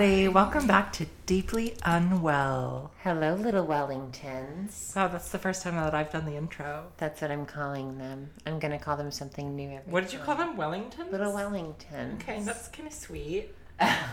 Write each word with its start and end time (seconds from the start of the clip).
everybody. 0.00 0.28
Welcome 0.28 0.68
back 0.68 0.92
to 0.92 1.06
Deeply 1.26 1.74
Unwell. 1.82 2.92
Hello, 3.02 3.34
little 3.34 3.66
Wellingtons. 3.66 4.94
Wow, 4.94 5.08
that's 5.08 5.30
the 5.30 5.40
first 5.40 5.62
time 5.64 5.74
that 5.74 5.92
I've 5.92 6.12
done 6.12 6.24
the 6.24 6.36
intro. 6.36 6.84
That's 6.98 7.20
what 7.20 7.32
I'm 7.32 7.44
calling 7.44 7.98
them. 7.98 8.30
I'm 8.46 8.60
gonna 8.60 8.78
call 8.78 8.96
them 8.96 9.10
something 9.10 9.56
new 9.56 9.70
every 9.70 9.90
What 9.90 10.04
did 10.04 10.12
you 10.12 10.20
call 10.20 10.36
them? 10.36 10.56
Wellington? 10.56 11.10
Little 11.10 11.32
Wellingtons. 11.32 12.14
Okay, 12.14 12.40
that's 12.42 12.68
kind 12.68 12.86
of 12.86 12.94
sweet. 12.94 13.52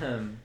Um, 0.01 0.39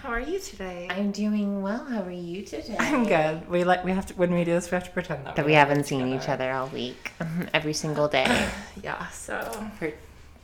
How 0.00 0.10
are 0.10 0.20
you 0.20 0.38
today? 0.38 0.86
I'm 0.88 1.10
doing 1.10 1.60
well. 1.60 1.84
How 1.84 2.02
are 2.02 2.10
you 2.12 2.42
today? 2.42 2.76
I'm 2.78 3.02
good. 3.04 3.48
We 3.48 3.64
like 3.64 3.84
we 3.84 3.90
have 3.90 4.06
to 4.06 4.14
when 4.14 4.32
we 4.32 4.44
do 4.44 4.52
this, 4.52 4.70
we 4.70 4.76
have 4.76 4.84
to 4.84 4.90
pretend 4.92 5.26
that, 5.26 5.34
That 5.34 5.44
we're 5.44 5.50
we 5.50 5.54
haven't 5.54 5.84
seen 5.86 6.02
together. 6.02 6.22
each 6.22 6.28
other 6.28 6.52
all 6.52 6.68
week, 6.68 7.10
every 7.52 7.72
single 7.74 8.06
day 8.06 8.48
Yeah. 8.84 9.08
So, 9.08 9.40
for 9.76 9.90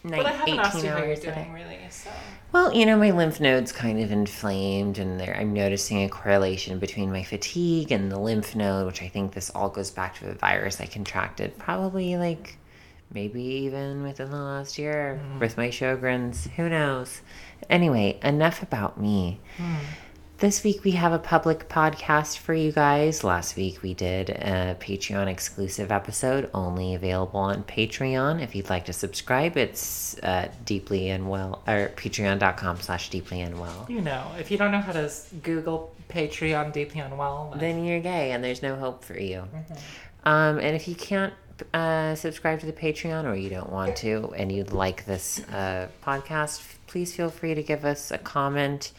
but 0.04 0.26
I 0.26 0.32
haven't 0.32 0.58
asked 0.58 0.76
18 0.76 0.84
you 0.84 0.90
how 0.90 1.04
you're 1.04 1.16
doing, 1.16 1.52
really. 1.52 1.78
So, 1.88 2.10
Well, 2.52 2.74
you 2.74 2.84
know, 2.84 2.96
my 2.96 3.10
lymph 3.10 3.40
nodes 3.40 3.72
kind 3.72 4.00
of 4.00 4.12
inflamed, 4.12 4.98
and 4.98 5.18
there, 5.18 5.34
I'm 5.36 5.52
noticing 5.54 6.02
a 6.02 6.08
correlation 6.08 6.78
between 6.78 7.10
my 7.10 7.22
fatigue 7.22 7.90
and 7.90 8.12
the 8.12 8.18
lymph 8.18 8.54
node, 8.54 8.86
which 8.86 9.02
I 9.02 9.08
think 9.08 9.32
this 9.32 9.50
all 9.50 9.70
goes 9.70 9.90
back 9.90 10.16
to 10.16 10.26
the 10.26 10.34
virus 10.34 10.80
I 10.80 10.86
contracted 10.86 11.56
probably 11.58 12.16
like 12.16 12.58
maybe 13.12 13.42
even 13.42 14.02
within 14.02 14.30
the 14.30 14.36
last 14.36 14.78
year 14.78 15.20
mm-hmm. 15.22 15.38
with 15.38 15.56
my 15.56 15.68
Sjogren's. 15.68 16.48
Who 16.56 16.68
knows? 16.68 17.22
Anyway, 17.70 18.18
enough 18.22 18.62
about 18.62 19.00
me. 19.00 19.40
Hmm. 19.56 19.76
This 20.38 20.64
week 20.64 20.82
we 20.82 20.90
have 20.92 21.12
a 21.12 21.18
public 21.20 21.68
podcast 21.68 22.38
for 22.38 22.54
you 22.54 22.72
guys. 22.72 23.22
Last 23.22 23.56
week 23.56 23.82
we 23.82 23.94
did 23.94 24.30
a 24.30 24.76
Patreon 24.80 25.28
exclusive 25.28 25.92
episode, 25.92 26.50
only 26.52 26.94
available 26.94 27.38
on 27.38 27.62
Patreon. 27.62 28.42
If 28.42 28.56
you'd 28.56 28.68
like 28.68 28.86
to 28.86 28.92
subscribe, 28.92 29.56
it's 29.56 30.18
uh, 30.24 30.50
deeply 30.64 31.16
well 31.16 31.62
or 31.68 31.92
patreon.com 31.94 32.80
slash 32.80 33.10
deeply 33.10 33.42
and 33.42 33.60
well. 33.60 33.86
you 33.88 34.00
know, 34.00 34.26
if 34.36 34.50
you 34.50 34.58
don't 34.58 34.72
know 34.72 34.80
how 34.80 34.92
to 34.92 35.10
Google 35.44 35.94
Patreon 36.10 36.72
deeply 36.72 37.00
unwell, 37.00 37.54
then 37.56 37.76
Then 37.76 37.84
you're 37.84 38.00
gay 38.00 38.32
and 38.32 38.42
there's 38.42 38.60
no 38.60 38.74
hope 38.74 39.04
for 39.04 39.18
you. 39.18 39.46
Um, 40.24 40.58
and 40.58 40.74
if 40.74 40.88
you 40.88 40.96
can't 40.96 41.32
uh, 41.72 42.16
subscribe 42.16 42.58
to 42.58 42.66
the 42.66 42.72
Patreon 42.72 43.24
or 43.24 43.36
you 43.36 43.50
don't 43.50 43.70
want 43.70 43.96
to 43.98 44.34
and 44.36 44.50
you'd 44.50 44.72
like 44.72 45.06
this 45.06 45.40
uh, 45.52 45.86
podcast, 46.04 46.60
please 46.88 47.14
feel 47.14 47.30
free 47.30 47.54
to 47.54 47.62
give 47.62 47.84
us 47.84 48.10
a 48.10 48.18
comment 48.18 48.90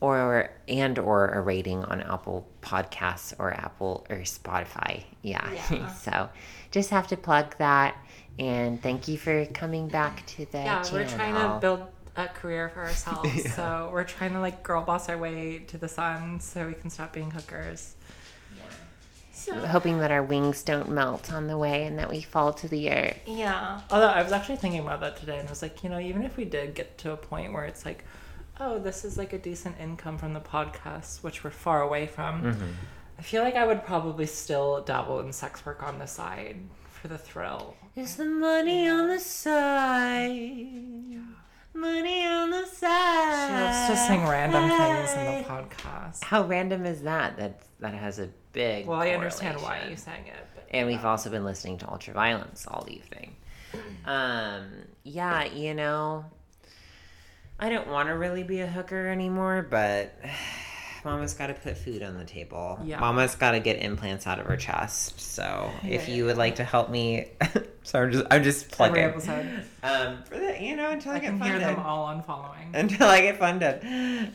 or 0.00 0.50
and 0.68 0.98
or 0.98 1.28
a 1.28 1.40
rating 1.40 1.84
on 1.84 2.00
Apple 2.00 2.46
Podcasts 2.62 3.34
or 3.38 3.52
Apple 3.52 4.06
or 4.08 4.18
Spotify. 4.18 5.04
Yeah. 5.22 5.50
Yeah. 5.52 5.62
Uh-huh. 5.78 5.92
so 5.94 6.28
just 6.70 6.90
have 6.90 7.08
to 7.08 7.16
plug 7.16 7.56
that. 7.58 7.96
And 8.38 8.80
thank 8.80 9.08
you 9.08 9.18
for 9.18 9.46
coming 9.46 9.88
back 9.88 10.24
to 10.26 10.46
the 10.46 10.58
yeah, 10.58 10.82
channel. 10.82 11.00
we're 11.00 11.08
trying 11.08 11.34
to 11.34 11.58
build 11.60 11.86
a 12.16 12.28
career 12.28 12.68
for 12.68 12.82
ourselves. 12.82 13.52
So 13.54 13.90
we're 13.92 14.04
trying 14.04 14.32
to 14.32 14.40
like 14.40 14.62
girl 14.62 14.82
boss 14.82 15.08
our 15.08 15.18
way 15.18 15.58
to 15.68 15.78
the 15.78 15.88
sun 15.88 16.40
so 16.40 16.66
we 16.66 16.74
can 16.74 16.90
stop 16.90 17.12
being 17.12 17.30
hookers. 17.30 17.96
So 19.32 19.54
hoping 19.54 20.00
that 20.00 20.10
our 20.10 20.22
wings 20.22 20.62
don't 20.64 20.90
melt 20.90 21.32
on 21.32 21.46
the 21.46 21.56
way 21.56 21.86
and 21.86 21.98
that 22.00 22.10
we 22.10 22.20
fall 22.22 22.52
to 22.54 22.68
the 22.68 22.90
earth. 22.90 23.18
Yeah. 23.24 23.80
Although 23.90 24.08
I 24.08 24.22
was 24.22 24.32
actually 24.32 24.56
thinking 24.56 24.80
about 24.80 25.00
that 25.00 25.16
today 25.16 25.38
and 25.38 25.48
I 25.48 25.50
was 25.50 25.62
like, 25.62 25.84
you 25.84 25.90
know, 25.90 26.00
even 26.00 26.22
if 26.22 26.36
we 26.36 26.44
did 26.44 26.74
get 26.74 26.98
to 26.98 27.12
a 27.12 27.16
point 27.16 27.52
where 27.52 27.64
it's 27.64 27.84
like, 27.84 28.04
oh, 28.60 28.78
this 28.78 29.04
is 29.04 29.16
like 29.18 29.32
a 29.32 29.38
decent 29.38 29.76
income 29.80 30.18
from 30.18 30.34
the 30.34 30.40
podcast, 30.40 31.22
which 31.22 31.44
we're 31.44 31.50
far 31.50 31.82
away 31.82 32.06
from, 32.06 32.56
I 33.18 33.22
feel 33.22 33.42
like 33.42 33.54
I 33.56 33.66
would 33.66 33.84
probably 33.84 34.26
still 34.26 34.82
dabble 34.82 35.20
in 35.20 35.32
sex 35.32 35.64
work 35.66 35.82
on 35.82 35.98
the 35.98 36.06
side 36.06 36.56
for 36.90 37.08
the 37.08 37.18
thrill. 37.18 37.76
Is 37.96 38.16
the 38.16 38.24
money 38.24 38.88
on 38.88 39.08
the 39.08 39.18
side? 39.18 40.26
Money 41.74 42.26
on 42.26 42.50
the 42.50 42.66
side. 42.66 43.46
She 43.48 43.54
loves 43.54 43.88
to 43.88 44.06
sing 44.06 44.26
random 44.26 44.68
things 44.68 45.12
in 45.12 45.24
the 45.24 45.48
podcast. 45.48 46.24
How 46.24 46.44
random 46.44 46.84
is 46.86 47.02
that? 47.02 47.36
That 47.36 47.62
that 47.80 47.94
has 47.94 48.18
a 48.18 48.28
big. 48.52 48.86
Well, 48.86 49.00
I 49.00 49.10
understand 49.10 49.60
why 49.62 49.86
you 49.88 49.96
sang 49.96 50.26
it. 50.26 50.46
And 50.70 50.86
we've 50.86 51.04
also 51.04 51.30
been 51.30 51.44
listening 51.44 51.78
to 51.78 51.86
Ultraviolence 51.86 52.66
all 52.68 52.84
evening. 52.88 53.36
Um, 54.04 54.66
yeah, 55.04 55.44
you 55.44 55.74
know, 55.74 56.24
I 57.58 57.68
don't 57.68 57.88
want 57.88 58.08
to 58.08 58.12
really 58.14 58.42
be 58.44 58.60
a 58.60 58.66
hooker 58.66 59.08
anymore, 59.08 59.66
but 59.68 60.14
Mama's 61.04 61.34
got 61.34 61.46
to 61.48 61.54
put 61.54 61.76
food 61.78 62.02
on 62.02 62.16
the 62.18 62.24
table. 62.24 62.78
Yeah. 62.84 63.00
Mama's 63.00 63.34
got 63.34 63.52
to 63.52 63.60
get 63.60 63.80
implants 63.82 64.26
out 64.26 64.38
of 64.38 64.46
her 64.46 64.56
chest. 64.56 65.18
So 65.20 65.70
if 65.82 66.08
Yeah, 66.08 66.14
you 66.14 66.24
would 66.26 66.36
like 66.36 66.56
to 66.56 66.64
help 66.64 66.90
me, 66.90 67.30
so 67.84 68.00
I'm 68.02 68.12
just 68.12 68.26
I'm 68.30 68.42
just 68.42 68.70
plugging. 68.70 68.98
Every 68.98 69.12
episode, 69.12 69.64
Um, 69.82 70.22
for 70.24 70.38
the 70.38 70.56
you 70.60 70.76
know, 70.76 70.90
until 70.90 71.12
I, 71.12 71.16
I 71.16 71.18
get 71.20 71.28
can 71.30 71.40
hear 71.40 71.52
funded. 71.60 71.68
them 71.68 71.80
all 71.80 72.04
on 72.04 72.22
following. 72.22 72.70
Until 72.74 73.06
I 73.08 73.20
get 73.22 73.38
funded. 73.38 73.82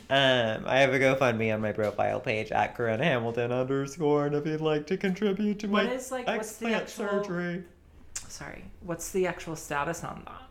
Um, 0.09 0.63
I 0.65 0.79
have 0.79 0.93
a 0.93 0.99
GoFundMe 0.99 1.53
on 1.53 1.61
my 1.61 1.71
profile 1.73 2.19
page 2.19 2.51
at 2.51 2.75
Corona 2.75 3.03
Hamilton 3.03 3.51
underscore, 3.51 4.25
and 4.27 4.35
if 4.35 4.45
you'd 4.45 4.61
like 4.61 4.87
to 4.87 4.97
contribute 4.97 5.59
to 5.59 5.67
What 5.67 5.85
my 5.85 5.91
is, 5.91 6.11
like, 6.11 6.27
what's 6.27 6.57
the 6.57 6.73
actual- 6.73 7.09
surgery. 7.23 7.63
Sorry, 8.29 8.63
what's 8.81 9.11
the 9.11 9.27
actual 9.27 9.55
status 9.55 10.03
on 10.03 10.23
that? 10.25 10.41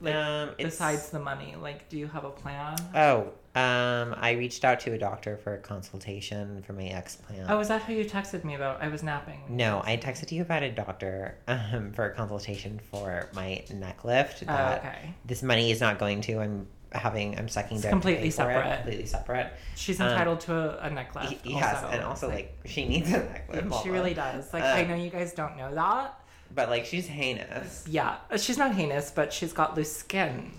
Like, 0.00 0.14
Um, 0.14 0.50
besides 0.56 1.10
the 1.10 1.18
money, 1.18 1.56
like, 1.60 1.88
do 1.88 1.98
you 1.98 2.06
have 2.06 2.24
a 2.24 2.30
plan? 2.30 2.76
Oh, 2.94 3.32
um, 3.58 4.14
I 4.16 4.32
reached 4.38 4.64
out 4.64 4.78
to 4.80 4.92
a 4.92 4.98
doctor 4.98 5.36
for 5.36 5.54
a 5.54 5.58
consultation 5.58 6.62
for 6.62 6.72
my 6.72 6.82
explant. 6.84 7.46
Oh, 7.48 7.58
is 7.58 7.66
that 7.68 7.82
who 7.82 7.94
you 7.94 8.04
texted 8.04 8.44
me 8.44 8.54
about? 8.54 8.80
I 8.80 8.88
was 8.88 9.02
napping. 9.02 9.40
No, 9.48 9.82
I 9.84 9.96
texted 9.96 10.30
you 10.30 10.42
about 10.42 10.62
a 10.62 10.70
doctor 10.70 11.36
um, 11.48 11.90
for 11.92 12.04
a 12.04 12.14
consultation 12.14 12.80
for 12.92 13.28
my 13.34 13.64
neck 13.74 14.04
lift. 14.04 14.44
Oh, 14.46 14.52
okay. 14.76 15.14
This 15.24 15.42
money 15.42 15.72
is 15.72 15.80
not 15.80 15.98
going 15.98 16.20
to. 16.22 16.38
I'm 16.40 16.68
having. 16.92 17.36
I'm 17.36 17.48
sucking 17.48 17.80
down 17.80 17.90
completely 17.90 18.30
for 18.30 18.48
it, 18.48 18.54
separate. 18.54 18.76
Completely 18.76 19.06
separate. 19.06 19.52
She's 19.74 20.00
Um, 20.00 20.08
entitled 20.10 20.40
to 20.42 20.54
a, 20.54 20.86
a 20.86 20.90
neck 20.90 21.14
lift. 21.16 21.44
Yes, 21.44 21.82
also. 21.82 21.88
and 21.88 22.02
also 22.04 22.28
Like, 22.28 22.36
like 22.36 22.58
she 22.66 22.86
needs 22.86 23.08
a 23.12 23.18
neck 23.24 23.48
lift. 23.52 23.74
she 23.82 23.90
really 23.90 24.14
does. 24.14 24.52
Like, 24.52 24.62
I 24.62 24.82
Um, 24.82 24.88
know 24.90 24.94
you 24.94 25.10
guys 25.10 25.32
don't 25.32 25.56
know 25.56 25.74
that. 25.74 26.20
But 26.54 26.68
like 26.70 26.86
she's 26.86 27.06
heinous. 27.06 27.84
Yeah, 27.88 28.16
she's 28.36 28.58
not 28.58 28.74
heinous, 28.74 29.10
but 29.10 29.32
she's 29.32 29.52
got 29.52 29.76
loose 29.76 29.94
skin. 29.94 30.52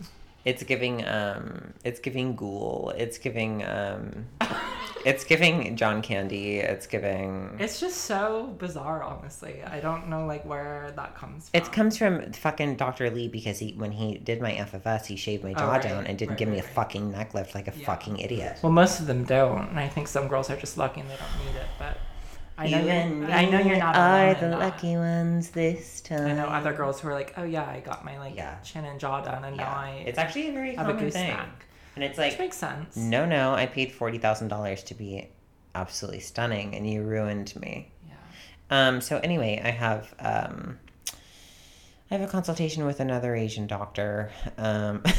It's 0.45 0.63
giving 0.63 1.05
um 1.05 1.73
it's 1.83 1.99
giving 1.99 2.35
ghoul. 2.35 2.93
It's 2.97 3.17
giving 3.17 3.63
um 3.65 4.25
it's 5.05 5.23
giving 5.25 5.75
John 5.75 6.01
Candy. 6.01 6.59
It's 6.59 6.87
giving 6.87 7.57
It's 7.59 7.79
just 7.81 7.97
so 8.05 8.55
bizarre, 8.57 9.03
honestly. 9.03 9.61
I 9.63 9.79
don't 9.81 10.07
know 10.07 10.25
like 10.25 10.45
where 10.45 10.93
that 10.95 11.15
comes 11.15 11.49
from. 11.49 11.61
it 11.61 11.71
comes 11.73 11.97
from 11.97 12.31
fucking 12.31 12.77
Dr. 12.77 13.09
Lee 13.09 13.27
because 13.27 13.59
he 13.59 13.73
when 13.73 13.91
he 13.91 14.17
did 14.17 14.41
my 14.41 14.53
FFS 14.53 15.07
he 15.07 15.17
shaved 15.17 15.43
my 15.43 15.51
Oh, 15.51 15.55
jaw 15.55 15.71
right, 15.73 15.81
down 15.81 16.07
and 16.07 16.17
didn't 16.17 16.31
right, 16.31 16.37
give 16.39 16.47
me 16.49 16.55
right, 16.61 16.65
a 16.65 16.73
fucking 16.73 17.11
neck 17.11 17.33
lift 17.33 17.53
like 17.53 17.67
a 17.67 17.73
Yeah. 17.77 17.85
fucking 17.85 18.19
idiot. 18.19 18.59
Well, 18.61 18.71
most 18.71 19.01
of 19.01 19.07
them 19.07 19.25
don't, 19.25 19.69
and 19.69 19.79
I 19.79 19.89
think 19.89 20.07
some 20.07 20.27
girls 20.29 20.49
are 20.49 20.55
just 20.55 20.77
lucky 20.77 21.01
and 21.01 21.09
they 21.09 21.17
don't 21.17 21.45
need 21.45 21.59
it. 21.59 21.67
But 21.77 21.97
I 22.59 22.67
know 22.69 22.77
you 22.79 22.85
you're, 22.85 22.93
and 22.93 23.31
I 23.31 23.45
know 23.45 23.59
you're 23.59 23.77
not 23.77 23.95
are 23.95 24.33
the 24.33 24.49
lucky 24.57 24.95
ones 24.97 25.51
this 25.51 26.01
time. 26.01 26.27
I 26.27 26.33
know 26.33 26.47
other 26.47 26.73
girls 26.73 26.99
who 26.99 27.07
are 27.07 27.13
like, 27.13 27.33
oh 27.37 27.43
yeah, 27.45 27.63
I 27.63 27.79
got 27.79 28.03
my 28.03 28.19
like 28.19 28.35
Yeah. 28.35 28.59
chin 28.59 28.83
and 28.83 28.99
jaw 28.99 29.21
done, 29.21 29.45
and 29.45 29.55
now 29.55 29.63
I 29.69 30.03
it's 30.05 30.19
actually 30.19 30.49
a 30.49 30.51
very 30.51 30.75
have 30.75 30.87
a 30.87 30.91
common 30.91 31.05
goose 31.05 31.13
thing, 31.13 31.31
snack, 31.33 31.65
and 31.95 32.03
it's 32.03 32.17
which 32.17 32.31
like 32.33 32.39
makes 32.39 32.57
sense. 32.57 32.97
no, 32.97 33.25
no, 33.25 33.53
I 33.53 33.65
paid 33.65 33.93
forty 33.93 34.17
thousand 34.17 34.49
dollars 34.49 34.83
to 34.83 34.93
be 34.93 35.29
absolutely 35.73 36.19
stunning, 36.19 36.75
and 36.75 36.89
you 36.89 37.01
ruined 37.03 37.55
me. 37.55 37.91
Yeah. 38.07 38.15
Um, 38.71 38.99
so 38.99 39.19
anyway, 39.19 39.61
I 39.63 39.69
have 39.69 40.13
um, 40.19 40.79
I 42.11 42.15
have 42.15 42.27
a 42.27 42.31
consultation 42.31 42.85
with 42.85 42.99
another 42.99 43.35
Asian 43.35 43.67
doctor. 43.67 44.31
Um, 44.57 45.03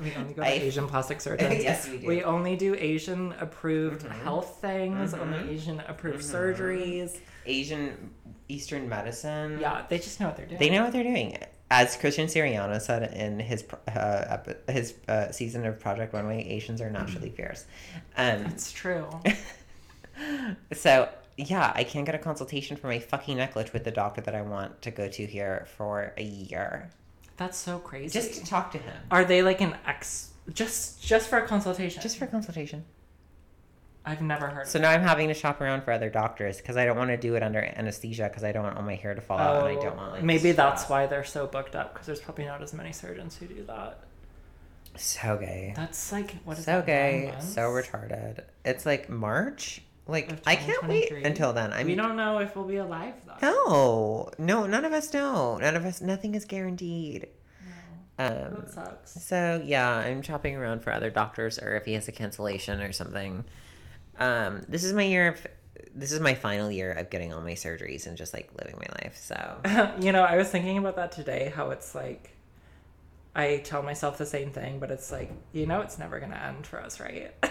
We 0.00 0.14
only 0.16 0.34
go 0.34 0.42
to 0.42 0.46
I- 0.46 0.50
Asian 0.60 0.86
plastic 0.88 1.20
surgeons. 1.26 1.62
Yes, 1.62 1.88
we 1.88 1.98
do. 1.98 2.06
We 2.06 2.22
only 2.24 2.56
do 2.56 2.74
Asian 2.74 3.32
approved 3.40 4.04
Mhm. 4.04 4.22
health 4.22 4.58
things, 4.60 5.12
Mhm. 5.14 5.20
only 5.20 5.54
Asian 5.54 5.80
approved 5.88 6.22
Mhm. 6.24 6.34
surgeries. 6.34 7.18
Asian 7.46 8.10
Eastern 8.48 8.88
medicine. 8.88 9.58
Yeah, 9.60 9.84
they 9.88 9.98
just 9.98 10.20
know 10.20 10.26
what 10.26 10.36
they're 10.36 10.46
doing. 10.46 10.58
They 10.58 10.70
know 10.70 10.82
what 10.84 10.92
they're 10.92 11.02
doing. 11.02 11.38
As 11.70 11.96
Christian 11.96 12.26
Siriano 12.26 12.78
said 12.80 13.14
in 13.14 13.40
his 13.40 13.64
uh, 13.88 14.38
his 14.68 14.94
uh, 15.08 15.32
season 15.32 15.64
of 15.64 15.78
Project 15.80 16.12
Runway, 16.12 16.44
Asians 16.44 16.82
are 16.82 16.90
naturally 16.90 17.30
fierce. 17.30 17.64
Um, 18.16 18.44
It's 18.46 18.70
true. 18.72 19.08
so 20.74 21.08
yeah, 21.48 21.72
I 21.74 21.84
can't 21.84 22.06
get 22.06 22.14
a 22.14 22.18
consultation 22.18 22.76
for 22.76 22.86
my 22.86 22.98
fucking 22.98 23.36
necklace 23.36 23.72
with 23.72 23.84
the 23.84 23.90
doctor 23.90 24.20
that 24.22 24.34
I 24.34 24.42
want 24.42 24.82
to 24.82 24.90
go 24.90 25.08
to 25.08 25.26
here 25.26 25.66
for 25.76 26.12
a 26.16 26.22
year, 26.22 26.90
That's 27.36 27.56
so 27.58 27.78
crazy. 27.78 28.12
just 28.12 28.34
to 28.34 28.44
talk 28.44 28.72
to 28.72 28.78
him, 28.78 28.94
Are 29.10 29.24
they 29.24 29.42
like 29.42 29.60
an 29.60 29.76
ex? 29.86 30.30
Just 30.52 31.02
just 31.02 31.28
for 31.28 31.38
a 31.38 31.46
consultation? 31.46 32.02
just 32.02 32.18
for 32.18 32.24
a 32.24 32.28
consultation. 32.28 32.84
I've 34.04 34.20
never 34.20 34.48
heard. 34.48 34.66
So 34.66 34.80
now 34.80 34.90
I'm 34.90 35.02
having 35.02 35.28
to 35.28 35.34
shop 35.34 35.60
around 35.60 35.82
for 35.84 35.92
other 35.92 36.10
doctors 36.10 36.56
because 36.56 36.76
I 36.76 36.84
don't 36.84 36.96
want 36.96 37.10
to 37.10 37.16
do 37.16 37.36
it 37.36 37.42
under 37.44 37.60
anesthesia 37.60 38.24
because 38.24 38.42
I 38.42 38.50
don't 38.50 38.64
want 38.64 38.76
all 38.76 38.82
my 38.82 38.96
hair 38.96 39.14
to 39.14 39.20
fall 39.20 39.38
out 39.38 39.68
and 39.68 39.78
I 39.78 39.80
don't 39.80 39.92
oh, 39.92 39.96
want 39.96 40.12
like 40.12 40.22
Oh, 40.22 40.24
maybe 40.24 40.50
that's 40.50 40.88
why 40.88 41.06
they're 41.06 41.22
so 41.22 41.46
booked 41.46 41.76
up 41.76 41.92
because 41.92 42.06
there's 42.08 42.20
probably 42.20 42.46
not 42.46 42.60
as 42.62 42.72
many 42.72 42.90
surgeons 42.92 43.36
who 43.36 43.46
do 43.46 43.62
that. 43.64 44.00
So 44.96 45.38
gay. 45.38 45.72
That's 45.76 46.10
like 46.10 46.34
what 46.44 46.58
is 46.58 46.64
so 46.64 46.78
that, 46.78 46.86
gay. 46.86 47.32
So 47.38 47.62
retarded. 47.62 48.40
It's 48.64 48.84
like 48.84 49.08
March. 49.08 49.82
Like 50.06 50.40
I 50.46 50.56
can't 50.56 50.86
wait 50.88 51.12
until 51.12 51.52
then. 51.52 51.72
I 51.72 51.78
mean, 51.78 51.86
we 51.88 51.94
don't 51.94 52.16
know 52.16 52.38
if 52.38 52.56
we'll 52.56 52.64
be 52.64 52.76
alive 52.76 53.14
though. 53.24 53.36
no, 53.40 54.30
no, 54.38 54.66
none 54.66 54.84
of 54.84 54.92
us 54.92 55.12
know. 55.14 55.58
None 55.58 55.76
of 55.76 55.84
us. 55.84 56.00
Nothing 56.00 56.34
is 56.34 56.44
guaranteed. 56.44 57.28
Um, 58.18 58.28
That 58.28 58.70
sucks. 58.70 59.22
So 59.22 59.62
yeah, 59.64 59.88
I'm 59.88 60.22
shopping 60.22 60.56
around 60.56 60.82
for 60.82 60.92
other 60.92 61.08
doctors 61.10 61.58
or 61.58 61.76
if 61.76 61.84
he 61.84 61.92
has 61.94 62.08
a 62.08 62.12
cancellation 62.12 62.80
or 62.82 62.92
something. 62.92 63.44
Um, 64.18 64.62
this 64.68 64.84
is 64.84 64.92
my 64.92 65.04
year 65.04 65.28
of 65.28 65.46
this 65.94 66.12
is 66.12 66.20
my 66.20 66.34
final 66.34 66.70
year 66.70 66.92
of 66.92 67.10
getting 67.10 67.32
all 67.32 67.40
my 67.40 67.52
surgeries 67.52 68.06
and 68.06 68.16
just 68.16 68.32
like 68.34 68.50
living 68.58 68.76
my 68.76 68.86
life. 69.04 69.16
So 69.16 69.94
you 70.00 70.10
know, 70.12 70.22
I 70.22 70.36
was 70.36 70.48
thinking 70.50 70.78
about 70.78 70.96
that 70.96 71.12
today. 71.12 71.52
How 71.54 71.70
it's 71.70 71.94
like, 71.94 72.30
I 73.34 73.58
tell 73.64 73.82
myself 73.82 74.18
the 74.18 74.26
same 74.26 74.50
thing, 74.50 74.78
but 74.78 74.90
it's 74.90 75.10
like, 75.12 75.32
you 75.52 75.66
know, 75.66 75.80
it's 75.80 75.98
never 75.98 76.18
gonna 76.18 76.36
end 76.36 76.66
for 76.66 76.80
us, 76.82 76.98
right? 77.00 77.32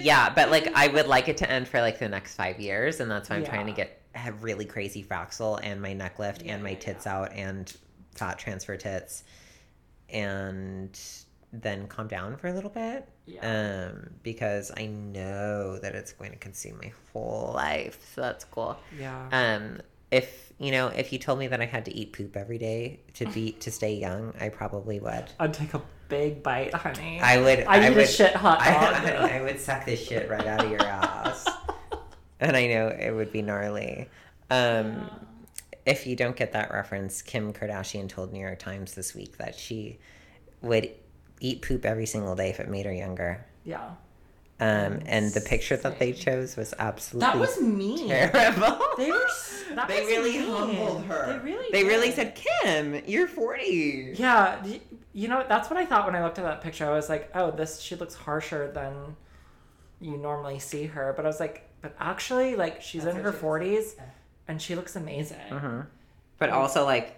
yeah, 0.00 0.32
but 0.34 0.50
like 0.50 0.68
I 0.74 0.88
would 0.88 1.06
like 1.06 1.28
it 1.28 1.36
to 1.38 1.50
end 1.50 1.68
for 1.68 1.80
like 1.80 1.98
the 1.98 2.08
next 2.08 2.34
five 2.34 2.60
years, 2.60 3.00
and 3.00 3.10
that's 3.10 3.30
why 3.30 3.36
I'm 3.36 3.44
trying 3.44 3.66
to 3.66 3.72
get 3.72 4.00
have 4.14 4.42
really 4.44 4.64
crazy 4.64 5.02
fraxel 5.02 5.58
and 5.62 5.80
my 5.80 5.92
neck 5.94 6.18
lift 6.18 6.42
Yeah, 6.42 6.54
and 6.54 6.62
my 6.62 6.74
tits 6.74 7.06
yeah. 7.06 7.16
out 7.18 7.32
and 7.32 7.74
fat 8.14 8.38
transfer 8.38 8.76
tits, 8.76 9.24
and 10.08 10.98
then 11.52 11.86
calm 11.86 12.08
down 12.08 12.36
for 12.36 12.48
a 12.48 12.52
little 12.52 12.70
bit. 12.70 13.08
Yeah. 13.26 13.90
Um, 13.92 14.10
because 14.22 14.72
I 14.76 14.86
know 14.86 15.78
that 15.78 15.94
it's 15.94 16.12
going 16.12 16.32
to 16.32 16.38
consume 16.38 16.78
my 16.82 16.92
whole 17.12 17.52
life, 17.54 17.98
so 18.14 18.20
that's 18.20 18.44
cool. 18.44 18.76
yeah. 18.98 19.28
Um, 19.30 19.80
if 20.10 20.52
you 20.58 20.70
know, 20.70 20.88
if 20.88 21.12
you 21.12 21.18
told 21.18 21.38
me 21.38 21.46
that 21.48 21.60
I 21.60 21.64
had 21.64 21.86
to 21.86 21.94
eat 21.94 22.12
poop 22.12 22.36
every 22.36 22.58
day 22.58 23.00
to 23.14 23.26
be 23.26 23.52
to 23.52 23.70
stay 23.70 23.94
young, 23.94 24.34
I 24.38 24.50
probably 24.50 25.00
would. 25.00 25.30
I'd 25.40 25.54
take 25.54 25.72
a 25.74 25.80
big 26.12 26.42
bite, 26.42 26.74
honey. 26.74 27.18
I 27.20 27.38
would. 27.40 27.64
I 27.64 27.80
need 27.80 27.94
a 27.94 27.96
would, 27.96 28.08
shit 28.08 28.34
hot 28.36 28.60
I, 28.60 28.72
dog. 29.10 29.30
I 29.32 29.40
would 29.42 29.58
suck 29.58 29.84
this 29.86 30.06
shit 30.06 30.28
right 30.28 30.46
out 30.46 30.64
of 30.64 30.70
your 30.70 30.82
ass, 30.82 31.48
and 32.40 32.56
I 32.56 32.66
know 32.68 32.88
it 32.88 33.10
would 33.10 33.32
be 33.32 33.42
gnarly. 33.42 34.08
Um, 34.50 35.08
if 35.86 36.06
you 36.06 36.14
don't 36.14 36.36
get 36.36 36.52
that 36.52 36.70
reference, 36.72 37.22
Kim 37.22 37.52
Kardashian 37.52 38.08
told 38.08 38.32
New 38.32 38.40
York 38.40 38.58
Times 38.58 38.94
this 38.94 39.14
week 39.14 39.38
that 39.38 39.54
she 39.56 39.98
would 40.60 40.90
eat 41.40 41.62
poop 41.62 41.84
every 41.84 42.06
single 42.06 42.36
day 42.36 42.50
if 42.50 42.60
it 42.60 42.68
made 42.68 42.86
her 42.86 42.92
younger. 42.92 43.44
yeah. 43.64 43.90
Um, 44.60 45.00
and 45.06 45.32
the 45.32 45.40
picture 45.40 45.76
that 45.76 45.98
they 45.98 46.12
chose 46.12 46.56
was 46.56 46.72
absolutely 46.78 47.26
That 47.26 47.36
was 47.40 47.60
mean. 47.60 48.06
terrible. 48.32 48.78
They 48.96 49.10
were. 49.10 49.26
That 49.74 49.88
they 49.88 50.06
really 50.06 50.38
mean. 50.38 50.48
humbled 50.48 51.04
her. 51.06 51.32
They 51.32 51.38
really. 51.40 51.66
They 51.72 51.82
really 51.82 52.12
said, 52.12 52.36
"Kim, 52.36 53.02
you're 53.04 53.26
40." 53.26 54.14
Yeah, 54.16 54.62
you 55.12 55.28
know 55.28 55.44
that's 55.48 55.68
what 55.70 55.78
I 55.78 55.84
thought 55.84 56.06
when 56.06 56.14
I 56.14 56.24
looked 56.24 56.38
at 56.38 56.44
that 56.44 56.60
picture. 56.62 56.86
I 56.86 56.90
was 56.94 57.08
like, 57.08 57.30
oh, 57.34 57.50
this 57.50 57.80
she 57.80 57.96
looks 57.96 58.14
harsher 58.14 58.70
than 58.72 59.16
you 60.00 60.16
normally 60.16 60.58
see 60.58 60.86
her. 60.86 61.12
But 61.16 61.24
I 61.24 61.28
was 61.28 61.40
like, 61.40 61.68
but 61.80 61.94
actually, 61.98 62.56
like 62.56 62.82
she's 62.82 63.04
That's 63.04 63.16
in 63.16 63.22
her 63.22 63.30
she 63.30 63.34
looks 63.34 63.40
forties, 63.40 63.96
and 64.48 64.60
she 64.60 64.74
looks 64.74 64.96
amazing. 64.96 65.50
Mhm. 65.50 65.86
But 66.38 66.50
also, 66.50 66.84
like, 66.84 67.16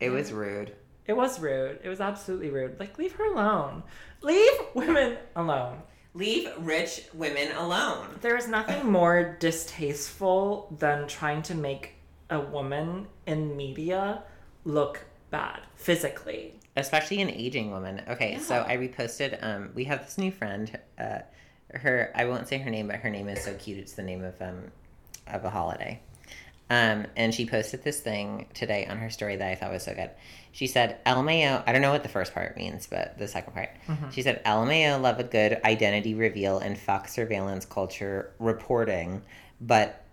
it 0.00 0.10
was 0.10 0.32
rude. 0.32 0.74
It 1.06 1.16
was 1.16 1.40
rude. 1.40 1.78
It 1.82 1.88
was 1.88 2.00
absolutely 2.00 2.50
rude. 2.50 2.78
Like 2.80 2.98
leave 2.98 3.12
her 3.12 3.32
alone. 3.32 3.82
Leave 4.22 4.52
women 4.74 5.18
alone. 5.36 5.82
Leave 6.14 6.50
rich 6.58 7.04
women 7.14 7.52
alone. 7.52 8.18
There 8.22 8.36
is 8.36 8.48
nothing 8.48 8.90
more 8.90 9.36
distasteful 9.38 10.74
than 10.78 11.06
trying 11.06 11.42
to 11.42 11.54
make 11.54 11.94
a 12.28 12.40
woman 12.40 13.06
in 13.26 13.56
media 13.56 14.22
look 14.64 15.04
bad 15.30 15.60
physically. 15.76 16.58
Especially 16.76 17.22
an 17.22 17.30
aging 17.30 17.70
woman. 17.70 18.02
Okay, 18.08 18.38
so 18.38 18.64
I 18.68 18.76
reposted. 18.76 19.38
Um, 19.42 19.70
we 19.74 19.84
have 19.84 20.04
this 20.04 20.18
new 20.18 20.30
friend. 20.30 20.78
Uh, 20.98 21.20
her, 21.72 22.12
I 22.14 22.26
won't 22.26 22.48
say 22.48 22.58
her 22.58 22.70
name, 22.70 22.88
but 22.88 22.96
her 22.96 23.10
name 23.10 23.28
is 23.28 23.42
so 23.42 23.54
cute. 23.54 23.78
It's 23.78 23.94
the 23.94 24.02
name 24.02 24.22
of 24.22 24.40
um, 24.40 24.70
of 25.26 25.44
a 25.44 25.50
holiday. 25.50 26.00
Um, 26.68 27.06
and 27.14 27.32
she 27.32 27.46
posted 27.46 27.84
this 27.84 28.00
thing 28.00 28.46
today 28.52 28.86
on 28.86 28.98
her 28.98 29.08
story 29.08 29.36
that 29.36 29.48
I 29.48 29.54
thought 29.54 29.70
was 29.72 29.84
so 29.84 29.94
good. 29.94 30.10
She 30.50 30.66
said, 30.66 30.98
LMAO, 31.04 31.62
I 31.64 31.72
don't 31.72 31.80
know 31.82 31.92
what 31.92 32.02
the 32.02 32.08
first 32.08 32.34
part 32.34 32.56
means, 32.56 32.88
but 32.88 33.16
the 33.18 33.28
second 33.28 33.52
part. 33.52 33.70
She 34.10 34.22
said, 34.22 34.42
LMAO 34.44 35.00
love 35.00 35.20
a 35.20 35.24
good 35.24 35.60
identity 35.64 36.14
reveal 36.14 36.58
and 36.58 36.76
fuck 36.76 37.06
surveillance 37.06 37.64
culture 37.64 38.32
reporting, 38.40 39.22
but 39.60 40.05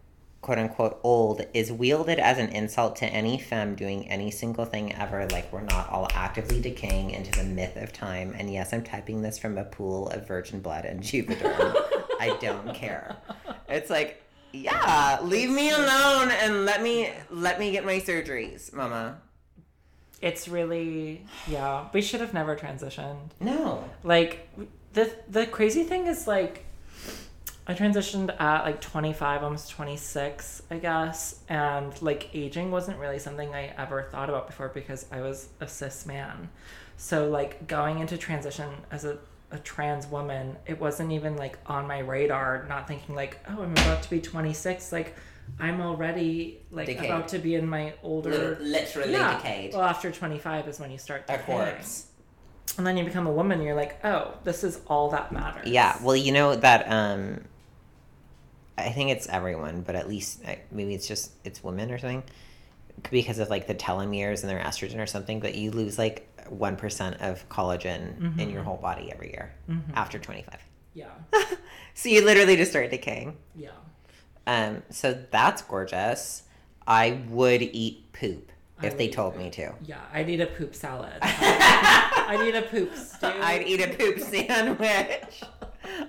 quote 0.44 0.60
unquote 0.60 1.00
old 1.04 1.42
is 1.54 1.72
wielded 1.72 2.20
as 2.20 2.38
an 2.38 2.50
insult 2.50 2.98
to 2.98 3.06
any 3.06 3.40
femme 3.40 3.76
doing 3.76 4.08
any 4.10 4.30
single 4.30 4.66
thing 4.66 4.94
ever, 4.94 5.26
like 5.30 5.52
we're 5.52 5.62
not 5.62 5.90
all 5.90 6.08
actively 6.14 6.60
decaying 6.62 7.12
into 7.12 7.32
the 7.32 7.46
myth 7.46 7.78
of 7.78 7.94
time. 7.94 8.36
And 8.38 8.52
yes, 8.52 8.74
I'm 8.74 8.84
typing 8.84 9.22
this 9.22 9.40
from 9.40 9.58
a 9.58 9.64
pool 9.64 10.10
of 10.10 10.28
virgin 10.28 10.60
blood 10.60 10.84
and 10.86 11.02
Jupiter. 11.02 11.56
I 12.20 12.38
don't 12.42 12.76
care. 12.76 13.16
It's 13.70 13.90
like, 13.90 14.22
yeah, 14.52 15.20
leave 15.24 15.50
me 15.50 15.72
alone 15.72 16.30
and 16.30 16.66
let 16.66 16.84
me 16.84 17.10
let 17.32 17.58
me 17.58 17.72
get 17.72 17.86
my 17.86 18.00
surgeries, 18.00 18.72
mama. 18.74 19.22
It's 20.22 20.50
really 20.50 21.26
yeah. 21.48 21.88
We 21.94 22.02
should 22.02 22.20
have 22.20 22.34
never 22.34 22.56
transitioned. 22.58 23.32
No. 23.40 23.90
Like 24.04 24.50
the 24.92 25.10
the 25.30 25.46
crazy 25.46 25.84
thing 25.84 26.08
is 26.08 26.28
like 26.28 26.66
I 27.66 27.74
transitioned 27.74 28.40
at 28.42 28.64
like 28.66 28.82
25, 28.82 29.44
almost 29.44 29.70
26, 29.72 30.64
I 30.70 30.78
guess, 30.80 31.40
and 31.48 32.00
like 32.02 32.30
aging 32.34 32.72
wasn't 32.72 32.98
really 33.00 33.20
something 33.20 33.54
I 33.54 33.74
ever 33.78 34.04
thought 34.04 34.30
about 34.30 34.48
before 34.48 34.70
because 34.70 35.06
I 35.12 35.22
was 35.22 35.48
a 35.62 35.68
cis 35.68 36.06
man. 36.06 36.50
So 36.98 37.30
like 37.30 37.68
going 37.68 38.00
into 38.00 38.18
transition 38.18 38.70
as 38.92 39.06
a 39.06 39.18
a 39.52 39.60
trans 39.60 40.08
woman, 40.08 40.58
it 40.66 40.80
wasn't 40.82 41.12
even 41.12 41.38
like 41.38 41.60
on 41.68 41.88
my 41.88 42.00
radar, 42.00 42.66
not 42.68 42.88
thinking 42.88 43.14
like, 43.16 43.38
oh, 43.48 43.62
I'm 43.62 43.72
about 43.74 44.02
to 44.02 44.10
be 44.10 44.20
26, 44.20 44.92
like 44.92 45.16
I'm 45.60 45.80
already 45.80 46.60
like 46.72 46.88
Decayed. 46.88 47.06
about 47.06 47.28
to 47.30 47.38
be 47.40 47.54
in 47.56 47.68
my 47.68 47.94
older 48.02 48.58
literally 48.60 49.12
yeah. 49.12 49.36
decayed. 49.38 49.74
Well, 49.74 49.84
after 49.84 50.12
25 50.12 50.68
is 50.68 50.80
when 50.80 50.90
you 50.92 50.98
start 50.98 51.26
A 51.30 51.38
decaying. 51.38 51.46
corpse. 51.46 52.08
And 52.78 52.88
then 52.88 52.98
you 52.98 53.06
become 53.06 53.28
a 53.28 53.32
woman, 53.32 53.62
you're 53.62 53.76
like, 53.76 54.04
oh, 54.04 54.34
this 54.44 54.64
is 54.64 54.82
all 54.88 55.12
that 55.12 55.32
matters. 55.32 55.68
Yeah, 55.68 55.96
well, 56.02 56.16
you 56.16 56.32
know 56.32 56.56
that 56.56 56.86
um 56.92 57.42
I 58.78 58.90
think 58.90 59.12
it's 59.12 59.28
everyone, 59.28 59.82
but 59.82 59.96
at 59.96 60.08
least 60.10 60.44
I- 60.48 60.60
maybe 60.72 60.94
it's 60.96 61.08
just 61.08 61.32
it's 61.44 61.64
women 61.64 61.92
or 61.92 61.98
something 62.00 62.24
because 63.12 63.40
of 63.40 63.50
like 63.50 63.68
the 63.68 63.76
telomeres 63.76 64.42
and 64.42 64.50
their 64.50 64.60
estrogen 64.60 65.00
or 65.00 65.06
something, 65.08 65.40
but 65.40 65.56
you 65.56 65.72
lose 65.72 65.98
like 65.98 66.28
1% 66.52 67.22
of 67.22 67.48
collagen 67.50 68.40
in 68.40 68.50
your 68.50 68.64
whole 68.64 68.78
body 68.78 69.12
every 69.12 69.30
year 69.32 69.54
after 69.96 70.20
25. 70.20 70.60
Yeah. 70.94 71.08
So 71.96 72.10
you 72.10 72.26
literally 72.26 72.56
just 72.56 72.72
start 72.72 72.90
decaying. 72.90 73.38
Yeah. 73.56 73.70
Um 74.48 74.82
so 74.90 75.14
that's 75.30 75.62
gorgeous. 75.62 76.44
I 76.88 77.22
would 77.30 77.62
eat 77.62 78.12
poop 78.14 78.52
I 78.80 78.88
if 78.88 78.98
they 78.98 79.08
told 79.10 79.38
me 79.38 79.52
to. 79.52 79.74
Yeah. 79.86 80.02
I 80.12 80.24
need 80.24 80.42
a 80.42 80.48
poop 80.48 80.74
salad. 80.74 81.14
I 81.22 82.40
need 82.44 82.56
a 82.56 82.64
poop 82.64 82.96
stew. 82.96 83.28
I'd 83.28 83.68
eat 83.68 83.80
a 83.82 83.90
poop 83.96 84.20
sandwich. 84.34 85.42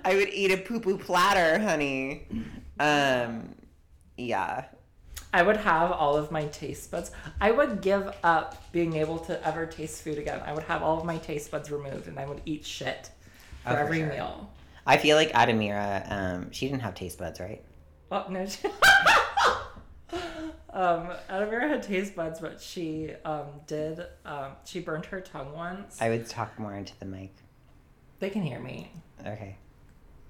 I 0.05 0.15
would 0.15 0.29
eat 0.29 0.51
a 0.51 0.57
poo 0.57 0.79
poo 0.79 0.97
platter, 0.97 1.59
honey. 1.59 2.27
Um, 2.79 3.55
yeah. 4.17 4.65
I 5.33 5.41
would 5.41 5.57
have 5.57 5.91
all 5.91 6.15
of 6.15 6.31
my 6.31 6.45
taste 6.45 6.91
buds. 6.91 7.11
I 7.41 7.51
would 7.51 7.81
give 7.81 8.13
up 8.23 8.71
being 8.71 8.93
able 8.95 9.17
to 9.19 9.45
ever 9.45 9.65
taste 9.65 10.01
food 10.03 10.17
again. 10.17 10.41
I 10.45 10.53
would 10.53 10.63
have 10.63 10.81
all 10.83 10.97
of 10.97 11.03
my 11.05 11.17
taste 11.17 11.51
buds 11.51 11.69
removed, 11.71 12.07
and 12.07 12.17
I 12.19 12.25
would 12.25 12.41
eat 12.45 12.65
shit 12.65 13.09
for 13.63 13.71
Oh, 13.71 13.73
for 13.73 13.79
every 13.79 13.97
sure. 13.99 14.07
meal. 14.09 14.49
I 14.87 14.97
feel 14.97 15.17
like 15.17 15.31
Adamira, 15.33 16.09
um, 16.11 16.51
she 16.51 16.67
didn't 16.69 16.83
have 16.83 16.93
taste 16.95 17.17
buds, 17.17 17.39
right? 17.39 17.63
Oh 18.11 18.25
no. 18.29 18.45
she- 18.45 18.67
um, 20.71 21.09
Adamira 21.29 21.67
had 21.67 21.83
taste 21.83 22.15
buds, 22.15 22.39
but 22.39 22.61
she 22.61 23.11
um 23.25 23.47
did 23.67 23.99
um 24.25 24.51
she 24.65 24.79
burned 24.79 25.05
her 25.07 25.19
tongue 25.21 25.53
once. 25.53 25.99
I 26.01 26.09
would 26.09 26.27
talk 26.27 26.57
more 26.59 26.75
into 26.75 26.93
the 26.99 27.05
mic. 27.05 27.33
they 28.19 28.29
can 28.29 28.43
hear 28.43 28.59
me. 28.59 28.91
Okay. 29.25 29.57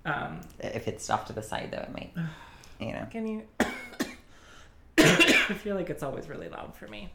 Um, 0.05 0.41
If 0.59 0.87
it's 0.87 1.09
off 1.09 1.25
to 1.27 1.33
the 1.33 1.41
side, 1.41 1.69
though, 1.71 1.79
it 1.79 1.91
might. 1.91 2.13
You 2.79 2.93
know. 2.93 3.07
Can 3.11 3.27
you? 3.27 3.43
I 4.97 5.53
feel 5.53 5.75
like 5.75 5.89
it's 5.89 6.03
always 6.03 6.27
really 6.27 6.49
loud 6.49 6.75
for 6.75 6.87
me. 6.87 7.09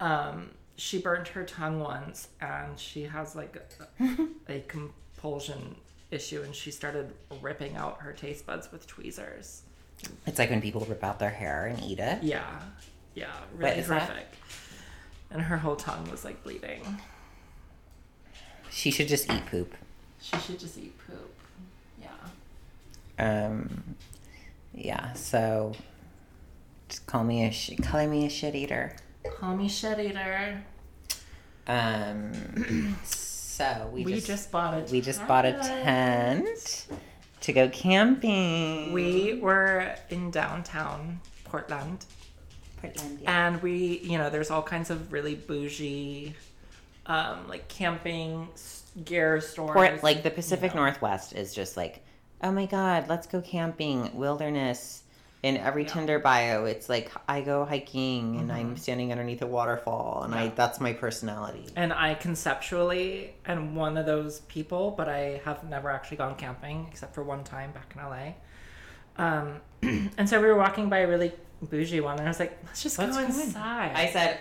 Um, 0.00 0.50
she 0.76 0.98
burned 0.98 1.28
her 1.28 1.44
tongue 1.44 1.80
once, 1.80 2.28
and 2.40 2.78
she 2.78 3.02
has 3.04 3.34
like 3.36 3.56
a, 4.00 4.04
a 4.48 4.60
compulsion 4.68 5.76
issue, 6.10 6.42
and 6.42 6.54
she 6.54 6.70
started 6.70 7.12
ripping 7.40 7.76
out 7.76 8.00
her 8.00 8.12
taste 8.12 8.46
buds 8.46 8.70
with 8.72 8.86
tweezers. 8.86 9.62
It's 10.26 10.38
like 10.38 10.50
when 10.50 10.60
people 10.60 10.82
rip 10.82 11.02
out 11.02 11.18
their 11.18 11.30
hair 11.30 11.66
and 11.66 11.82
eat 11.82 11.98
it. 11.98 12.22
Yeah, 12.22 12.60
yeah, 13.14 13.32
really 13.56 13.80
that- 13.80 13.86
horrific. 13.86 14.26
And 15.30 15.42
her 15.42 15.56
whole 15.56 15.74
tongue 15.76 16.08
was 16.10 16.24
like 16.24 16.42
bleeding. 16.44 17.00
She 18.70 18.90
should 18.92 19.08
just 19.08 19.28
eat 19.32 19.44
poop. 19.46 19.74
She 20.20 20.36
should 20.38 20.60
just 20.60 20.78
eat 20.78 20.96
poop. 21.06 21.34
Um, 23.18 23.96
yeah. 24.74 25.12
So 25.14 25.72
just 26.88 27.06
call 27.06 27.24
me 27.24 27.46
a 27.46 27.50
sh- 27.52 27.72
call 27.82 28.06
me 28.06 28.26
a 28.26 28.30
shit 28.30 28.54
eater. 28.54 28.94
Call 29.38 29.56
me 29.56 29.68
shit 29.68 29.98
eater. 29.98 30.62
Um, 31.66 32.96
so 33.04 33.90
we, 33.92 34.04
We, 34.04 34.14
just, 34.14 34.26
just, 34.26 34.52
bought 34.52 34.74
a 34.74 34.92
we 34.92 35.00
just 35.00 35.26
bought 35.26 35.44
a 35.44 35.52
tent. 35.52 36.86
to 37.40 37.52
go 37.52 37.68
camping. 37.68 38.92
We 38.92 39.38
were 39.40 39.96
in 40.10 40.30
downtown 40.30 41.20
Portland, 41.44 42.04
Portland, 42.80 43.18
yeah. 43.22 43.48
and 43.48 43.62
we, 43.62 43.98
you 44.04 44.18
know, 44.18 44.30
there's 44.30 44.50
all 44.50 44.62
kinds 44.62 44.90
of 44.90 45.12
really 45.12 45.34
bougie, 45.34 46.34
um, 47.06 47.48
like 47.48 47.66
camping 47.68 48.48
gear 49.04 49.40
stores. 49.40 49.72
Port, 49.72 50.02
like 50.04 50.22
the 50.22 50.28
you 50.28 50.34
Pacific 50.34 50.74
know. 50.74 50.82
Northwest 50.82 51.32
is 51.34 51.52
just 51.54 51.76
like, 51.76 52.04
oh 52.42 52.52
my 52.52 52.66
god, 52.66 53.08
let's 53.08 53.26
go 53.26 53.40
camping, 53.40 54.10
wilderness. 54.16 55.02
In 55.42 55.58
every 55.58 55.84
Yeah. 55.84 55.88
Tinder 55.92 56.18
bio, 56.18 56.64
it's 56.64 56.88
like 56.88 57.12
I 57.28 57.40
go 57.40 57.64
hiking 57.64 58.36
and 58.40 58.50
I'm 58.50 58.74
Mhm. 58.74 58.78
standing 58.78 59.12
underneath 59.12 59.42
a 59.42 59.46
waterfall, 59.46 60.22
and 60.24 60.34
I 60.34 60.48
that's 60.48 60.80
my 60.80 60.92
personality. 60.92 61.66
And 61.76 61.92
I 61.92 62.14
conceptually 62.14 63.34
am 63.46 63.76
one 63.76 63.96
of 63.96 64.06
those 64.06 64.40
people, 64.48 64.92
but 64.96 65.08
I 65.08 65.40
have 65.44 65.62
never 65.64 65.88
actually 65.90 66.16
gone 66.16 66.34
camping 66.36 66.86
except 66.90 67.14
for 67.14 67.22
one 67.22 67.44
time 67.44 67.70
back 67.72 67.92
in 67.94 68.00
LA. 68.00 68.34
Um, 69.18 69.60
and 70.18 70.28
so 70.28 70.40
we 70.40 70.48
were 70.48 70.56
walking 70.56 70.88
by 70.88 70.98
a 70.98 71.06
really 71.08 71.32
bougie 71.62 72.00
one, 72.00 72.18
and 72.18 72.26
I 72.26 72.30
was 72.30 72.40
like, 72.40 72.58
"Let's 72.64 72.82
just 72.82 72.98
Let's 72.98 73.16
go 73.16 73.22
go 73.22 73.28
in. 73.32 73.40
inside." 73.40 73.92
I 73.94 74.08
said, 74.10 74.40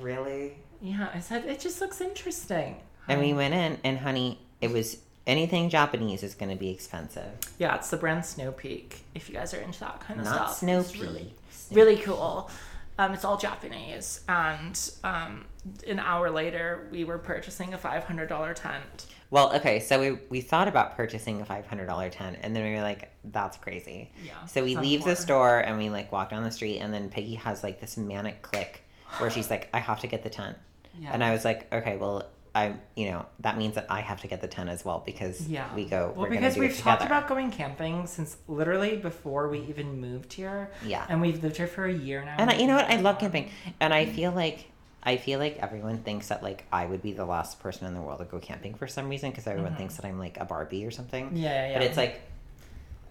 really? 0.00 0.56
"Yeah," 0.80 1.08
I 1.12 1.20
said, 1.20 1.44
"It 1.44 1.60
just 1.60 1.80
looks 1.80 2.00
interesting." 2.00 2.76
And 3.08 3.20
we 3.20 3.34
went 3.34 3.52
in, 3.54 3.78
and 3.84 3.98
honey, 3.98 4.40
it 4.60 4.70
was 4.70 4.98
anything 5.26 5.68
Japanese 5.68 6.22
is 6.22 6.34
going 6.34 6.50
to 6.50 6.56
be 6.56 6.70
expensive. 6.70 7.30
Yeah, 7.58 7.74
it's 7.76 7.90
the 7.90 7.96
brand 7.96 8.24
Snow 8.24 8.52
Peak. 8.52 9.02
If 9.14 9.28
you 9.28 9.34
guys 9.34 9.52
are 9.54 9.58
into 9.60 9.80
that 9.80 10.00
kind 10.00 10.20
of 10.20 10.26
Not 10.26 10.34
stuff, 10.34 10.58
Snow 10.58 10.80
It's 10.80 10.92
Peak. 10.92 11.02
really, 11.02 11.34
really 11.72 11.96
cool. 11.96 12.50
Um, 12.98 13.12
it's 13.12 13.24
all 13.26 13.36
Japanese, 13.36 14.22
and 14.26 14.90
um, 15.04 15.44
an 15.86 15.98
hour 15.98 16.30
later, 16.30 16.88
we 16.90 17.04
were 17.04 17.18
purchasing 17.18 17.74
a 17.74 17.78
five 17.78 18.04
hundred 18.04 18.28
dollar 18.30 18.54
tent. 18.54 19.06
Well, 19.28 19.54
okay, 19.56 19.80
so 19.80 20.00
we, 20.00 20.18
we 20.30 20.40
thought 20.40 20.66
about 20.68 20.96
purchasing 20.96 21.42
a 21.42 21.44
five 21.44 21.66
hundred 21.66 21.86
dollar 21.86 22.08
tent, 22.08 22.38
and 22.42 22.56
then 22.56 22.64
we 22.64 22.70
were 22.74 22.80
like, 22.82 23.10
"That's 23.24 23.58
crazy." 23.58 24.12
Yeah. 24.24 24.46
So 24.46 24.64
we 24.64 24.76
leave 24.76 25.04
the 25.04 25.14
store 25.16 25.58
and 25.58 25.76
we 25.76 25.90
like 25.90 26.10
walk 26.10 26.30
down 26.30 26.42
the 26.42 26.50
street, 26.50 26.78
and 26.78 26.94
then 26.94 27.10
Peggy 27.10 27.34
has 27.34 27.62
like 27.62 27.80
this 27.82 27.98
manic 27.98 28.40
click 28.40 28.82
where 29.18 29.30
she's 29.30 29.50
like, 29.50 29.68
"I 29.74 29.78
have 29.80 30.00
to 30.00 30.06
get 30.06 30.22
the 30.22 30.30
tent," 30.30 30.56
Yeah. 30.98 31.10
and 31.12 31.22
I 31.22 31.32
was 31.32 31.44
like, 31.44 31.70
"Okay, 31.74 31.98
well, 31.98 32.26
I 32.56 32.74
you 32.96 33.10
know 33.10 33.26
that 33.40 33.58
means 33.58 33.74
that 33.74 33.86
I 33.90 34.00
have 34.00 34.20
to 34.22 34.28
get 34.28 34.40
the 34.40 34.48
tent 34.48 34.70
as 34.70 34.82
well 34.84 35.02
because 35.04 35.46
Yeah. 35.46 35.66
we 35.74 35.84
go 35.84 36.12
Well, 36.16 36.30
because 36.30 36.56
we've 36.56 36.76
talked 36.78 37.02
about 37.04 37.28
going 37.28 37.50
camping 37.50 38.06
since 38.06 38.38
literally 38.48 38.96
before 38.96 39.48
we 39.48 39.58
even 39.72 40.00
moved 40.00 40.32
here. 40.32 40.70
Yeah. 40.84 41.04
And 41.08 41.20
we've 41.20 41.42
lived 41.42 41.58
here 41.58 41.66
for 41.66 41.84
a 41.84 41.92
year 41.92 42.24
now. 42.24 42.36
And 42.38 42.50
I, 42.50 42.54
you 42.56 42.66
know 42.66 42.76
what? 42.76 42.90
I 42.90 42.96
love 42.96 43.18
camping, 43.18 43.50
and 43.78 43.92
I 43.92 44.06
feel 44.06 44.32
like 44.32 44.70
I 45.02 45.18
feel 45.18 45.38
like 45.38 45.58
everyone 45.58 45.98
thinks 45.98 46.28
that 46.28 46.42
like 46.42 46.64
I 46.72 46.86
would 46.86 47.02
be 47.02 47.12
the 47.12 47.26
last 47.26 47.60
person 47.60 47.86
in 47.86 47.92
the 47.94 48.00
world 48.00 48.20
to 48.20 48.24
go 48.24 48.38
camping 48.38 48.74
for 48.74 48.86
some 48.88 49.08
reason 49.10 49.30
because 49.30 49.46
everyone 49.46 49.72
Mhm. 49.74 49.76
thinks 49.78 49.96
that 49.96 50.06
I'm 50.06 50.18
like 50.18 50.38
a 50.40 50.46
Barbie 50.46 50.84
or 50.86 50.90
something. 50.90 51.36
Yeah, 51.36 51.42
yeah, 51.50 51.66
yeah. 51.68 51.74
But 51.74 51.82
it's 51.82 51.96
like, 51.98 52.22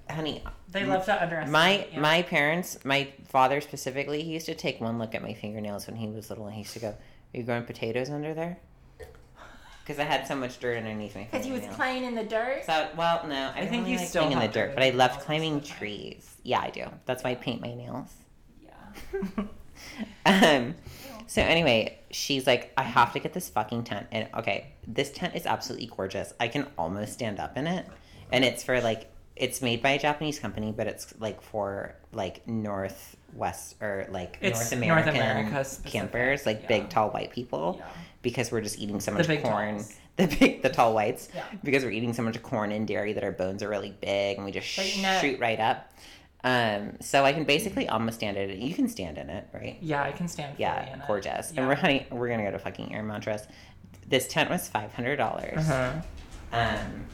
honey, 0.10 0.44
they 0.72 0.86
love 0.86 1.06
to 1.06 1.22
underestimate. 1.22 1.52
my 1.52 1.88
yeah. 1.94 2.00
my 2.00 2.22
parents, 2.24 2.84
my 2.84 3.10
father 3.28 3.62
specifically, 3.62 4.24
he 4.24 4.34
used 4.34 4.48
to 4.48 4.56
take 4.56 4.82
one 4.82 4.98
look 4.98 5.14
at 5.16 5.22
my 5.22 5.34
fingernails 5.34 5.86
when 5.88 5.96
he 5.98 6.08
was 6.08 6.30
little, 6.30 6.46
and 6.48 6.54
he 6.56 6.62
used 6.62 6.74
to 6.74 6.80
go, 6.80 6.90
"Are 6.90 6.98
you 7.38 7.44
growing 7.44 7.64
potatoes 7.64 8.10
under 8.10 8.34
there?" 8.34 8.58
Because 9.86 10.00
I 10.00 10.04
had 10.04 10.26
so 10.28 10.36
much 10.36 10.60
dirt 10.60 10.78
underneath 10.78 11.14
my 11.16 11.26
Because 11.26 11.46
he 11.46 11.52
was 11.52 11.62
fingernails. 11.62 11.76
playing 11.78 12.04
in 12.06 12.16
the 12.16 12.24
dirt. 12.24 12.64
So 12.66 12.90
well, 12.98 13.26
no, 13.28 13.36
I, 13.36 13.50
I 13.50 13.60
think 13.60 13.70
think 13.70 13.86
you 13.88 13.94
you 13.94 13.98
like 14.00 14.08
still 14.08 14.28
in 14.28 14.40
the 14.40 14.48
dirt, 14.48 14.54
dirt 14.54 14.74
but 14.74 14.84
I 14.84 14.88
in 14.88 14.98
loved 14.98 15.20
climbing 15.22 15.54
and 15.54 15.66
stuff. 15.66 15.78
trees. 15.78 16.36
Yeah, 16.44 16.60
I 16.62 16.72
do. 16.72 16.86
That's 17.06 17.24
why 17.24 17.32
I 17.32 17.36
paint 17.36 17.62
my 17.62 17.74
nails. 17.74 18.12
Yeah. 18.64 19.44
Um, 20.26 20.76
so 21.28 21.42
anyway, 21.42 22.00
she's 22.10 22.48
like, 22.48 22.72
I 22.78 22.84
have 22.84 23.14
to 23.14 23.20
get 23.20 23.34
this 23.34 23.50
fucking 23.50 23.84
tent. 23.84 24.08
And 24.12 24.28
okay, 24.36 24.74
this 24.88 25.12
tent 25.12 25.36
is 25.36 25.46
absolutely 25.46 25.88
gorgeous. 25.88 26.34
I 26.40 26.48
can 26.48 26.66
almost 26.78 27.14
stand 27.14 27.40
up 27.40 27.58
in 27.58 27.68
it. 27.68 27.86
And 28.32 28.44
it's 28.44 28.64
for 28.64 28.80
like, 28.82 29.12
it's 29.36 29.62
made 29.62 29.82
by 29.82 29.92
a 29.92 30.00
Japanese 30.00 30.40
company, 30.40 30.72
but 30.76 30.88
it's 30.88 31.14
like 31.20 31.42
for 31.42 31.96
like 32.14 32.48
Northwest 32.48 33.76
or 33.82 34.08
like 34.10 34.38
It's 34.42 34.60
North 34.60 34.72
North 34.72 35.08
American 35.08 35.16
America 35.16 35.66
campers, 35.86 36.46
like 36.46 36.62
yeah. 36.64 36.68
big 36.68 36.90
tall 36.90 37.10
white 37.10 37.32
people, 37.32 37.76
Yeah. 37.80 37.88
because 38.22 38.52
we're 38.52 38.62
just 38.62 38.80
eating 38.80 39.00
so 39.00 39.12
The 39.12 39.18
much 39.20 39.28
big 39.28 39.44
corn. 39.44 39.76
talls. 39.78 39.94
The 40.18 40.28
big, 40.28 40.62
the 40.62 40.70
tall 40.70 40.94
whites, 40.94 41.28
Yeah. 41.36 41.44
because 41.62 41.84
we're 41.84 41.92
eating 41.92 42.14
so 42.14 42.24
much 42.24 42.42
corn 42.42 42.72
and 42.72 42.88
dairy 42.88 43.12
that 43.12 43.24
our 43.26 43.34
bones 43.34 43.62
are 43.62 43.68
really 43.68 43.94
big, 44.00 44.38
and 44.38 44.46
we 44.46 44.52
just 44.54 44.66
it. 44.80 45.20
shoot 45.20 45.40
right 45.42 45.60
up. 45.60 45.92
Um, 46.46 46.94
so 47.02 47.26
I 47.26 47.34
can 47.34 47.44
basically 47.44 47.90
almost 47.90 48.20
stand 48.20 48.38
in 48.38 48.50
it. 48.50 48.60
You 48.60 48.74
can 48.74 48.88
stand 48.88 49.18
in 49.18 49.30
it, 49.30 49.46
right? 49.54 49.78
Yeah, 49.82 50.02
I 50.04 50.14
can 50.14 50.30
stand 50.30 50.56
Yeah, 50.58 50.94
in 50.94 51.02
it. 51.02 51.08
gorgeous. 51.08 51.52
And 51.58 51.68
we're 51.68 51.76
honey, 51.76 52.08
we're 52.12 52.30
gonna 52.30 52.44
go 52.46 52.52
to 52.52 52.60
fucking 52.60 52.96
Air 52.96 53.04
Montrose. 53.04 53.46
This 54.08 54.26
tent 54.30 54.50
was 54.50 54.70
five 54.70 54.94
hundred 54.94 55.18
dollars. 55.18 55.58
Uh-huh. 55.70 56.02
Um, 56.54 57.08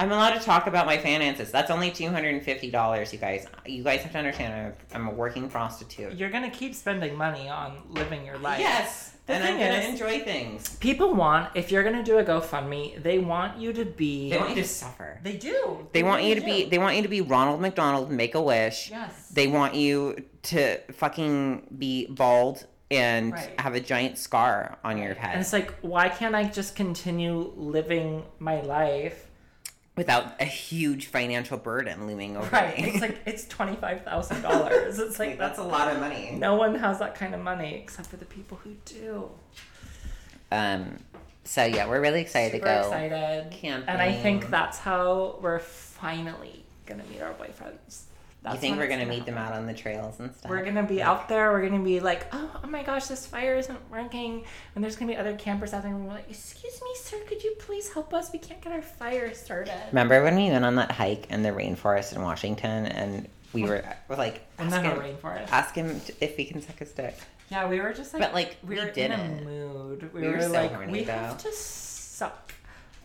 I'm 0.00 0.12
allowed 0.12 0.34
to 0.34 0.40
talk 0.40 0.66
about 0.68 0.86
my 0.86 0.96
finances. 0.96 1.50
That's 1.50 1.70
only 1.70 1.90
two 1.90 2.08
hundred 2.08 2.34
and 2.34 2.42
fifty 2.44 2.70
dollars, 2.70 3.12
you 3.12 3.18
guys. 3.18 3.46
You 3.66 3.82
guys 3.82 4.02
have 4.02 4.12
to 4.12 4.18
understand. 4.18 4.74
I'm, 4.94 5.02
I'm 5.02 5.08
a 5.08 5.10
working 5.12 5.50
prostitute. 5.50 6.14
You're 6.14 6.30
gonna 6.30 6.50
keep 6.50 6.74
spending 6.74 7.16
money 7.16 7.48
on 7.48 7.78
living 7.90 8.24
your 8.24 8.38
life. 8.38 8.60
yes, 8.60 9.16
The 9.26 9.34
and 9.34 9.44
I'm 9.44 9.54
gonna 9.58 9.82
is- 9.82 9.88
enjoy 9.88 10.20
things. 10.20 10.76
People 10.76 11.14
want 11.14 11.50
if 11.56 11.72
you're 11.72 11.82
gonna 11.82 12.04
do 12.04 12.18
a 12.18 12.24
GoFundMe, 12.24 13.02
they 13.02 13.18
want 13.18 13.58
you 13.58 13.72
to 13.72 13.84
be. 13.84 14.30
They 14.30 14.38
want 14.38 14.50
you 14.50 14.62
to 14.62 14.68
suffer. 14.68 15.18
They 15.24 15.36
do. 15.36 15.88
They 15.92 16.02
want 16.04 16.22
you 16.22 16.36
to 16.36 16.40
really 16.42 16.64
be. 16.64 16.68
They 16.70 16.78
want 16.78 16.94
you 16.96 17.02
to 17.02 17.08
be 17.08 17.20
Ronald 17.20 17.60
McDonald, 17.60 18.10
Make 18.10 18.34
a 18.36 18.40
Wish. 18.42 18.90
Yes. 18.90 19.28
They 19.30 19.48
want 19.48 19.74
you 19.74 20.24
to 20.44 20.78
fucking 20.92 21.74
be 21.76 22.06
bald 22.06 22.66
and 22.90 23.32
Right. 23.34 23.60
have 23.60 23.74
a 23.74 23.80
giant 23.80 24.16
scar 24.16 24.78
on 24.84 24.96
your 24.96 25.12
head. 25.14 25.32
And 25.32 25.40
it's 25.40 25.52
like, 25.52 25.74
why 25.82 26.08
can't 26.08 26.34
I 26.34 26.44
just 26.44 26.74
continue 26.74 27.52
living 27.56 28.22
my 28.38 28.60
life? 28.62 29.24
Without 29.98 30.40
a 30.40 30.44
huge 30.46 31.06
financial 31.06 31.58
burden 31.58 32.06
looming 32.06 32.36
over 32.36 32.48
Right. 32.50 32.78
me. 32.78 32.90
It's 32.92 33.00
like 33.02 33.18
it's 33.26 33.46
twenty 33.48 33.76
five 33.76 34.02
thousand 34.04 34.40
dollars. 34.42 34.98
It's 35.04 35.18
like, 35.18 35.30
Like, 35.30 35.38
that's 35.38 35.58
a 35.58 35.62
lot 35.64 35.92
of 35.92 36.00
money. 36.00 36.34
No 36.38 36.54
one 36.54 36.74
has 36.76 36.98
that 37.00 37.14
kind 37.14 37.34
of 37.34 37.40
money 37.40 37.74
except 37.74 38.08
for 38.08 38.16
the 38.16 38.24
people 38.24 38.58
who 38.64 38.74
do. 38.86 39.30
Um, 40.50 40.98
so 41.44 41.64
yeah, 41.64 41.86
we're 41.88 42.00
really 42.00 42.20
excited 42.22 42.52
Super 42.52 42.66
to 42.66 42.72
go. 42.72 42.78
excited. 42.88 43.50
camping. 43.50 43.88
And 43.88 44.00
I 44.00 44.12
think 44.12 44.48
that's 44.50 44.78
how 44.78 45.38
we're 45.42 45.58
finally 45.58 46.64
gonna 46.86 47.04
meet 47.10 47.20
our 47.20 47.34
boyfriends. 47.34 48.02
That's 48.52 48.56
you 48.56 48.60
think 48.60 48.76
we're 48.78 48.84
it's 48.84 48.92
gonna 48.94 49.06
meet 49.06 49.26
them 49.26 49.38
out 49.38 49.52
on 49.52 49.66
the 49.66 49.74
trails 49.74 50.18
and 50.20 50.34
stuff? 50.34 50.50
We're 50.50 50.64
gonna 50.64 50.82
be 50.82 51.02
out 51.02 51.28
there. 51.28 51.50
We're 51.52 51.66
gonna 51.68 51.82
be 51.82 52.00
like, 52.00 52.26
oh, 52.32 52.60
oh 52.64 52.66
my 52.66 52.82
gosh, 52.82 53.06
this 53.06 53.26
fire 53.26 53.56
isn't 53.56 53.78
working, 53.90 54.44
and 54.74 54.82
there's 54.84 54.96
gonna 54.96 55.12
be 55.12 55.16
other 55.18 55.34
campers 55.36 55.72
out 55.72 55.82
there. 55.82 55.92
And 55.92 56.06
we're 56.06 56.12
like, 56.14 56.28
excuse 56.30 56.80
me, 56.82 56.90
sir, 56.96 57.16
could 57.28 57.42
you 57.42 57.54
please 57.58 57.92
help 57.92 58.12
us? 58.14 58.32
We 58.32 58.38
can't 58.38 58.60
get 58.60 58.72
our 58.72 58.82
fire 58.82 59.32
started. 59.34 59.74
Remember 59.88 60.22
when 60.22 60.36
we 60.36 60.50
went 60.50 60.64
on 60.64 60.74
that 60.76 60.92
hike 60.92 61.30
in 61.30 61.42
the 61.42 61.50
rainforest 61.50 62.14
in 62.14 62.22
Washington 62.22 62.86
and 62.86 63.28
we 63.52 63.64
were, 63.64 63.82
we're 64.08 64.16
like, 64.16 64.42
ask 64.58 64.76
him, 64.82 64.98
rainforest. 64.98 65.48
ask 65.50 65.74
him 65.74 66.00
if 66.20 66.36
he 66.36 66.44
can 66.44 66.60
suck 66.60 66.80
a 66.82 66.86
stick. 66.86 67.16
Yeah, 67.50 67.66
we 67.66 67.80
were 67.80 67.94
just 67.94 68.12
like, 68.12 68.22
But, 68.22 68.34
like, 68.34 68.58
we 68.62 68.74
we 68.74 68.76
were 68.82 68.88
in 68.88 68.94
didn't. 68.94 69.38
a 69.38 69.42
mood. 69.42 70.10
We, 70.12 70.20
We 70.20 70.26
were 70.28 70.34
were, 70.34 70.42
so 70.42 70.52
like, 70.52 70.70
horny, 70.74 70.92
we 70.92 71.04
though. 71.04 71.12
have 71.12 71.38
to 71.38 71.52
suck 71.52 72.52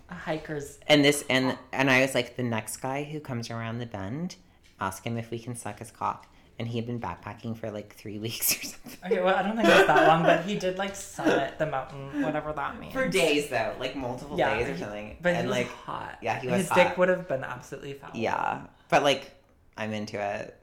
a 0.09 0.13
hiker's. 0.13 0.79
And 0.87 1.03
this, 1.05 1.23
and 1.29 1.57
and 1.71 1.89
I 1.89 2.01
was 2.01 2.13
like, 2.13 2.35
the 2.35 2.43
next 2.43 2.77
guy 2.77 3.05
who 3.05 3.21
comes 3.21 3.49
around 3.49 3.77
the 3.79 3.85
bend, 3.85 4.35
ask 4.83 5.03
him 5.03 5.17
if 5.17 5.31
we 5.31 5.39
can 5.39 5.55
suck 5.55 5.79
his 5.79 5.91
cock. 5.91 6.27
And 6.59 6.67
he 6.67 6.77
had 6.77 6.85
been 6.85 6.99
backpacking 6.99 7.57
for 7.57 7.71
like 7.71 7.95
three 7.95 8.19
weeks 8.25 8.55
or 8.55 8.61
something. 8.67 8.99
Okay, 9.11 9.21
well, 9.23 9.35
I 9.35 9.41
don't 9.41 9.55
think 9.57 9.67
it 9.67 9.75
was 9.75 9.87
that 9.87 10.07
long, 10.07 10.21
but 10.23 10.45
he 10.45 10.55
did 10.55 10.77
like 10.77 10.95
summit 10.95 11.57
the 11.57 11.65
mountain, 11.65 12.21
whatever 12.21 12.53
that 12.53 12.79
means. 12.79 12.93
For 12.93 13.07
days 13.07 13.49
though, 13.49 13.73
like 13.79 13.95
multiple 13.95 14.37
Yeah, 14.37 14.55
days 14.57 14.69
or 14.69 14.77
something. 14.77 15.17
But 15.21 15.29
and 15.29 15.37
he 15.41 15.47
was 15.47 15.57
like, 15.57 15.67
hot. 15.71 16.19
yeah, 16.21 16.39
he 16.39 16.47
was 16.47 16.57
His 16.61 16.69
dick 16.69 16.95
would 16.97 17.09
have 17.09 17.27
been 17.27 17.43
absolutely 17.43 17.93
foul. 17.93 18.11
yeah, 18.13 18.61
but 18.89 19.01
like, 19.03 19.31
I'm 19.77 19.91
into 19.93 20.21
it. 20.21 20.55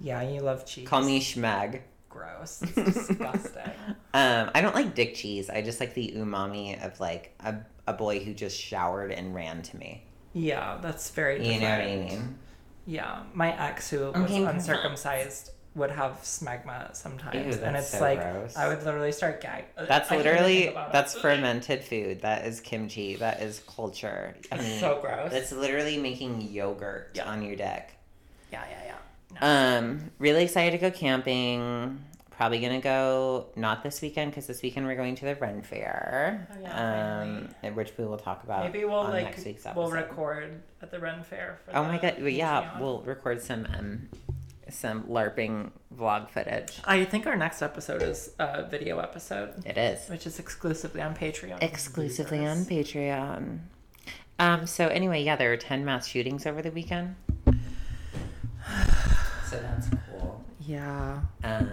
Yeah, 0.00 0.20
you 0.22 0.40
love 0.40 0.66
cheese. 0.66 0.88
Call 0.88 1.02
me 1.04 1.20
schmeg. 1.20 1.80
gross. 2.08 2.62
It's 2.62 2.74
disgusting. 3.06 3.62
Um, 4.14 4.50
I 4.54 4.62
don't 4.62 4.74
like 4.74 4.94
dick 4.94 5.14
cheese. 5.14 5.50
I 5.50 5.60
just 5.60 5.78
like 5.78 5.92
the 5.92 6.14
umami 6.16 6.82
of 6.84 6.98
like 7.00 7.34
a, 7.40 7.54
a 7.86 7.92
boy 7.92 8.18
who 8.20 8.32
just 8.32 8.58
showered 8.58 9.12
and 9.12 9.34
ran 9.34 9.60
to 9.62 9.76
me. 9.76 10.04
Yeah, 10.32 10.78
that's 10.80 11.10
very. 11.10 11.36
You 11.46 11.60
know 11.60 11.68
what 11.68 11.80
I 11.82 11.96
mean? 11.96 12.38
Yeah, 12.86 13.22
my 13.34 13.52
ex 13.60 13.90
who 13.90 13.98
was 14.12 14.14
Okay, 14.16 14.44
uncircumcised 14.44 15.50
would 15.74 15.90
have 15.90 16.12
smegma 16.22 16.94
sometimes, 16.96 17.56
Ew, 17.56 17.62
and 17.62 17.76
it's 17.76 17.90
so 17.90 18.00
like 18.00 18.20
gross. 18.20 18.56
I 18.56 18.68
would 18.68 18.82
literally 18.84 19.12
start 19.12 19.42
gagging. 19.42 19.66
That's 19.76 20.10
I 20.10 20.16
literally 20.16 20.58
think 20.62 20.70
about 20.70 20.88
it. 20.88 20.92
that's 20.92 21.18
fermented 21.18 21.84
food. 21.84 22.22
That 22.22 22.46
is 22.46 22.60
kimchi. 22.60 23.16
That 23.16 23.42
is 23.42 23.62
culture. 23.66 24.34
I 24.50 24.56
mean, 24.56 24.80
so 24.80 24.98
gross. 25.02 25.30
That's 25.32 25.52
literally 25.52 25.98
making 25.98 26.40
yogurt 26.40 27.10
Yeah. 27.14 27.24
on 27.28 27.42
your 27.42 27.56
dick. 27.56 27.90
Yeah, 28.52 28.64
yeah, 28.70 28.84
yeah. 28.86 29.38
No. 29.40 29.78
Um, 29.78 30.10
really 30.18 30.44
excited 30.44 30.70
to 30.80 30.90
go 30.90 30.96
camping. 30.96 32.02
Probably 32.36 32.60
gonna 32.60 32.80
go 32.80 33.46
not 33.56 33.82
this 33.82 34.00
weekend 34.02 34.30
because 34.30 34.46
this 34.46 34.62
weekend 34.62 34.86
we're 34.86 34.94
going 34.96 35.14
to 35.16 35.24
the 35.24 35.34
Ren 35.36 35.62
Fair, 35.62 36.48
Oh, 36.52 36.60
yeah, 36.60 37.48
um, 37.64 37.74
which 37.74 37.92
we 37.98 38.04
will 38.04 38.18
talk 38.18 38.44
about. 38.44 38.64
Maybe 38.70 38.84
we'll 38.84 38.96
on 38.98 39.10
like 39.10 39.24
next 39.24 39.44
week's 39.44 39.64
we'll 39.74 39.90
record 39.90 40.62
at 40.82 40.90
the 40.90 40.98
Ren 40.98 41.22
Fair. 41.22 41.58
For 41.64 41.76
Oh 41.76 41.82
the 41.82 41.88
my 41.88 41.98
god! 41.98 42.16
well, 42.18 42.28
Yeah, 42.28 42.78
we'll 42.80 43.00
record 43.02 43.42
some 43.42 43.66
um, 43.78 44.08
some 44.68 45.04
LARPing 45.04 45.70
vlog 45.96 46.28
footage. 46.28 46.78
I 46.84 47.04
think 47.04 47.26
our 47.26 47.36
next 47.36 47.62
episode 47.62 48.02
is 48.02 48.32
a 48.38 48.64
video 48.64 48.98
episode, 48.98 49.64
It 49.64 49.78
is 49.78 50.08
which 50.10 50.26
is 50.26 50.38
exclusively 50.38 51.00
on 51.00 51.14
Patreon. 51.14 51.62
exclusively 51.62 52.44
on 52.46 52.58
Patreon. 52.64 53.60
Um. 54.38 54.66
So 54.66 54.88
anyway, 54.88 55.22
yeah, 55.22 55.36
there 55.36 55.48
were 55.50 55.56
ten 55.56 55.84
mass 55.84 56.06
shootings 56.06 56.44
over 56.46 56.60
the 56.62 56.70
weekend. 56.70 57.16
So 59.48 59.58
that's 59.60 59.88
cool. 60.10 60.44
Yeah. 60.60 61.20
Um. 61.44 61.70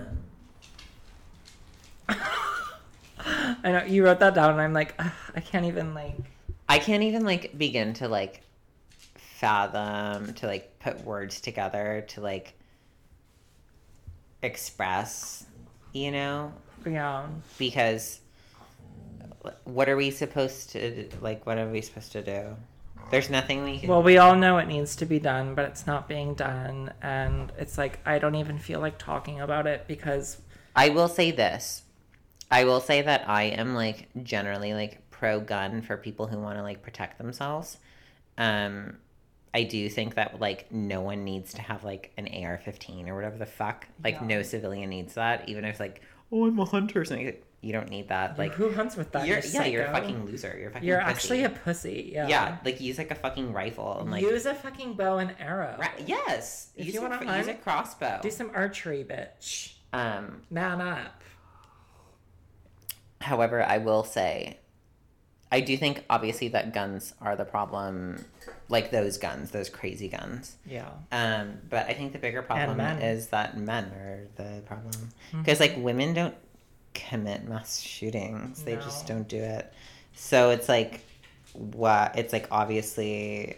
I 3.63 3.71
know 3.71 3.83
you 3.85 4.03
wrote 4.03 4.19
that 4.19 4.33
down, 4.35 4.51
and 4.51 4.61
I'm 4.61 4.73
like, 4.73 4.95
"Ugh, 4.99 5.11
I 5.35 5.39
can't 5.39 5.65
even 5.65 5.93
like. 5.93 6.15
I 6.67 6.79
can't 6.79 7.03
even 7.03 7.25
like 7.25 7.57
begin 7.57 7.93
to 7.95 8.07
like 8.07 8.41
fathom 9.15 10.33
to 10.35 10.47
like 10.47 10.79
put 10.79 11.03
words 11.03 11.41
together 11.41 12.05
to 12.09 12.21
like 12.21 12.53
express, 14.41 15.45
you 15.93 16.11
know, 16.11 16.53
Yeah. 16.85 17.27
because 17.57 18.19
what 19.65 19.89
are 19.89 19.97
we 19.97 20.11
supposed 20.11 20.71
to 20.71 21.09
like 21.21 21.45
what 21.45 21.57
are 21.57 21.67
we 21.69 21.81
supposed 21.81 22.11
to 22.13 22.21
do? 22.23 22.55
There's 23.11 23.29
nothing 23.29 23.63
we 23.63 23.79
can 23.79 23.89
Well, 23.89 24.01
we 24.01 24.17
all 24.17 24.35
know 24.35 24.57
it 24.57 24.67
needs 24.67 24.95
to 24.97 25.05
be 25.05 25.19
done, 25.19 25.55
but 25.55 25.65
it's 25.65 25.85
not 25.85 26.07
being 26.07 26.33
done, 26.33 26.93
and 27.01 27.51
it's 27.57 27.77
like 27.77 27.99
I 28.05 28.19
don't 28.19 28.35
even 28.35 28.57
feel 28.59 28.79
like 28.79 28.97
talking 28.97 29.41
about 29.41 29.67
it 29.67 29.85
because 29.87 30.37
I 30.75 30.89
will 30.89 31.07
say 31.09 31.31
this. 31.31 31.83
I 32.53 32.65
will 32.65 32.79
say 32.81 33.01
that 33.01 33.27
I 33.27 33.43
am 33.43 33.73
like 33.73 34.09
generally 34.23 34.73
like 34.73 35.09
pro 35.09 35.39
gun 35.39 35.81
for 35.81 35.97
people 35.97 36.27
who 36.27 36.37
want 36.39 36.57
to 36.57 36.63
like 36.63 36.81
protect 36.83 37.17
themselves. 37.17 37.77
Um 38.37 38.97
I 39.55 39.63
do 39.63 39.87
think 39.89 40.15
that 40.15 40.39
like 40.39 40.71
no 40.71 41.01
one 41.01 41.23
needs 41.23 41.53
to 41.55 41.61
have 41.61 41.83
like 41.83 42.11
an 42.17 42.25
AR-15 42.27 43.07
or 43.07 43.15
whatever 43.15 43.37
the 43.37 43.45
fuck. 43.45 43.87
Like 44.03 44.15
Yeah. 44.15 44.27
no 44.27 44.41
civilian 44.43 44.89
needs 44.89 45.15
that 45.15 45.47
even 45.49 45.65
if 45.65 45.79
like 45.79 46.01
oh 46.31 46.45
I'm 46.47 46.59
a 46.59 46.65
hunter 46.65 47.01
or 47.01 47.05
something. 47.05 47.33
You 47.61 47.71
don't 47.71 47.89
need 47.89 48.09
that. 48.09 48.37
Like 48.37 48.53
who 48.53 48.71
hunts 48.73 48.97
with 48.97 49.13
that? 49.13 49.25
you're 49.25 49.39
yeah, 49.39 49.63
you're 49.63 49.85
a 49.85 49.91
fucking 49.91 50.25
loser. 50.25 50.53
You're 50.59 50.69
a 50.69 50.73
fucking 50.73 50.87
You're 50.87 50.99
pussy. 50.99 51.11
actually 51.11 51.43
a 51.45 51.49
pussy. 51.49 52.11
Yeah. 52.13 52.27
Yeah, 52.27 52.57
like 52.65 52.81
use 52.81 52.97
like 52.97 53.09
a 53.09 53.15
fucking 53.15 53.53
rifle 53.53 53.99
and 54.01 54.11
like 54.11 54.21
use 54.21 54.45
a 54.45 54.53
fucking 54.53 54.95
bow 54.95 55.17
and 55.19 55.33
arrow. 55.39 55.75
ra- 55.79 55.87
yes, 56.05 56.71
If 56.75 56.85
use 56.87 56.95
you 56.95 56.99
a- 57.05 57.09
wanna 57.09 57.37
use 57.37 57.47
a 57.47 57.53
crossbow. 57.53 58.19
Do 58.21 58.29
some 58.29 58.51
archery, 58.53 59.05
bitch. 59.09 59.73
Um 59.93 60.41
Man 60.51 60.81
up. 60.81 61.22
However, 63.23 63.63
I 63.63 63.77
will 63.79 64.03
say, 64.03 64.57
I 65.51 65.59
do 65.61 65.77
think 65.77 66.03
obviously 66.09 66.47
that 66.49 66.73
guns 66.73 67.13
are 67.21 67.35
the 67.35 67.45
problem, 67.45 68.25
like 68.69 68.91
those 68.91 69.17
guns, 69.17 69.51
those 69.51 69.69
crazy 69.69 70.07
guns. 70.07 70.55
Yeah. 70.65 70.89
Um, 71.11 71.59
but 71.69 71.87
I 71.87 71.93
think 71.93 72.11
the 72.11 72.19
bigger 72.19 72.41
problem. 72.41 72.77
Mm-hmm. 72.79 73.01
is 73.01 73.27
that 73.27 73.57
men 73.57 73.85
are 73.85 74.27
the 74.35 74.61
problem 74.65 75.09
because 75.31 75.59
like 75.59 75.75
women 75.77 76.13
don't 76.13 76.35
commit 76.93 77.47
mass 77.47 77.79
shootings; 77.79 78.63
they 78.63 78.75
just 78.75 79.07
don't 79.07 79.27
do 79.27 79.37
it. 79.37 79.71
So 80.15 80.49
it's 80.49 80.67
like, 80.67 81.01
what? 81.53 82.17
It's 82.17 82.33
like 82.33 82.47
obviously 82.51 83.57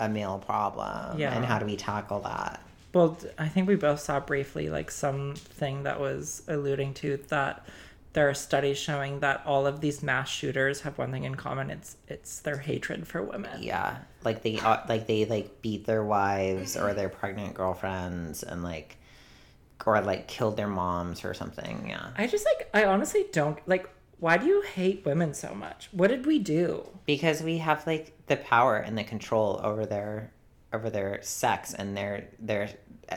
a 0.00 0.08
male 0.08 0.38
problem, 0.38 1.18
Yeah. 1.18 1.34
and 1.34 1.44
how 1.44 1.58
do 1.58 1.66
we 1.66 1.76
tackle 1.76 2.20
that? 2.20 2.60
Well, 2.94 3.16
I 3.38 3.48
think 3.48 3.68
we 3.68 3.76
both 3.76 4.00
saw 4.00 4.18
briefly 4.20 4.68
like 4.68 4.90
something 4.90 5.82
that 5.84 6.00
was 6.00 6.42
alluding 6.48 6.94
to 6.94 7.18
that 7.28 7.66
there 8.12 8.28
are 8.28 8.34
studies 8.34 8.78
showing 8.78 9.20
that 9.20 9.42
all 9.46 9.66
of 9.66 9.80
these 9.80 10.02
mass 10.02 10.28
shooters 10.28 10.82
have 10.82 10.98
one 10.98 11.10
thing 11.10 11.24
in 11.24 11.34
common. 11.34 11.70
It's 11.70 11.96
it's 12.08 12.40
their 12.40 12.58
hatred 12.58 13.06
for 13.06 13.22
women. 13.22 13.62
Yeah, 13.62 13.98
like 14.24 14.42
they 14.42 14.58
uh, 14.58 14.78
like 14.88 15.06
they 15.06 15.24
like 15.24 15.62
beat 15.62 15.86
their 15.86 16.04
wives 16.04 16.76
or 16.76 16.94
their 16.94 17.08
pregnant 17.08 17.54
girlfriends 17.54 18.42
and 18.42 18.62
like 18.62 18.98
or 19.86 20.00
like 20.00 20.28
killed 20.28 20.56
their 20.56 20.68
moms 20.68 21.24
or 21.24 21.34
something. 21.34 21.86
Yeah, 21.88 22.08
I 22.16 22.26
just 22.26 22.44
like 22.44 22.68
I 22.74 22.84
honestly 22.84 23.26
don't 23.32 23.58
like 23.66 23.88
why 24.18 24.36
do 24.36 24.46
you 24.46 24.62
hate 24.62 25.04
women 25.04 25.34
so 25.34 25.52
much? 25.54 25.88
What 25.90 26.08
did 26.08 26.26
we 26.26 26.38
do? 26.38 26.86
because 27.04 27.42
we 27.42 27.58
have 27.58 27.84
like 27.86 28.12
the 28.28 28.36
power 28.36 28.76
and 28.76 28.96
the 28.96 29.02
control 29.02 29.60
over 29.64 29.84
their 29.84 30.30
over 30.72 30.88
their 30.88 31.20
sex 31.22 31.74
and 31.74 31.96
their 31.96 32.28
their 32.38 32.68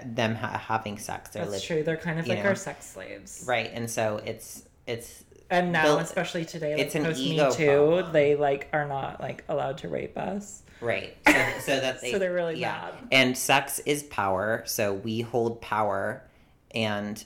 them 0.03 0.36
ha- 0.36 0.58
having 0.58 0.97
sex. 0.97 1.29
They're 1.29 1.43
That's 1.43 1.53
lit- 1.53 1.63
true. 1.63 1.84
They're 1.84 1.97
kind 1.97 2.19
of 2.19 2.27
like 2.27 2.39
know. 2.39 2.49
our 2.49 2.55
sex 2.55 2.88
slaves. 2.88 3.45
right, 3.47 3.69
and 3.73 3.89
so 3.89 4.19
it's 4.25 4.63
it's 4.88 5.24
And 5.50 5.71
now, 5.71 5.98
especially 5.98 6.45
today, 6.45 6.74
like 6.74 6.82
it's 6.82 6.95
an 6.95 7.04
post 7.04 7.19
Me 7.19 7.34
ego 7.34 7.52
Too, 7.52 7.65
problem. 7.65 8.13
they 8.13 8.36
like 8.36 8.67
are 8.74 8.88
not 8.88 9.21
like 9.21 9.43
allowed 9.48 9.78
to 9.80 9.89
rape 9.89 10.17
us. 10.17 10.63
Right. 10.82 11.15
So, 11.26 11.71
so 11.71 11.80
that 11.80 12.02
they, 12.02 12.12
So 12.12 12.19
they're 12.19 12.34
really 12.34 12.60
mad. 12.60 12.93
And 13.12 13.38
sex 13.38 13.80
is 13.80 14.04
power, 14.04 14.63
so 14.65 14.93
we 14.93 15.21
hold 15.21 15.62
power 15.62 16.24
and 16.71 17.24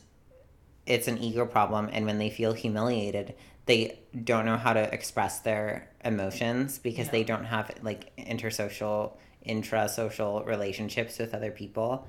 it's 0.85 1.07
an 1.07 1.17
ego 1.19 1.45
problem 1.45 1.89
and 1.91 2.05
when 2.05 2.17
they 2.17 2.29
feel 2.29 2.53
humiliated, 2.53 3.35
they 3.65 3.99
don't 4.23 4.45
know 4.45 4.57
how 4.57 4.73
to 4.73 4.93
express 4.93 5.39
their 5.41 5.89
emotions 6.03 6.79
because 6.79 7.09
they 7.09 7.23
don't 7.23 7.45
have 7.45 7.71
like 7.83 8.15
intersocial, 8.17 9.13
intra-social 9.43 10.43
relationships 10.43 11.19
with 11.19 11.33
other 11.33 11.51
people 11.51 12.07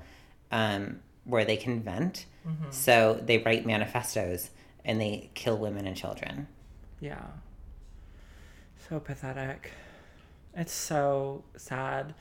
um, 0.51 0.99
where 1.25 1.45
they 1.45 1.57
can 1.57 1.81
vent. 1.81 2.25
Mm-hmm. 2.47 2.71
So 2.71 3.21
they 3.23 3.37
write 3.39 3.65
manifestos 3.65 4.49
and 4.85 4.99
they 4.99 5.29
kill 5.33 5.57
women 5.57 5.85
and 5.87 5.95
children. 5.95 6.47
Yeah. 6.99 7.21
So 8.89 8.99
pathetic. 8.99 9.71
It's 10.55 10.73
so 10.73 11.43
sad. 11.55 12.13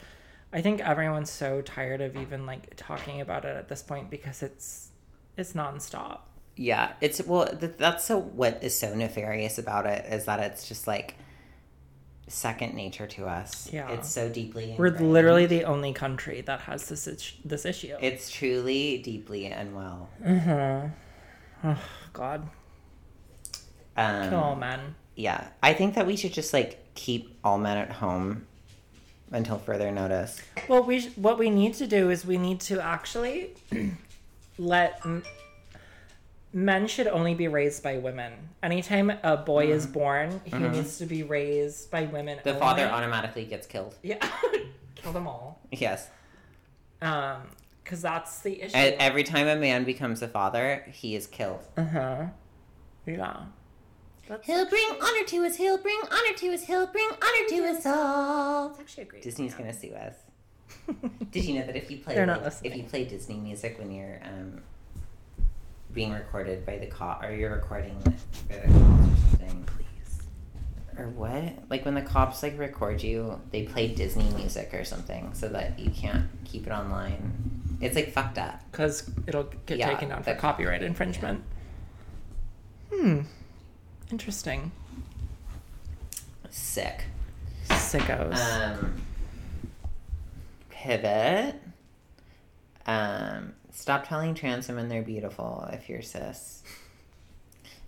I 0.52 0.60
think 0.62 0.80
everyone's 0.80 1.30
so 1.30 1.62
tired 1.62 2.00
of 2.00 2.16
even 2.16 2.46
like 2.46 2.74
talking 2.76 3.20
about 3.20 3.44
it 3.44 3.56
at 3.56 3.68
this 3.68 3.82
point 3.82 4.10
because 4.10 4.42
it's 4.42 4.88
it's 5.36 5.52
nonstop. 5.52 6.20
Yeah, 6.56 6.92
it's 7.00 7.22
well. 7.24 7.46
Th- 7.46 7.72
that's 7.78 8.04
so. 8.04 8.18
What 8.18 8.62
is 8.62 8.76
so 8.78 8.94
nefarious 8.94 9.58
about 9.58 9.86
it 9.86 10.04
is 10.12 10.24
that 10.26 10.40
it's 10.40 10.68
just 10.68 10.86
like 10.86 11.14
second 12.26 12.74
nature 12.74 13.06
to 13.08 13.26
us. 13.26 13.72
Yeah. 13.72 13.90
it's 13.90 14.08
so 14.08 14.28
deeply. 14.28 14.74
We're 14.78 14.90
literally 14.90 15.46
the 15.46 15.64
only 15.64 15.92
country 15.92 16.42
that 16.42 16.60
has 16.62 16.88
this 16.88 17.06
is- 17.06 17.32
this 17.44 17.64
issue. 17.64 17.96
It's 18.00 18.30
truly 18.30 18.98
deeply 18.98 19.46
unwell. 19.46 20.08
oh 21.64 21.78
God, 22.12 22.48
Um, 23.96 24.28
kill 24.28 24.38
all 24.40 24.56
men. 24.56 24.94
Yeah, 25.16 25.48
I 25.62 25.74
think 25.74 25.94
that 25.94 26.06
we 26.06 26.16
should 26.16 26.32
just 26.32 26.52
like 26.52 26.78
keep 26.94 27.36
all 27.44 27.58
men 27.58 27.76
at 27.76 27.90
home 27.92 28.46
until 29.32 29.58
further 29.58 29.90
notice. 29.90 30.40
Well, 30.68 30.82
we 30.82 31.00
sh- 31.00 31.10
what 31.16 31.38
we 31.38 31.50
need 31.50 31.74
to 31.74 31.86
do 31.86 32.10
is 32.10 32.24
we 32.24 32.38
need 32.38 32.60
to 32.62 32.80
actually 32.82 33.54
let 34.58 35.00
m- 35.04 35.22
men 36.52 36.86
should 36.88 37.06
only 37.06 37.34
be 37.34 37.46
raised 37.48 37.82
by 37.82 37.98
women. 37.98 38.32
Anytime 38.62 39.10
a 39.22 39.36
boy 39.36 39.70
is 39.70 39.86
born, 39.86 40.40
he 40.44 40.56
needs 40.58 40.98
to 40.98 41.06
be 41.06 41.22
raised 41.22 41.90
by 41.90 42.02
women. 42.04 42.38
Mm-hmm. 42.38 42.44
The 42.48 42.50
only. 42.54 42.60
father 42.60 42.86
automatically 42.86 43.44
gets 43.44 43.66
killed. 43.66 43.94
yeah, 44.02 44.18
kill 44.96 45.12
them 45.12 45.26
all. 45.28 45.60
Yes, 45.70 46.08
Um, 47.02 47.42
because 47.90 48.02
that's 48.02 48.38
the 48.42 48.62
issue. 48.62 48.76
and 48.76 48.94
every 49.00 49.24
time 49.24 49.48
a 49.48 49.56
man 49.56 49.82
becomes 49.82 50.22
a 50.22 50.28
father, 50.28 50.84
he 50.92 51.16
is 51.16 51.26
killed. 51.26 51.66
uh 51.76 51.84
huh. 51.84 52.24
Yeah. 53.04 53.46
That's 54.28 54.46
He'll 54.46 54.68
bring 54.68 54.88
honor 55.02 55.24
to 55.26 55.44
us. 55.44 55.56
He'll 55.56 55.78
bring 55.78 55.98
honor 56.08 56.36
to 56.36 56.54
us. 56.54 56.62
He'll 56.62 56.86
bring 56.86 57.08
honor 57.10 57.48
to 57.48 57.64
us 57.66 57.84
all. 57.84 58.70
It's 58.70 58.78
actually 58.78 59.02
a 59.02 59.06
great. 59.06 59.22
Disney's 59.22 59.52
song. 59.56 59.62
gonna 59.62 59.72
sue 59.72 59.92
us. 59.94 60.14
Did 61.32 61.44
you 61.46 61.58
know 61.58 61.66
that 61.66 61.74
if 61.74 61.90
you 61.90 61.98
play 61.98 62.24
not 62.24 62.44
like, 62.44 62.52
if 62.62 62.76
you 62.76 62.84
play 62.84 63.06
Disney 63.06 63.38
music 63.38 63.76
when 63.80 63.90
you're 63.90 64.20
um, 64.22 64.62
being 65.92 66.12
recorded 66.12 66.64
by 66.64 66.78
the 66.78 66.86
cop 66.86 67.24
or 67.24 67.32
you're 67.32 67.52
recording 67.52 67.98
by 68.48 68.56
the 68.56 68.68
cops 68.68 68.68
or 68.68 69.30
something, 69.30 69.64
please, 69.66 70.22
or 70.96 71.08
what? 71.08 71.68
Like 71.68 71.84
when 71.84 71.94
the 71.94 72.02
cops 72.02 72.44
like 72.44 72.56
record 72.56 73.02
you, 73.02 73.40
they 73.50 73.64
play 73.64 73.88
Disney 73.88 74.30
music 74.36 74.72
or 74.74 74.84
something 74.84 75.34
so 75.34 75.48
that 75.48 75.76
you 75.76 75.90
can't 75.90 76.26
keep 76.44 76.68
it 76.68 76.70
online. 76.70 77.49
It's 77.80 77.94
like 77.96 78.12
fucked 78.12 78.38
up. 78.38 78.60
because 78.70 79.10
it'll 79.26 79.50
get 79.66 79.78
Yeah, 79.78 79.88
taken 79.90 80.08
down 80.10 80.22
for 80.22 80.34
copyright 80.34 80.82
infringement. 80.82 81.42
Hmm. 82.92 83.20
Interesting. 84.10 84.72
Sick. 86.50 87.04
Sickos. 87.68 88.36
Um, 88.36 88.94
pivot. 90.70 91.54
Um, 92.86 93.54
stop 93.70 94.08
telling 94.08 94.34
trans 94.34 94.68
women 94.68 94.88
they're 94.88 95.02
beautiful 95.02 95.68
if 95.72 95.88
you're 95.88 96.02
cis. 96.02 96.62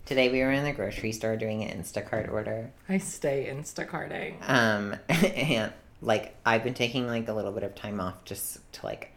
Today 0.05 0.29
we 0.31 0.39
were 0.41 0.51
in 0.51 0.63
the 0.63 0.71
grocery 0.73 1.11
store 1.11 1.35
doing 1.37 1.63
an 1.63 1.81
Instacart 1.81 2.31
order. 2.31 2.71
I 2.89 2.97
stay 2.97 3.49
Instacarting. 3.53 4.35
Um, 4.49 4.95
and 5.09 5.71
like 6.01 6.35
I've 6.45 6.63
been 6.63 6.73
taking 6.73 7.07
like 7.07 7.27
a 7.27 7.33
little 7.33 7.51
bit 7.51 7.63
of 7.63 7.75
time 7.75 7.99
off 7.99 8.23
just 8.25 8.59
to 8.73 8.85
like 8.85 9.11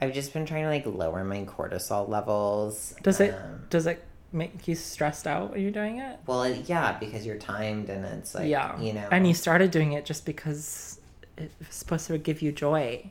I've 0.00 0.12
just 0.14 0.32
been 0.32 0.46
trying 0.46 0.62
to 0.64 0.68
like 0.68 0.86
lower 0.86 1.24
my 1.24 1.44
cortisol 1.44 2.08
levels. 2.08 2.94
Does 3.02 3.20
it 3.20 3.34
Um, 3.34 3.64
does 3.70 3.86
it 3.86 4.04
make 4.32 4.68
you 4.68 4.74
stressed 4.74 5.26
out 5.26 5.52
when 5.52 5.60
you're 5.60 5.70
doing 5.70 5.98
it? 5.98 6.18
well, 6.26 6.42
it- 6.44 6.68
yeah, 6.68 6.96
because 6.98 7.24
you're 7.26 7.38
timed 7.38 7.88
and 7.90 8.04
it's 8.04 8.34
like, 8.34 8.48
yeah. 8.48 8.78
you 8.80 8.92
know. 8.92 9.08
And 9.10 9.26
you 9.26 9.34
started 9.34 9.70
doing 9.70 9.92
it 9.92 10.04
just 10.04 10.24
because 10.26 11.00
it 11.36 11.50
was 11.58 11.68
supposed 11.74 12.06
to 12.08 12.18
give 12.18 12.42
you 12.42 12.52
joy. 12.52 13.10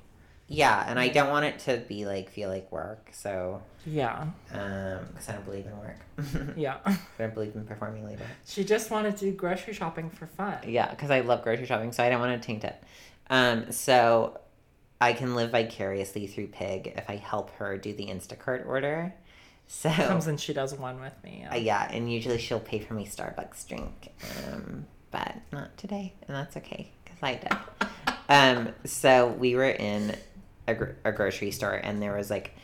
yeah, 0.49 0.85
and 0.87 0.97
I 0.97 1.09
don't 1.09 1.29
want 1.29 1.43
it 1.45 1.59
to 1.59 1.77
be 1.89 2.05
like 2.05 2.29
feel 2.29 2.49
like 2.49 2.71
work. 2.71 3.09
So, 3.11 3.61
Yeah. 3.85 4.27
um, 4.53 4.99
because 5.09 5.27
I 5.27 5.33
don't 5.33 5.43
believe 5.45 5.65
in 5.65 5.77
work. 5.77 6.55
Yeah. 6.57 6.77
I 6.85 6.97
don't 7.17 7.33
believe 7.33 7.53
in 7.55 7.65
performing 7.65 8.05
labor. 8.05 8.23
She 8.45 8.63
just 8.63 8.89
wanted 8.91 9.17
to 9.17 9.25
do 9.25 9.31
grocery 9.33 9.73
shopping 9.73 10.09
for 10.09 10.25
fun. 10.27 10.57
Yeah, 10.65 10.89
because 10.89 11.09
I 11.11 11.19
love 11.21 11.43
grocery 11.43 11.65
shopping, 11.65 11.91
so 11.91 12.01
I 12.03 12.09
don't 12.09 12.21
want 12.21 12.41
to 12.41 12.45
taint 12.45 12.63
it. 12.63 12.75
Um, 13.29 13.71
so 13.73 14.39
I 14.99 15.13
can 15.13 15.35
live 15.35 15.51
vicariously 15.51 16.27
through 16.27 16.47
Pig 16.47 16.93
if 16.95 17.09
I 17.09 17.17
help 17.17 17.51
her 17.55 17.77
do 17.77 17.93
the 17.93 18.07
Instacart 18.07 18.65
order. 18.65 19.13
So 19.67 19.89
Comes 19.89 20.27
and 20.27 20.39
she 20.39 20.53
does 20.53 20.73
one 20.73 20.99
with 21.01 21.13
me. 21.23 21.45
Uh, 21.51 21.55
yeah, 21.55 21.87
and 21.91 22.11
usually 22.11 22.37
she'll 22.37 22.59
pay 22.59 22.79
for 22.79 22.93
me 22.93 23.05
Starbucks 23.05 23.67
drink, 23.67 24.13
um, 24.47 24.87
but 25.11 25.35
not 25.51 25.77
today, 25.77 26.13
and 26.27 26.35
that's 26.35 26.55
okay 26.57 26.91
because 27.03 27.19
I 27.21 27.35
did. 27.35 27.87
Um, 28.29 28.73
so 28.83 29.29
we 29.29 29.55
were 29.55 29.69
in 29.69 30.13
a, 30.67 30.75
gr- 30.75 30.97
a 31.05 31.13
grocery 31.13 31.51
store, 31.51 31.75
and 31.75 32.01
there 32.01 32.13
was 32.13 32.29
like 32.29 32.55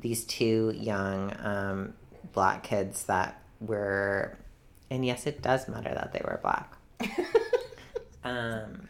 these 0.00 0.24
two 0.24 0.72
young 0.76 1.32
um, 1.38 1.94
black 2.32 2.64
kids 2.64 3.04
that 3.04 3.40
were, 3.60 4.36
and 4.90 5.06
yes, 5.06 5.28
it 5.28 5.40
does 5.40 5.68
matter 5.68 5.94
that 5.94 6.12
they 6.12 6.20
were 6.24 6.40
black. 6.42 6.76
um, 8.24 8.88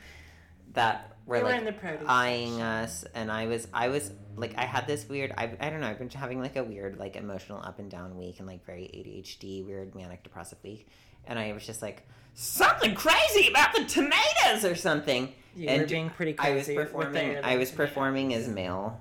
that 0.72 1.11
were 1.26 1.36
They 1.38 1.42
were 1.42 1.48
like 1.50 1.58
in 1.60 1.64
the 1.64 1.72
produce 1.72 2.04
eyeing 2.08 2.48
section. 2.50 2.62
us, 2.62 3.04
and 3.14 3.30
I 3.30 3.46
was, 3.46 3.68
I 3.72 3.88
was 3.88 4.10
like, 4.36 4.56
I 4.58 4.64
had 4.64 4.86
this 4.86 5.08
weird, 5.08 5.32
I, 5.36 5.52
I 5.60 5.70
don't 5.70 5.80
know, 5.80 5.86
I've 5.88 5.98
been 5.98 6.10
having 6.10 6.40
like 6.40 6.56
a 6.56 6.64
weird, 6.64 6.98
like 6.98 7.16
emotional 7.16 7.60
up 7.62 7.78
and 7.78 7.90
down 7.90 8.16
week, 8.16 8.38
and 8.38 8.46
like 8.46 8.64
very 8.64 8.82
ADHD, 8.84 9.64
weird 9.64 9.94
manic 9.94 10.22
depressive 10.22 10.58
week, 10.62 10.88
and 11.26 11.38
I 11.38 11.52
was 11.52 11.64
just 11.66 11.82
like 11.82 12.06
something 12.34 12.94
crazy 12.94 13.48
about 13.48 13.74
the 13.74 13.84
tomatoes 13.84 14.64
or 14.64 14.74
something. 14.74 15.32
You 15.54 15.68
and 15.68 15.82
were 15.82 15.86
being 15.88 16.10
pretty 16.10 16.34
I 16.38 16.52
was 16.54 16.64
crazy 16.64 16.76
performing. 16.76 17.36
I 17.44 17.56
was 17.56 17.70
tomato. 17.70 17.86
performing 17.88 18.34
as 18.34 18.48
male, 18.48 19.00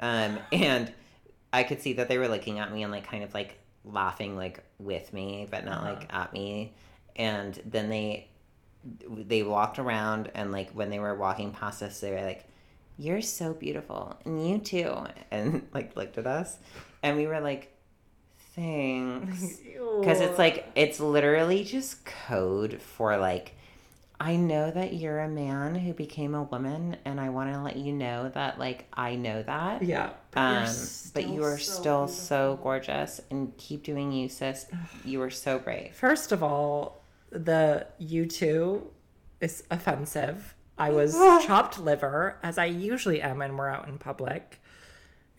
um, 0.00 0.38
and 0.52 0.92
I 1.52 1.62
could 1.62 1.80
see 1.80 1.94
that 1.94 2.08
they 2.08 2.18
were 2.18 2.28
looking 2.28 2.58
at 2.58 2.72
me 2.72 2.82
and 2.82 2.92
like 2.92 3.06
kind 3.08 3.24
of 3.24 3.32
like 3.34 3.58
laughing 3.84 4.36
like 4.36 4.62
with 4.78 5.12
me, 5.12 5.46
but 5.50 5.64
not 5.64 5.78
Uh-huh. 5.82 5.94
like 5.94 6.12
at 6.14 6.32
me. 6.32 6.74
And 7.16 7.60
then 7.64 7.88
they 7.88 8.28
they 8.84 9.42
walked 9.42 9.78
around 9.78 10.30
and 10.34 10.52
like 10.52 10.70
when 10.72 10.90
they 10.90 10.98
were 10.98 11.14
walking 11.14 11.52
past 11.52 11.82
us, 11.82 12.00
they 12.00 12.10
were 12.12 12.22
like, 12.22 12.44
"You're 12.98 13.22
so 13.22 13.52
beautiful, 13.52 14.16
and 14.24 14.46
you 14.48 14.58
too," 14.58 14.94
and 15.30 15.68
like 15.74 15.96
looked 15.96 16.18
at 16.18 16.26
us, 16.26 16.56
and 17.02 17.16
we 17.16 17.26
were 17.26 17.40
like, 17.40 17.72
"Thanks." 18.54 19.60
Because 20.00 20.20
it's 20.20 20.38
like, 20.38 20.66
it's 20.74 20.98
literally 20.98 21.62
just 21.62 22.06
code 22.06 22.80
for 22.80 23.18
like, 23.18 23.54
I 24.18 24.36
know 24.36 24.70
that 24.70 24.92
you're 24.94 25.20
a 25.20 25.28
man 25.28 25.74
who 25.74 25.94
became 25.94 26.34
a 26.34 26.42
woman, 26.42 26.96
and 27.06 27.18
I 27.18 27.30
want 27.30 27.52
to 27.54 27.60
let 27.60 27.76
you 27.76 27.92
know 27.92 28.30
that, 28.34 28.58
like, 28.58 28.84
I 28.92 29.16
know 29.16 29.42
that. 29.42 29.82
Yeah. 29.82 30.10
Um, 30.36 30.68
but 31.14 31.26
you 31.26 31.42
are 31.42 31.56
so 31.58 31.72
still 31.72 32.08
so 32.08 32.58
gorgeous, 32.62 33.20
and 33.30 33.56
keep 33.56 33.82
doing 33.82 34.12
you, 34.12 34.28
sis. 34.28 34.66
You 35.04 35.22
are 35.22 35.30
so 35.30 35.58
brave. 35.58 35.94
First 35.94 36.32
of 36.32 36.42
all, 36.42 36.99
the 37.30 37.86
you 37.98 38.26
two 38.26 38.90
is 39.40 39.64
offensive. 39.70 40.54
I 40.78 40.90
was 40.90 41.14
chopped 41.46 41.78
liver, 41.78 42.38
as 42.42 42.58
I 42.58 42.66
usually 42.66 43.20
am 43.20 43.38
when 43.38 43.56
we're 43.56 43.68
out 43.68 43.88
in 43.88 43.98
public. 43.98 44.60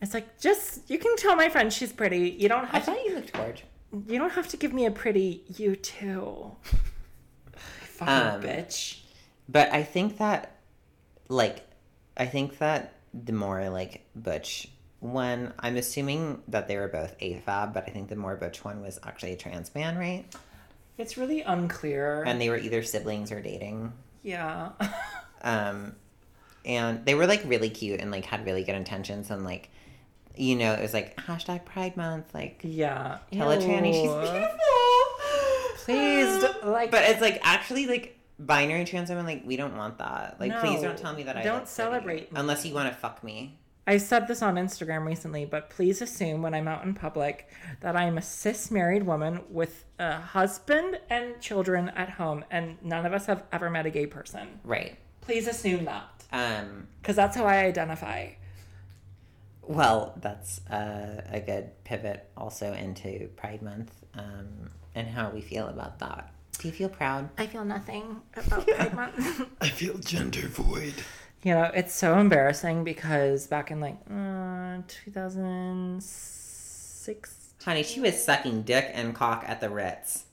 It's 0.00 0.14
like 0.14 0.40
just 0.40 0.88
you 0.90 0.98
can 0.98 1.16
tell 1.16 1.36
my 1.36 1.48
friend 1.48 1.72
she's 1.72 1.92
pretty. 1.92 2.30
You 2.30 2.48
don't 2.48 2.64
I 2.64 2.78
have 2.78 2.84
to, 2.86 2.90
thought 2.92 3.04
you 3.04 3.14
looked 3.14 3.32
gorgeous. 3.32 3.64
you 4.08 4.18
don't 4.18 4.32
have 4.32 4.48
to 4.48 4.56
give 4.56 4.72
me 4.72 4.86
a 4.86 4.90
pretty 4.90 5.44
you 5.56 5.76
too. 5.76 6.52
Fucking 7.82 8.14
Um, 8.36 8.42
bitch. 8.42 9.00
But 9.48 9.72
I 9.72 9.82
think 9.82 10.18
that, 10.18 10.56
like, 11.28 11.64
I 12.16 12.26
think 12.26 12.58
that 12.58 12.94
the 13.14 13.32
more 13.32 13.68
like 13.68 14.04
butch 14.16 14.68
one, 15.00 15.52
I'm 15.58 15.76
assuming 15.76 16.42
that 16.48 16.68
they 16.68 16.76
were 16.76 16.88
both 16.88 17.18
AFAB, 17.18 17.72
but 17.74 17.84
I 17.86 17.90
think 17.90 18.08
the 18.08 18.16
more 18.16 18.36
butch 18.36 18.64
one 18.64 18.80
was 18.80 18.98
actually 19.04 19.32
a 19.32 19.36
trans 19.36 19.74
man, 19.74 19.98
right? 19.98 20.24
It's 20.98 21.16
really 21.16 21.40
unclear. 21.42 22.22
And 22.24 22.40
they 22.40 22.48
were 22.50 22.58
either 22.58 22.82
siblings 22.82 23.32
or 23.32 23.40
dating. 23.40 23.92
yeah. 24.22 24.70
Um, 25.44 25.96
and 26.64 27.04
they 27.04 27.16
were 27.16 27.26
like 27.26 27.42
really 27.44 27.68
cute 27.68 27.98
and 28.00 28.12
like 28.12 28.24
had 28.24 28.46
really 28.46 28.62
good 28.62 28.76
intentions 28.76 29.28
and 29.28 29.44
like, 29.44 29.70
you 30.36 30.54
know, 30.54 30.72
it 30.74 30.80
was 30.80 30.94
like 30.94 31.16
hashtag 31.16 31.64
Pride 31.64 31.96
Month, 31.96 32.32
like 32.32 32.60
yeah. 32.62 33.18
tell 33.32 33.50
a 33.50 33.56
tranny 33.56 33.92
she's 33.92 34.30
beautiful. 34.30 34.54
Please, 35.78 36.44
like- 36.64 36.90
but 36.92 37.02
it's 37.10 37.20
like 37.20 37.40
actually 37.42 37.86
like 37.86 38.16
binary 38.38 38.84
trans 38.84 39.08
women 39.10 39.26
like 39.26 39.42
we 39.44 39.56
don't 39.56 39.76
want 39.76 39.98
that. 39.98 40.36
Like 40.38 40.56
please 40.60 40.80
don't 40.80 40.96
tell 40.96 41.12
me 41.12 41.24
that 41.24 41.36
I 41.36 41.42
don't 41.42 41.66
celebrate 41.66 42.32
me. 42.32 42.38
unless 42.40 42.64
you 42.64 42.72
want 42.74 42.88
to 42.88 42.94
fuck 42.96 43.22
me. 43.24 43.58
I 43.86 43.96
said 43.98 44.28
this 44.28 44.42
on 44.42 44.54
Instagram 44.54 45.04
recently, 45.04 45.44
but 45.44 45.68
please 45.70 46.00
assume 46.02 46.40
when 46.40 46.54
I'm 46.54 46.68
out 46.68 46.84
in 46.84 46.94
public 46.94 47.48
that 47.80 47.96
I'm 47.96 48.16
a 48.16 48.22
cis 48.22 48.70
married 48.70 49.02
woman 49.04 49.40
with 49.50 49.84
a 49.98 50.20
husband 50.20 51.00
and 51.10 51.40
children 51.40 51.88
at 51.90 52.10
home, 52.10 52.44
and 52.50 52.78
none 52.82 53.04
of 53.06 53.12
us 53.12 53.26
have 53.26 53.42
ever 53.52 53.68
met 53.70 53.84
a 53.86 53.90
gay 53.90 54.06
person. 54.06 54.60
Right. 54.62 54.98
Please 55.20 55.48
assume 55.48 55.84
that, 55.86 56.08
Um. 56.32 56.86
because 57.00 57.16
that's 57.16 57.36
how 57.36 57.44
I 57.44 57.64
identify. 57.64 58.28
Well, 59.62 60.14
that's 60.20 60.64
uh, 60.68 61.22
a 61.30 61.40
good 61.40 61.70
pivot 61.84 62.28
also 62.36 62.72
into 62.72 63.28
Pride 63.36 63.62
Month 63.62 63.92
um, 64.14 64.70
and 64.94 65.08
how 65.08 65.30
we 65.30 65.40
feel 65.40 65.66
about 65.68 65.98
that. 66.00 66.32
Do 66.58 66.68
you 66.68 66.74
feel 66.74 66.88
proud? 66.88 67.30
I 67.38 67.46
feel 67.46 67.64
nothing 67.64 68.20
about 68.36 68.66
Pride 68.76 68.94
Month. 68.94 69.48
I 69.60 69.68
feel 69.68 69.98
gender 69.98 70.46
void. 70.48 70.94
You 71.44 71.54
know, 71.54 71.70
it's 71.74 71.94
so 71.94 72.18
embarrassing 72.18 72.84
because 72.84 73.46
back 73.46 73.70
in 73.70 73.80
like 73.80 73.96
uh, 74.10 74.78
2006, 74.88 77.38
Honey, 77.64 77.82
she 77.84 78.00
was 78.00 78.22
sucking 78.22 78.62
dick 78.62 78.90
and 78.92 79.14
cock 79.14 79.44
at 79.46 79.60
the 79.60 79.70
Ritz. 79.70 80.24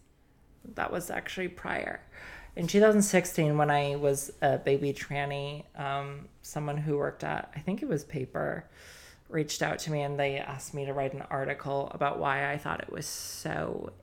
that 0.75 0.91
was 0.91 1.09
actually 1.11 1.47
prior. 1.47 2.01
In 2.55 2.65
2016, 2.67 3.55
when 3.57 3.69
I 3.69 3.95
was 3.95 4.31
a 4.41 4.57
baby 4.57 4.91
tranny, 4.93 5.63
um, 5.79 6.27
someone 6.41 6.77
who 6.77 6.97
worked 6.97 7.23
at, 7.23 7.51
I 7.55 7.59
think 7.59 7.83
it 7.83 7.87
was 7.87 8.03
Paper, 8.03 8.65
reached 9.29 9.61
out 9.61 9.77
to 9.79 9.91
me 9.91 10.01
and 10.01 10.19
they 10.19 10.37
asked 10.37 10.73
me 10.73 10.85
to 10.85 10.93
write 10.93 11.13
an 11.13 11.21
article 11.29 11.89
about 11.93 12.19
why 12.19 12.51
I 12.51 12.57
thought 12.57 12.81
it 12.81 12.91
was 12.91 13.05
so 13.05 13.93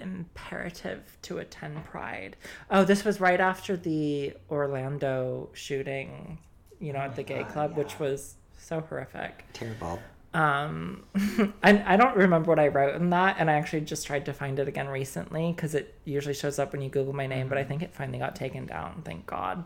imperative 0.00 1.18
to 1.22 1.38
attend 1.38 1.84
Pride. 1.84 2.36
Oh, 2.70 2.84
this 2.84 3.04
was 3.04 3.20
right 3.20 3.40
after 3.40 3.76
the 3.76 4.34
Orlando 4.48 5.50
shooting, 5.52 6.38
you 6.80 6.92
know, 6.92 6.98
at 7.00 7.16
the 7.16 7.22
gay 7.22 7.42
God, 7.42 7.52
club, 7.52 7.76
which 7.76 7.92
yeah. 7.94 8.06
was 8.08 8.34
so 8.58 8.80
horrific. 8.80 9.44
Terrible. 9.52 10.00
Um, 10.34 11.04
and 11.62 11.82
I 11.84 11.96
don't 11.96 12.16
remember 12.16 12.50
what 12.50 12.58
I 12.58 12.68
wrote 12.68 12.94
in 12.96 13.10
that, 13.10 13.36
and 13.38 13.50
I 13.50 13.54
actually 13.54 13.82
just 13.82 14.06
tried 14.06 14.26
to 14.26 14.32
find 14.34 14.58
it 14.58 14.68
again 14.68 14.88
recently 14.88 15.52
because 15.52 15.74
it 15.74 15.94
usually 16.04 16.34
shows 16.34 16.58
up 16.58 16.72
when 16.72 16.82
you 16.82 16.90
Google 16.90 17.14
my 17.14 17.26
name, 17.26 17.48
but 17.48 17.56
I 17.58 17.64
think 17.64 17.82
it 17.82 17.94
finally 17.94 18.18
got 18.18 18.36
taken 18.36 18.66
down. 18.66 19.02
Thank 19.04 19.24
God, 19.26 19.64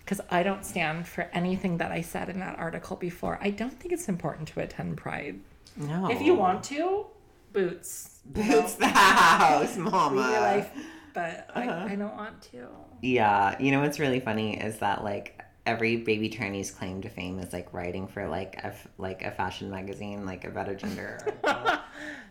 because 0.00 0.20
I 0.30 0.44
don't 0.44 0.64
stand 0.64 1.08
for 1.08 1.22
anything 1.32 1.78
that 1.78 1.90
I 1.90 2.02
said 2.02 2.28
in 2.28 2.38
that 2.40 2.56
article 2.58 2.96
before. 2.96 3.38
I 3.42 3.50
don't 3.50 3.72
think 3.80 3.92
it's 3.92 4.08
important 4.08 4.46
to 4.48 4.60
attend 4.60 4.96
Pride. 4.96 5.40
No. 5.76 6.08
If 6.08 6.22
you 6.22 6.34
want 6.34 6.62
to, 6.64 7.06
boots, 7.52 8.20
Boots 8.26 8.74
the 8.74 8.86
house, 8.86 9.76
Live 9.76 9.78
mama. 9.92 10.20
your 10.30 10.40
life, 10.40 10.70
but 11.14 11.50
Uh-huh. 11.54 11.70
I, 11.88 11.92
I 11.92 11.96
don't 11.96 12.14
want 12.16 12.42
to. 12.52 12.66
Yeah, 13.02 13.56
you 13.60 13.72
know 13.72 13.80
what's 13.80 13.98
really 13.98 14.20
funny 14.20 14.56
is 14.60 14.78
that 14.78 15.02
like 15.02 15.42
every 15.66 15.96
baby 15.96 16.28
tranny's 16.28 16.70
claim 16.70 17.02
to 17.02 17.08
fame 17.08 17.38
is 17.40 17.52
like 17.52 17.72
writing 17.74 18.06
for 18.06 18.28
like 18.28 18.56
a 18.58 18.66
f- 18.66 18.88
like 18.98 19.22
a 19.22 19.30
fashion 19.30 19.70
magazine, 19.70 20.24
like 20.24 20.44
about 20.44 20.68
a 20.68 20.74
gender. 20.74 21.18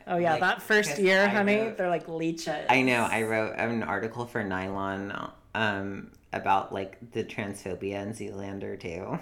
Oh 0.07 0.17
yeah, 0.17 0.33
Like, 0.33 0.41
that 0.41 0.61
first 0.61 0.99
year, 0.99 1.23
I 1.23 1.27
honey, 1.29 1.57
wrote- 1.57 1.77
they're 1.77 1.89
like 1.89 2.07
leeches. 2.07 2.67
I 2.69 2.83
know. 2.83 3.07
I 3.09 3.23
wrote 3.23 3.55
an 3.57 3.81
article 3.81 4.27
for 4.27 4.43
Nylon 4.43 5.31
um, 5.55 6.11
about 6.31 6.71
like 6.71 7.11
the 7.13 7.23
transphobia 7.23 8.03
in 8.03 8.13
Zoolander 8.13 8.79
too. 8.79 9.19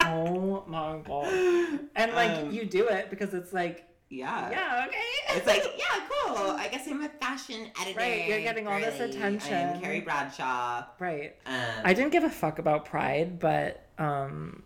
Oh 0.00 0.64
my 0.66 0.98
god. 1.04 1.80
And 1.94 2.12
like 2.14 2.30
Um, 2.44 2.50
you 2.52 2.64
do 2.64 2.88
it 2.88 3.10
because 3.10 3.34
it's 3.34 3.52
like, 3.52 3.86
Yeah. 4.08 4.50
yeah, 4.50 4.86
okay. 4.86 5.36
It's 5.36 5.46
like, 5.46 5.64
yeah, 5.78 6.06
cool. 6.08 6.36
I 6.50 6.68
guess 6.68 6.86
I'm 6.86 7.02
a 7.02 7.08
fashion 7.08 7.66
editor. 7.80 7.98
Right, 7.98 8.28
you're 8.28 8.40
getting 8.40 8.68
all 8.68 8.78
this 8.78 9.00
attention. 9.00 9.52
I 9.54 9.58
am 9.60 9.80
Carrie 9.80 10.00
Bradshaw. 10.00 10.84
right. 11.00 11.34
Um, 11.44 11.54
I 11.84 11.92
didn't 11.92 12.12
give 12.12 12.22
a 12.24 12.30
fuck 12.30 12.58
about 12.58 12.84
Pride, 12.84 13.38
but 13.38 13.86
um 13.98 14.62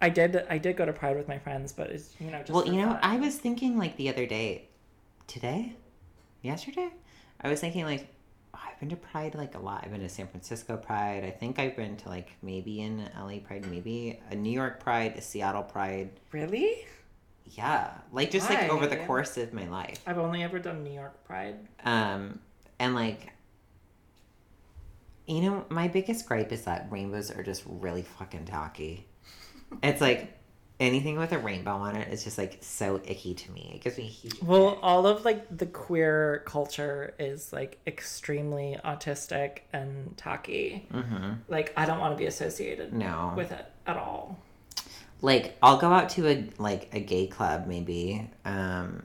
I 0.00 0.08
did 0.08 0.44
I 0.48 0.58
did 0.58 0.76
go 0.76 0.86
to 0.86 0.92
Pride 0.92 1.16
with 1.16 1.28
my 1.28 1.38
friends, 1.38 1.72
but 1.72 1.90
it's 1.90 2.14
you 2.18 2.30
know 2.30 2.38
just 2.38 2.50
Well, 2.50 2.66
you 2.66 2.80
know, 2.80 2.88
fun. 2.92 3.00
I 3.02 3.16
was 3.16 3.36
thinking 3.36 3.76
like 3.76 3.96
the 3.96 4.08
other 4.08 4.26
day, 4.26 4.68
today, 5.26 5.74
yesterday, 6.42 6.88
I 7.40 7.48
was 7.48 7.60
thinking 7.60 7.84
like, 7.84 8.08
I've 8.54 8.78
been 8.80 8.88
to 8.90 8.96
Pride 8.96 9.34
like 9.34 9.54
a 9.54 9.58
lot. 9.58 9.82
I've 9.84 9.90
been 9.90 10.00
to 10.00 10.08
San 10.08 10.28
Francisco 10.28 10.76
Pride. 10.76 11.24
I 11.24 11.30
think 11.30 11.58
I've 11.58 11.76
been 11.76 11.96
to 11.98 12.08
like 12.08 12.30
maybe 12.42 12.80
in 12.80 13.08
LA 13.18 13.38
Pride, 13.44 13.66
maybe 13.70 14.20
a 14.30 14.34
New 14.34 14.52
York 14.52 14.80
Pride, 14.80 15.14
a 15.16 15.20
Seattle 15.20 15.62
Pride. 15.64 16.10
Really? 16.32 16.86
Yeah, 17.50 17.90
like 18.12 18.30
just 18.30 18.48
like 18.50 18.68
over 18.68 18.86
the 18.86 18.96
course 18.98 19.36
of 19.36 19.52
my 19.52 19.68
life. 19.68 20.00
I've 20.06 20.18
only 20.18 20.42
ever 20.42 20.58
done 20.58 20.84
New 20.84 20.92
York 20.92 21.24
Pride. 21.24 21.56
Um, 21.84 22.40
and 22.78 22.94
like, 22.94 23.32
you 25.26 25.40
know, 25.42 25.64
my 25.68 25.88
biggest 25.88 26.26
gripe 26.26 26.52
is 26.52 26.62
that 26.64 26.88
rainbows 26.90 27.30
are 27.30 27.42
just 27.42 27.62
really 27.66 28.02
fucking 28.02 28.46
tacky. 28.46 29.06
It's 29.82 30.00
like 30.00 30.38
anything 30.80 31.18
with 31.18 31.32
a 31.32 31.38
rainbow 31.38 31.72
on 31.72 31.96
it 31.96 32.12
is 32.12 32.24
just 32.24 32.38
like 32.38 32.58
so 32.60 33.00
icky 33.04 33.34
to 33.34 33.50
me. 33.50 33.72
It 33.74 33.82
gives 33.82 33.98
me 33.98 34.04
huge. 34.04 34.40
Well, 34.42 34.78
all 34.82 35.06
of 35.06 35.24
like 35.24 35.56
the 35.56 35.66
queer 35.66 36.42
culture 36.46 37.14
is 37.18 37.52
like 37.52 37.78
extremely 37.86 38.78
autistic 38.84 39.60
and 39.72 40.16
tacky. 40.16 40.86
Mhm. 40.92 41.38
Like 41.48 41.72
I 41.76 41.84
don't 41.84 41.98
want 41.98 42.14
to 42.14 42.18
be 42.18 42.26
associated 42.26 42.92
no, 42.92 43.34
with 43.36 43.52
it 43.52 43.66
at 43.86 43.96
all. 43.96 44.38
Like 45.20 45.56
I'll 45.62 45.78
go 45.78 45.92
out 45.92 46.08
to 46.10 46.28
a 46.28 46.48
like 46.58 46.88
a 46.92 47.00
gay 47.00 47.26
club 47.26 47.66
maybe. 47.66 48.28
Um, 48.44 49.02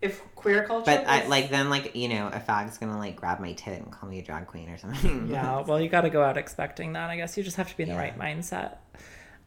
If 0.00 0.20
queer 0.34 0.64
culture, 0.66 0.84
but 0.86 1.06
I 1.06 1.20
was- 1.20 1.28
like 1.28 1.50
then 1.50 1.70
like 1.70 1.94
you 1.94 2.08
know 2.08 2.28
a 2.32 2.40
fag's 2.40 2.76
gonna 2.78 2.98
like 2.98 3.14
grab 3.14 3.38
my 3.38 3.52
tit 3.52 3.80
and 3.82 3.92
call 3.92 4.08
me 4.08 4.18
a 4.18 4.22
drag 4.22 4.46
queen 4.48 4.68
or 4.68 4.76
something. 4.76 5.28
yeah, 5.28 5.60
well, 5.66 5.80
you 5.80 5.88
got 5.88 6.00
to 6.00 6.10
go 6.10 6.24
out 6.24 6.36
expecting 6.36 6.92
that. 6.94 7.08
I 7.08 7.16
guess 7.16 7.36
you 7.36 7.44
just 7.44 7.56
have 7.56 7.68
to 7.70 7.76
be 7.76 7.84
in 7.84 7.88
the 7.90 7.94
right 7.94 8.18
mindset. 8.18 8.78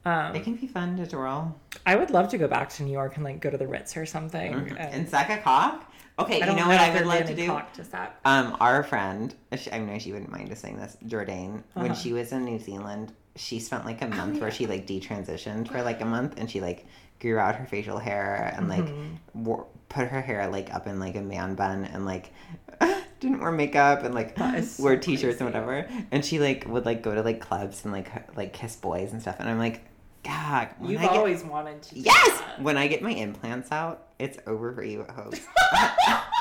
Um, 0.05 0.35
it 0.35 0.43
can 0.43 0.53
be 0.55 0.67
fun 0.67 0.95
to 0.97 1.07
twirl. 1.07 1.59
I 1.85 1.95
would 1.95 2.11
love 2.11 2.29
to 2.29 2.37
go 2.37 2.47
back 2.47 2.69
to 2.69 2.83
New 2.83 2.91
York 2.93 3.15
and 3.15 3.23
like 3.25 3.41
go 3.41 3.49
to 3.49 3.57
the 3.57 3.67
Ritz 3.67 3.97
or 3.97 4.05
something. 4.05 4.53
And 4.53 4.77
and 4.79 5.09
suck 5.09 5.29
a 5.29 5.37
cock. 5.39 5.91
Okay, 6.17 6.39
you 6.39 6.45
know 6.55 6.67
what 6.67 6.79
I 6.79 6.93
would 6.93 7.05
love 7.05 7.25
to 7.25 7.35
do? 7.35 7.47
cock 7.47 7.73
to 7.73 7.83
suck. 7.83 8.15
Um, 8.23 8.55
our 8.61 8.81
friend, 8.83 9.35
she- 9.57 9.71
I 9.73 9.79
know 9.79 9.99
she 9.99 10.13
wouldn't 10.13 10.31
mind 10.31 10.49
us 10.53 10.59
saying 10.59 10.77
this, 10.77 10.95
Jordan, 11.05 11.65
when 11.73 11.87
Uh-huh. 11.91 11.95
she 11.95 12.13
was 12.13 12.31
in 12.31 12.45
New 12.45 12.59
Zealand, 12.59 13.11
she 13.35 13.59
spent 13.59 13.85
like 13.85 14.01
a 14.01 14.07
month 14.07 14.39
where 14.39 14.49
yeah. 14.49 14.55
she 14.55 14.65
like 14.67 14.87
detransitioned 14.87 15.69
for 15.71 15.81
like 15.83 16.01
a 16.01 16.05
month 16.05 16.35
and 16.37 16.49
she 16.49 16.61
like 16.61 16.85
grew 17.19 17.37
out 17.37 17.55
her 17.55 17.65
facial 17.65 17.97
hair 17.99 18.53
and 18.55 18.67
like 18.69 18.85
Mm-hmm. 18.85 19.43
wore, 19.43 19.67
put 19.89 20.07
her 20.07 20.21
hair 20.21 20.47
like 20.47 20.73
up 20.73 20.87
in 20.87 20.99
like 20.99 21.15
a 21.15 21.21
man 21.21 21.55
bun 21.55 21.85
and 21.85 22.05
like 22.05 22.31
didn't 23.19 23.39
wear 23.39 23.51
makeup 23.51 24.03
and 24.03 24.13
like 24.13 24.37
so 24.37 24.83
wore 24.83 24.97
t-shirts 24.97 25.39
and 25.39 25.47
whatever. 25.47 25.87
And 26.11 26.23
she 26.25 26.39
like 26.39 26.65
would 26.67 26.85
like 26.85 27.01
go 27.01 27.13
to 27.15 27.21
like 27.21 27.39
clubs 27.41 27.83
and 27.83 27.93
like 27.93 28.35
like 28.37 28.53
kiss 28.53 28.75
boys 28.75 29.11
and 29.13 29.21
stuff. 29.21 29.37
And 29.39 29.49
I'm 29.49 29.57
like, 29.59 29.81
God, 30.23 30.69
You've 30.81 30.99
I 31.01 31.03
get- 31.03 31.11
always 31.13 31.43
wanted 31.43 31.81
to. 31.83 31.99
Yes! 31.99 32.39
that. 32.39 32.61
When 32.61 32.77
I 32.77 32.87
get 32.87 33.01
my 33.01 33.11
implants 33.11 33.71
out, 33.71 34.07
it's 34.17 34.37
over 34.47 34.73
for 34.73 34.83
you, 34.83 35.01
at 35.03 35.11
Hope. 35.11 35.35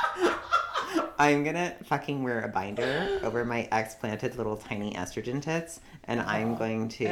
I'm 1.18 1.44
gonna 1.44 1.74
fucking 1.84 2.22
wear 2.22 2.42
a 2.42 2.48
binder 2.48 3.20
over 3.22 3.44
my 3.44 3.68
explanted 3.72 4.36
little 4.36 4.56
tiny 4.56 4.92
estrogen 4.94 5.40
tits, 5.40 5.80
and 6.04 6.20
I'm 6.20 6.54
oh, 6.54 6.56
going 6.56 6.88
to 6.90 7.06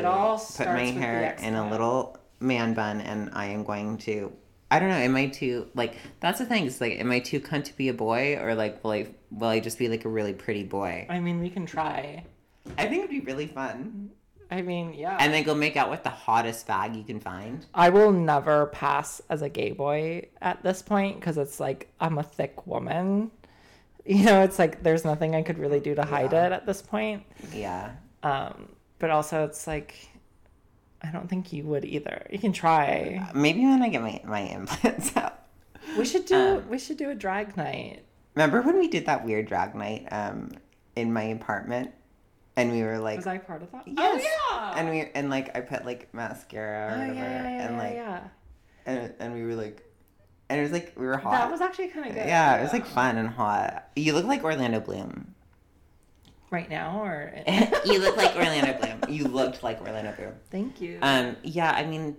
put 0.56 0.66
my 0.66 0.84
hair 0.84 1.36
in 1.40 1.54
a 1.54 1.70
little 1.70 2.18
man 2.40 2.74
bun, 2.74 3.00
and 3.00 3.30
I 3.32 3.46
am 3.46 3.64
going 3.64 3.98
to. 3.98 4.32
I 4.70 4.78
don't 4.78 4.88
know. 4.88 4.96
Am 4.96 5.14
I 5.16 5.26
too 5.26 5.68
like? 5.74 5.96
That's 6.20 6.38
the 6.38 6.46
thing. 6.46 6.66
It's 6.66 6.80
like, 6.80 6.98
am 6.98 7.10
I 7.10 7.20
too 7.20 7.40
cunt 7.40 7.64
to 7.64 7.76
be 7.76 7.88
a 7.88 7.94
boy, 7.94 8.38
or 8.40 8.54
like, 8.54 8.82
will 8.82 8.92
I 8.92 9.08
will 9.30 9.48
I 9.48 9.60
just 9.60 9.78
be 9.78 9.88
like 9.88 10.04
a 10.04 10.08
really 10.08 10.32
pretty 10.32 10.64
boy? 10.64 11.06
I 11.08 11.20
mean, 11.20 11.40
we 11.40 11.50
can 11.50 11.66
try. 11.66 12.24
I 12.78 12.86
think 12.86 12.98
it'd 12.98 13.10
be 13.10 13.20
really 13.20 13.46
fun. 13.46 14.10
I 14.52 14.60
mean, 14.60 14.92
yeah. 14.92 15.16
And 15.18 15.32
then 15.32 15.44
go 15.44 15.54
make 15.54 15.76
out 15.76 15.90
with 15.90 16.02
the 16.02 16.10
hottest 16.10 16.66
fag 16.66 16.94
you 16.94 17.04
can 17.04 17.20
find. 17.20 17.64
I 17.72 17.88
will 17.88 18.12
never 18.12 18.66
pass 18.66 19.22
as 19.30 19.40
a 19.40 19.48
gay 19.48 19.72
boy 19.72 20.28
at 20.42 20.62
this 20.62 20.82
point 20.82 21.18
because 21.18 21.38
it's 21.38 21.58
like 21.58 21.90
I'm 21.98 22.18
a 22.18 22.22
thick 22.22 22.66
woman. 22.66 23.30
You 24.04 24.24
know, 24.24 24.42
it's 24.42 24.58
like 24.58 24.82
there's 24.82 25.04
nothing 25.04 25.34
I 25.36 25.42
could 25.42 25.58
really 25.58 25.80
do 25.80 25.94
to 25.94 26.02
hide 26.02 26.32
Yeah. 26.32 26.46
it 26.46 26.52
at 26.52 26.66
this 26.66 26.82
point. 26.82 27.22
Yeah. 27.52 27.92
Um, 28.22 28.68
but 28.98 29.10
also, 29.10 29.44
it's 29.44 29.66
like 29.66 29.94
I 31.02 31.10
don't 31.10 31.28
think 31.28 31.52
you 31.52 31.64
would 31.64 31.84
either. 31.84 32.26
You 32.30 32.38
can 32.38 32.52
try. 32.52 33.28
Maybe 33.34 33.60
when 33.60 33.82
I 33.82 33.88
get 33.88 34.02
my 34.02 34.20
my 34.24 34.40
implants 34.40 35.16
out. 35.16 35.38
We 35.98 36.04
should 36.04 36.26
do. 36.26 36.36
Um, 36.36 36.68
we 36.68 36.78
should 36.78 36.96
do 36.96 37.10
a 37.10 37.14
drag 37.14 37.56
night. 37.56 38.04
Remember 38.34 38.62
when 38.62 38.78
we 38.78 38.88
did 38.88 39.06
that 39.06 39.24
weird 39.24 39.46
drag 39.46 39.74
night 39.74 40.08
um 40.10 40.50
in 40.96 41.12
my 41.12 41.22
apartment 41.24 41.90
and 42.56 42.70
we 42.72 42.82
were 42.82 42.98
like 42.98 43.16
Was 43.18 43.26
I 43.26 43.38
part 43.38 43.62
of 43.62 43.70
that? 43.72 43.84
Yes. 43.86 44.22
Oh 44.24 44.56
yeah. 44.56 44.78
and 44.78 44.88
we 44.90 45.08
and 45.14 45.30
like 45.30 45.56
I 45.56 45.60
put 45.60 45.84
like 45.84 46.12
mascara 46.14 46.92
or 46.92 46.94
oh 46.94 46.98
whatever 47.08 47.14
yeah, 47.18 47.42
yeah, 47.42 47.66
and 47.66 47.78
like 47.78 47.94
yeah. 47.94 48.20
and 48.86 49.14
and 49.18 49.34
we 49.34 49.42
were 49.44 49.54
like 49.54 49.82
and 50.52 50.60
it 50.60 50.62
was 50.64 50.72
like 50.72 50.92
we 50.96 51.06
were 51.06 51.16
hot. 51.16 51.32
That 51.32 51.50
was 51.50 51.62
actually 51.62 51.88
kind 51.88 52.06
of 52.08 52.14
good. 52.14 52.26
yeah, 52.26 52.58
it 52.58 52.62
was 52.62 52.74
like 52.74 52.84
fun 52.84 53.16
and 53.16 53.28
hot. 53.28 53.88
You 53.96 54.12
look 54.12 54.26
like 54.26 54.44
Orlando 54.44 54.80
Bloom. 54.80 55.34
right 56.50 56.68
now 56.68 57.02
or. 57.02 57.32
you 57.86 57.98
look 58.00 58.18
like 58.18 58.36
Orlando 58.36 58.78
Bloom. 58.78 59.12
You 59.14 59.24
looked 59.24 59.62
like 59.62 59.80
Orlando 59.80 60.12
Bloom. 60.12 60.34
Thank 60.50 60.80
you. 60.82 60.98
Um, 61.00 61.36
yeah, 61.42 61.72
I 61.72 61.86
mean, 61.86 62.18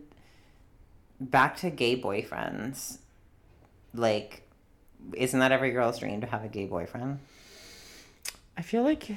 back 1.20 1.58
to 1.58 1.70
gay 1.70 1.96
boyfriends. 2.02 2.98
Like, 3.94 4.50
isn't 5.14 5.40
that 5.40 5.52
every 5.52 5.70
girl's 5.70 6.00
dream 6.00 6.22
to 6.22 6.28
have 6.28 6.44
a 6.44 6.48
gay 6.48 6.66
boyfriend? 6.66 7.20
I 8.58 8.64
feel 8.64 8.82
like 8.82 9.12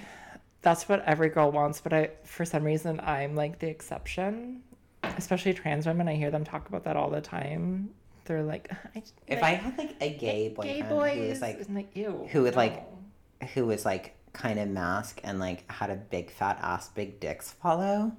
that's 0.61 0.89
what 0.91 1.03
every 1.07 1.31
girl 1.31 1.51
wants, 1.51 1.81
but 1.81 1.95
I 1.95 2.11
for 2.25 2.45
some 2.45 2.65
reason 2.65 3.01
I'm 3.01 3.35
like 3.35 3.61
the 3.61 3.69
exception. 3.69 4.63
Especially 5.03 5.55
trans 5.55 5.87
women, 5.87 6.07
I 6.07 6.17
hear 6.17 6.31
them 6.31 6.45
talk 6.45 6.69
about 6.69 6.85
that 6.85 6.97
all 6.97 7.09
the 7.09 7.21
time. 7.23 7.91
They're 8.27 8.43
like, 8.43 8.71
I, 8.95 9.03
If 9.27 9.41
like, 9.41 9.45
I 9.45 9.55
had 9.55 9.79
like 9.79 9.97
a 10.01 10.11
gay 10.17 10.49
boyfriend 10.51 11.21
who 11.21 11.29
was 11.29 11.41
like 11.41 11.61
like 11.71 11.97
ew, 11.97 12.29
who 12.31 12.43
would, 12.43 12.57
like, 12.57 12.85
who 13.55 13.67
was 13.67 13.85
like 13.85 14.15
kind 14.33 14.59
of 14.59 14.69
mask 14.69 15.21
and 15.25 15.39
like 15.41 15.71
had 15.71 15.91
a 15.91 15.97
big 15.97 16.31
fat 16.31 16.59
ass, 16.61 16.89
big 16.89 17.21
dicks 17.21 17.53
follow, 17.53 18.13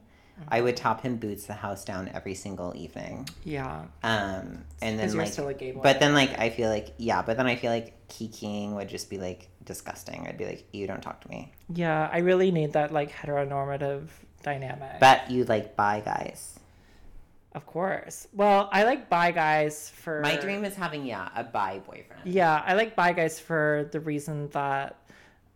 I 0.50 0.62
would 0.62 0.78
top 0.78 1.02
him 1.02 1.18
boots 1.18 1.46
the 1.48 1.54
house 1.54 1.84
down 1.84 2.10
every 2.14 2.36
single 2.36 2.74
evening. 2.76 3.28
yeah, 3.44 3.86
Um, 4.04 4.64
and 4.82 5.00
then 5.00 5.16
like, 5.18 5.28
still 5.34 5.48
a 5.48 5.54
gay 5.54 5.72
boy. 5.72 5.82
but 5.82 6.00
then 6.00 6.14
like 6.14 6.38
I 6.40 6.50
feel 6.52 6.70
like 6.70 6.94
yeah, 6.98 7.22
but 7.24 7.38
then 7.38 7.48
I 7.48 7.56
feel 7.56 7.72
like 7.72 8.08
kikiing 8.08 8.74
would 8.76 8.88
just 8.88 9.10
be 9.10 9.18
like 9.18 9.50
disgusting. 9.66 10.26
I'd 10.28 10.38
be 10.38 10.46
like, 10.46 10.68
you 10.72 10.86
don't 10.88 11.02
talk 11.02 11.22
to 11.22 11.30
me. 11.30 11.52
yeah, 11.74 12.08
I 12.12 12.20
really 12.20 12.52
need 12.52 12.74
that 12.74 12.92
like 12.94 13.12
heteronormative 13.12 14.10
dynamic. 14.44 15.00
But 15.00 15.30
you 15.32 15.44
like 15.46 15.76
bi 15.76 16.02
guys. 16.02 16.57
Of 17.54 17.66
course, 17.66 18.28
well, 18.34 18.70
I 18.72 18.84
like 18.84 19.10
bi 19.10 19.32
guys 19.32 19.90
for 19.90 20.22
My 20.22 20.36
dream 20.38 20.64
is 20.66 20.76
having 20.76 21.06
yeah 21.06 21.30
a 21.36 21.44
bi 21.44 21.80
boyfriend. 21.80 22.22
Yeah, 22.26 22.62
I 22.66 22.74
like 22.76 22.96
bi 22.96 23.14
guys 23.14 23.40
for 23.40 23.90
the 23.92 24.00
reason 24.00 24.50
that 24.50 25.00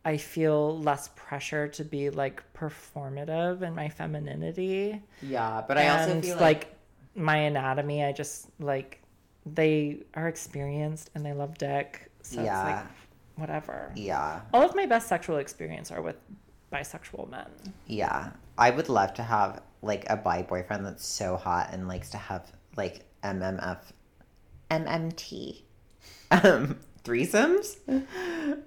I 0.03 0.17
feel 0.17 0.79
less 0.79 1.09
pressure 1.15 1.67
to 1.67 1.83
be 1.83 2.09
like 2.09 2.41
performative 2.53 3.61
in 3.61 3.75
my 3.75 3.89
femininity. 3.89 5.01
Yeah, 5.21 5.63
but 5.67 5.77
I 5.77 5.89
also 5.89 6.11
And, 6.13 6.23
feel 6.23 6.35
like, 6.37 6.41
like, 6.65 6.75
my 7.15 7.37
anatomy, 7.37 8.03
I 8.03 8.11
just 8.11 8.47
like 8.59 9.01
they 9.45 10.03
are 10.15 10.27
experienced 10.27 11.09
and 11.15 11.25
they 11.25 11.33
love 11.33 11.57
dick. 11.57 12.09
So 12.21 12.39
it's 12.41 12.45
Yeah. 12.45 12.63
like 12.63 12.85
whatever. 13.35 13.91
yeah, 13.95 14.41
All 14.53 14.63
of 14.63 14.75
my 14.75 14.85
best 14.85 15.07
sexual 15.07 15.37
experience 15.37 15.91
are 15.91 16.01
with 16.01 16.15
bisexual 16.71 17.29
men. 17.29 17.47
yeah. 17.87 18.31
I 18.57 18.69
would 18.69 18.89
love 18.89 19.13
to 19.15 19.23
have 19.23 19.61
like 19.81 20.05
a 20.09 20.15
bi 20.17 20.43
boyfriend 20.43 20.85
that's 20.85 21.05
so 21.05 21.35
hot 21.35 21.69
and 21.71 21.87
likes 21.87 22.11
to 22.11 22.17
have 22.17 22.51
like 22.77 23.05
MMF, 23.23 23.79
MMT, 24.69 25.61
um, 26.31 26.77
threesomes. 27.03 27.77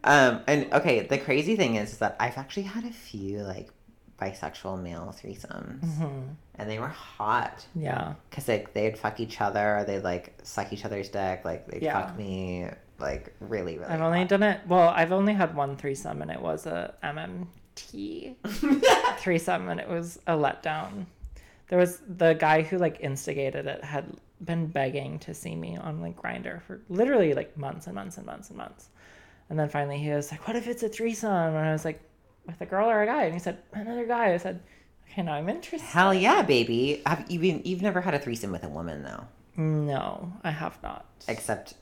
Um, 0.05 0.41
and 0.47 0.73
okay, 0.73 1.07
the 1.07 1.19
crazy 1.19 1.57
thing 1.57 1.77
is, 1.77 1.99
that 1.99 2.17
I've 2.21 2.37
actually 2.39 2.65
had 2.65 2.85
a 2.85 2.91
few 2.91 3.39
like 3.39 3.71
bisexual 4.21 4.83
male 4.83 5.15
threesomes, 5.17 5.85
and 6.57 6.71
they 6.71 6.79
were 6.79 6.89
hot. 6.89 7.65
Yeah. 7.75 8.15
Cause 8.31 8.49
like 8.49 8.73
they'd 8.73 8.99
fuck 8.99 9.21
each 9.21 9.41
other, 9.41 9.79
or 9.79 9.85
they'd 9.85 10.01
like 10.05 10.35
suck 10.43 10.73
each 10.73 10.85
other's 10.85 11.09
dick, 11.09 11.43
like 11.45 11.67
they'd 11.69 11.83
Yeah. 11.83 12.07
fuck 12.07 12.17
me, 12.19 12.67
like 12.99 13.33
really, 13.41 13.79
really. 13.79 13.93
I've 13.93 14.01
only 14.03 14.21
hot. 14.21 14.29
done 14.29 14.43
it 14.43 14.61
well, 14.69 14.89
I've 14.89 15.13
only 15.13 15.35
had 15.35 15.55
one 15.55 15.77
threesome 15.77 16.21
and 16.23 16.31
it 16.31 16.41
was 16.41 16.67
a 16.67 16.95
MMT 17.77 18.37
threesome 19.19 19.69
and 19.69 19.81
it 19.81 19.89
was 19.89 20.19
a 20.27 20.33
letdown. 20.33 21.07
There 21.69 21.79
was 21.79 22.01
the 22.09 22.35
guy 22.35 22.63
who 22.63 22.79
like 22.79 22.99
instigated 23.01 23.67
it 23.67 23.83
had 23.85 24.07
been 24.45 24.67
begging 24.67 25.19
to 25.21 25.33
see 25.35 25.55
me 25.55 25.77
on 25.77 26.01
like 26.01 26.21
Grindr 26.21 26.63
for 26.63 26.81
literally 26.89 27.35
like 27.35 27.57
months 27.57 27.87
and 27.87 27.95
months 27.95 28.17
and 28.19 28.27
months 28.27 28.49
and 28.49 28.59
months. 28.59 28.89
And 29.51 29.59
then 29.59 29.69
finally 29.69 29.99
he 29.99 30.11
was 30.11 30.31
like, 30.31 30.47
What 30.47 30.57
if 30.57 30.67
it's 30.67 30.83
a 30.83 30.89
threesome? 30.89 31.31
And 31.55 31.59
I 31.67 31.73
was 31.73 31.85
like, 31.85 32.01
With 32.47 32.61
a 32.61 32.67
girl 32.67 32.89
or 32.91 33.03
a 33.03 33.07
guy? 33.07 33.25
And 33.25 33.33
he 33.35 33.41
said, 33.41 33.59
Another 33.73 34.07
guy. 34.07 34.33
I 34.35 34.37
said, 34.39 34.61
Okay, 35.11 35.23
now 35.23 35.35
I'm 35.35 35.49
interested. 35.49 35.87
Hell 35.87 36.13
yeah, 36.15 36.43
baby! 36.43 37.03
Have 37.07 37.31
you 37.31 37.39
been? 37.39 37.63
You've 37.65 37.83
never 37.83 38.01
had 38.01 38.15
a 38.15 38.19
threesome 38.19 38.51
with 38.53 38.65
a 38.65 38.69
woman 38.69 39.03
though, 39.03 39.25
No, 39.57 40.33
I 40.43 40.51
have 40.51 40.83
not. 40.83 41.05
except 41.29 41.75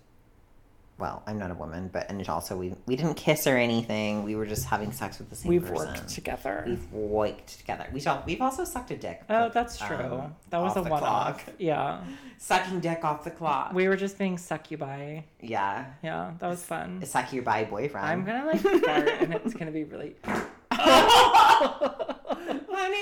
well, 1.02 1.20
I'm 1.26 1.36
not 1.36 1.50
a 1.50 1.54
woman, 1.54 1.90
but 1.92 2.08
and 2.08 2.26
also 2.28 2.56
we 2.56 2.74
we 2.86 2.94
didn't 2.94 3.14
kiss 3.16 3.48
or 3.48 3.56
anything. 3.56 4.22
We 4.22 4.36
were 4.36 4.46
just 4.46 4.66
having 4.66 4.92
sex 4.92 5.18
with 5.18 5.30
the 5.30 5.36
same 5.36 5.48
We've 5.50 5.62
person. 5.66 5.88
worked 5.88 6.08
together. 6.08 6.62
We've 6.64 6.92
worked 6.92 7.58
together. 7.58 7.86
We 7.92 7.98
shall, 7.98 8.22
we've 8.24 8.40
also 8.40 8.62
sucked 8.64 8.92
a 8.92 8.96
dick. 8.96 9.22
oh, 9.28 9.48
that's 9.48 9.78
true. 9.78 9.96
um, 9.96 10.36
that 10.50 10.60
was 10.62 10.76
a 10.76 10.82
one 10.82 11.02
off. 11.02 11.44
Yeah. 11.58 12.04
Sucking 12.38 12.78
dick 12.80 13.04
off 13.04 13.24
the 13.24 13.32
clock. 13.32 13.72
We 13.72 13.88
were 13.88 13.96
just 13.96 14.16
being 14.16 14.38
succubi. 14.38 15.22
yeah. 15.40 15.86
Yeah, 16.04 16.32
that 16.38 16.48
was 16.48 16.62
fun. 16.64 17.02
Your 17.32 17.42
bi 17.42 17.64
boyfriend. 17.64 18.06
I'm 18.06 18.24
gonna 18.24 18.46
like 18.46 18.60
fart 18.84 19.08
and 19.20 19.34
it's 19.34 19.54
gonna 19.54 19.72
be 19.72 19.82
really. 19.84 20.14
Honey, 20.72 20.86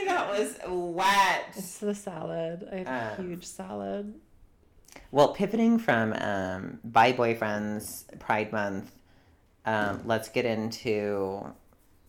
that 0.06 0.26
was 0.30 0.56
wet. 0.66 1.44
It's 1.56 1.78
the 1.78 1.94
salad. 1.94 2.66
I 2.72 2.76
had 2.76 2.86
a 2.88 3.16
Um, 3.20 3.28
huge 3.28 3.44
salad. 3.46 4.14
Well, 5.12 5.28
pivoting 5.34 5.78
from 5.78 6.12
um, 6.12 6.78
bi 6.84 7.12
boyfriends 7.12 8.04
Pride 8.20 8.52
Month, 8.52 8.92
um, 9.66 10.02
let's 10.04 10.28
get 10.28 10.44
into 10.44 11.46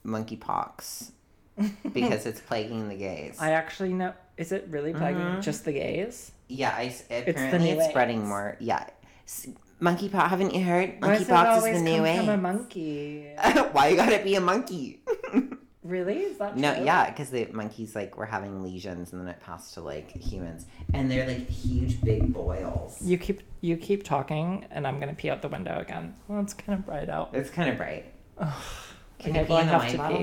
monkeypox 0.06 1.12
because 1.94 2.26
it's 2.26 2.42
plaguing 2.42 2.90
the 2.90 2.96
gays. 2.96 3.38
I 3.40 3.52
actually 3.52 3.94
know. 3.94 4.14
Is 4.38 4.52
it 4.52 4.68
really 4.70 4.94
plaguing 4.94 5.22
Mhm. 5.22 5.42
just 5.42 5.66
the 5.66 5.74
gays? 5.74 6.32
yeah, 6.48 6.74
I, 6.76 6.94
apparently 7.10 7.70
it's, 7.70 7.80
new 7.80 7.90
spreading 7.90 8.28
more. 8.28 8.58
Yeah, 8.60 8.86
monkeypox. 9.82 10.28
Haven't 10.28 10.54
you 10.54 10.64
heard? 10.64 10.96
Why 11.00 11.18
does 11.18 11.22
it 11.22 11.28
Monkeypox 11.28 11.58
is 11.58 11.64
the 11.78 11.84
new 11.84 12.18
from 12.18 12.30
a 12.30 12.38
monkey? 12.38 13.28
Why 13.72 13.88
you 13.90 13.96
gotta 13.96 14.24
be 14.24 14.36
a 14.36 14.42
monkey? 14.42 15.02
Really? 15.84 16.20
Is 16.20 16.38
that 16.38 16.56
no, 16.58 16.76
true? 16.76 16.86
yeah, 16.86 17.10
because 17.10 17.32
the 17.32 17.48
monkeys 17.52 17.96
like 17.96 18.16
were 18.16 18.26
having 18.28 18.62
lesions 18.62 19.14
and 19.14 19.22
then 19.22 19.28
it 19.28 19.40
passed 19.40 19.74
to 19.74 19.82
like 19.82 20.12
humans, 20.16 20.66
and 20.94 21.10
they're 21.10 21.28
like 21.28 21.50
huge, 21.50 22.00
big 22.02 22.32
boils. 22.32 23.02
You 23.02 23.18
keep 23.18 23.42
you 23.62 23.78
keep 23.78 24.04
talking, 24.04 24.66
and 24.70 24.86
I'm 24.86 25.00
gonna 25.00 25.16
pee 25.16 25.30
out 25.32 25.42
the 25.42 25.48
window 25.48 25.80
again. 25.80 26.14
Well, 26.28 26.40
it's 26.42 26.54
kind 26.54 26.78
of 26.78 26.86
bright 26.86 27.10
out. 27.10 27.32
It's 27.34 27.50
kind 27.50 27.70
of 27.70 27.78
bright. 27.78 28.06
Can 28.38 29.32
okay, 29.32 29.40
you 29.40 29.46
pee 29.46 29.54
well, 29.54 29.58
I 29.58 29.62
in 29.62 29.68
the 29.68 29.72
have 29.74 29.82
wine 29.82 29.92
to 29.92 29.98
bottle? 29.98 30.18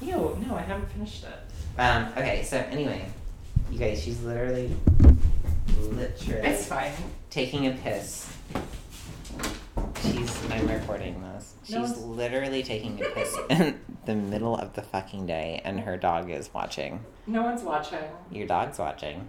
pee. 0.00 0.06
Ew, 0.06 0.44
no, 0.46 0.54
I 0.54 0.62
haven't 0.62 0.90
finished 0.92 1.24
it. 1.24 1.80
Um, 1.80 2.08
okay, 2.16 2.42
so 2.42 2.56
anyway, 2.70 3.04
you 3.70 3.78
guys, 3.78 4.02
she's 4.02 4.22
literally, 4.22 4.74
literally 5.78 6.40
It's 6.48 6.66
fine. 6.66 6.92
taking 7.28 7.66
a 7.66 7.72
piss. 7.72 8.32
She's, 10.02 10.50
I'm 10.50 10.66
recording 10.66 11.20
this. 11.22 11.49
She's 11.70 11.96
No, 12.00 12.06
literally 12.06 12.62
taking 12.62 13.00
a 13.00 13.08
piss 13.10 13.36
in 13.48 13.80
the 14.04 14.14
middle 14.14 14.56
of 14.56 14.74
the 14.74 14.82
fucking 14.82 15.26
day, 15.26 15.60
and 15.64 15.80
her 15.80 15.96
dog 15.96 16.30
is 16.30 16.52
watching. 16.52 17.04
No 17.26 17.42
one's 17.42 17.62
watching. 17.62 18.04
Your 18.30 18.46
dog's 18.46 18.78
watching. 18.78 19.28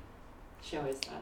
She 0.64 0.78
always 0.78 0.96
does. 1.00 1.14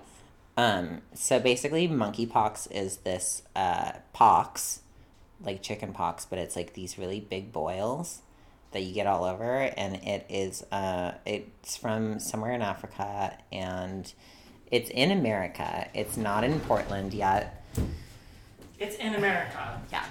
Um, 0.58 1.02
so 1.14 1.40
basically, 1.40 1.88
monkeypox 1.88 2.72
is 2.72 2.98
this 2.98 3.44
uh, 3.56 3.94
pox, 4.14 4.82
like 5.44 5.62
chicken 5.62 5.94
pox, 5.94 6.26
but 6.26 6.40
it's 6.40 6.56
like 6.56 6.74
these 6.74 6.98
really 6.98 7.20
big 7.20 7.52
boils 7.52 8.22
that 8.72 8.82
you 8.84 8.94
get 8.94 9.08
all 9.08 9.24
over, 9.24 9.56
and 9.78 9.96
it 9.96 10.26
is 10.30 10.64
uh, 10.72 11.14
it's 11.26 11.76
from 11.78 12.20
somewhere 12.20 12.54
in 12.54 12.62
Africa, 12.62 13.38
and 13.52 14.14
it's 14.72 14.90
in 14.92 15.12
America. 15.12 15.88
It's 15.94 16.18
not 16.18 16.44
in 16.44 16.60
Portland 16.62 17.14
yet. 17.14 17.64
It's 18.80 18.96
in 18.96 19.16
America. 19.16 19.82
Yeah, 19.92 20.04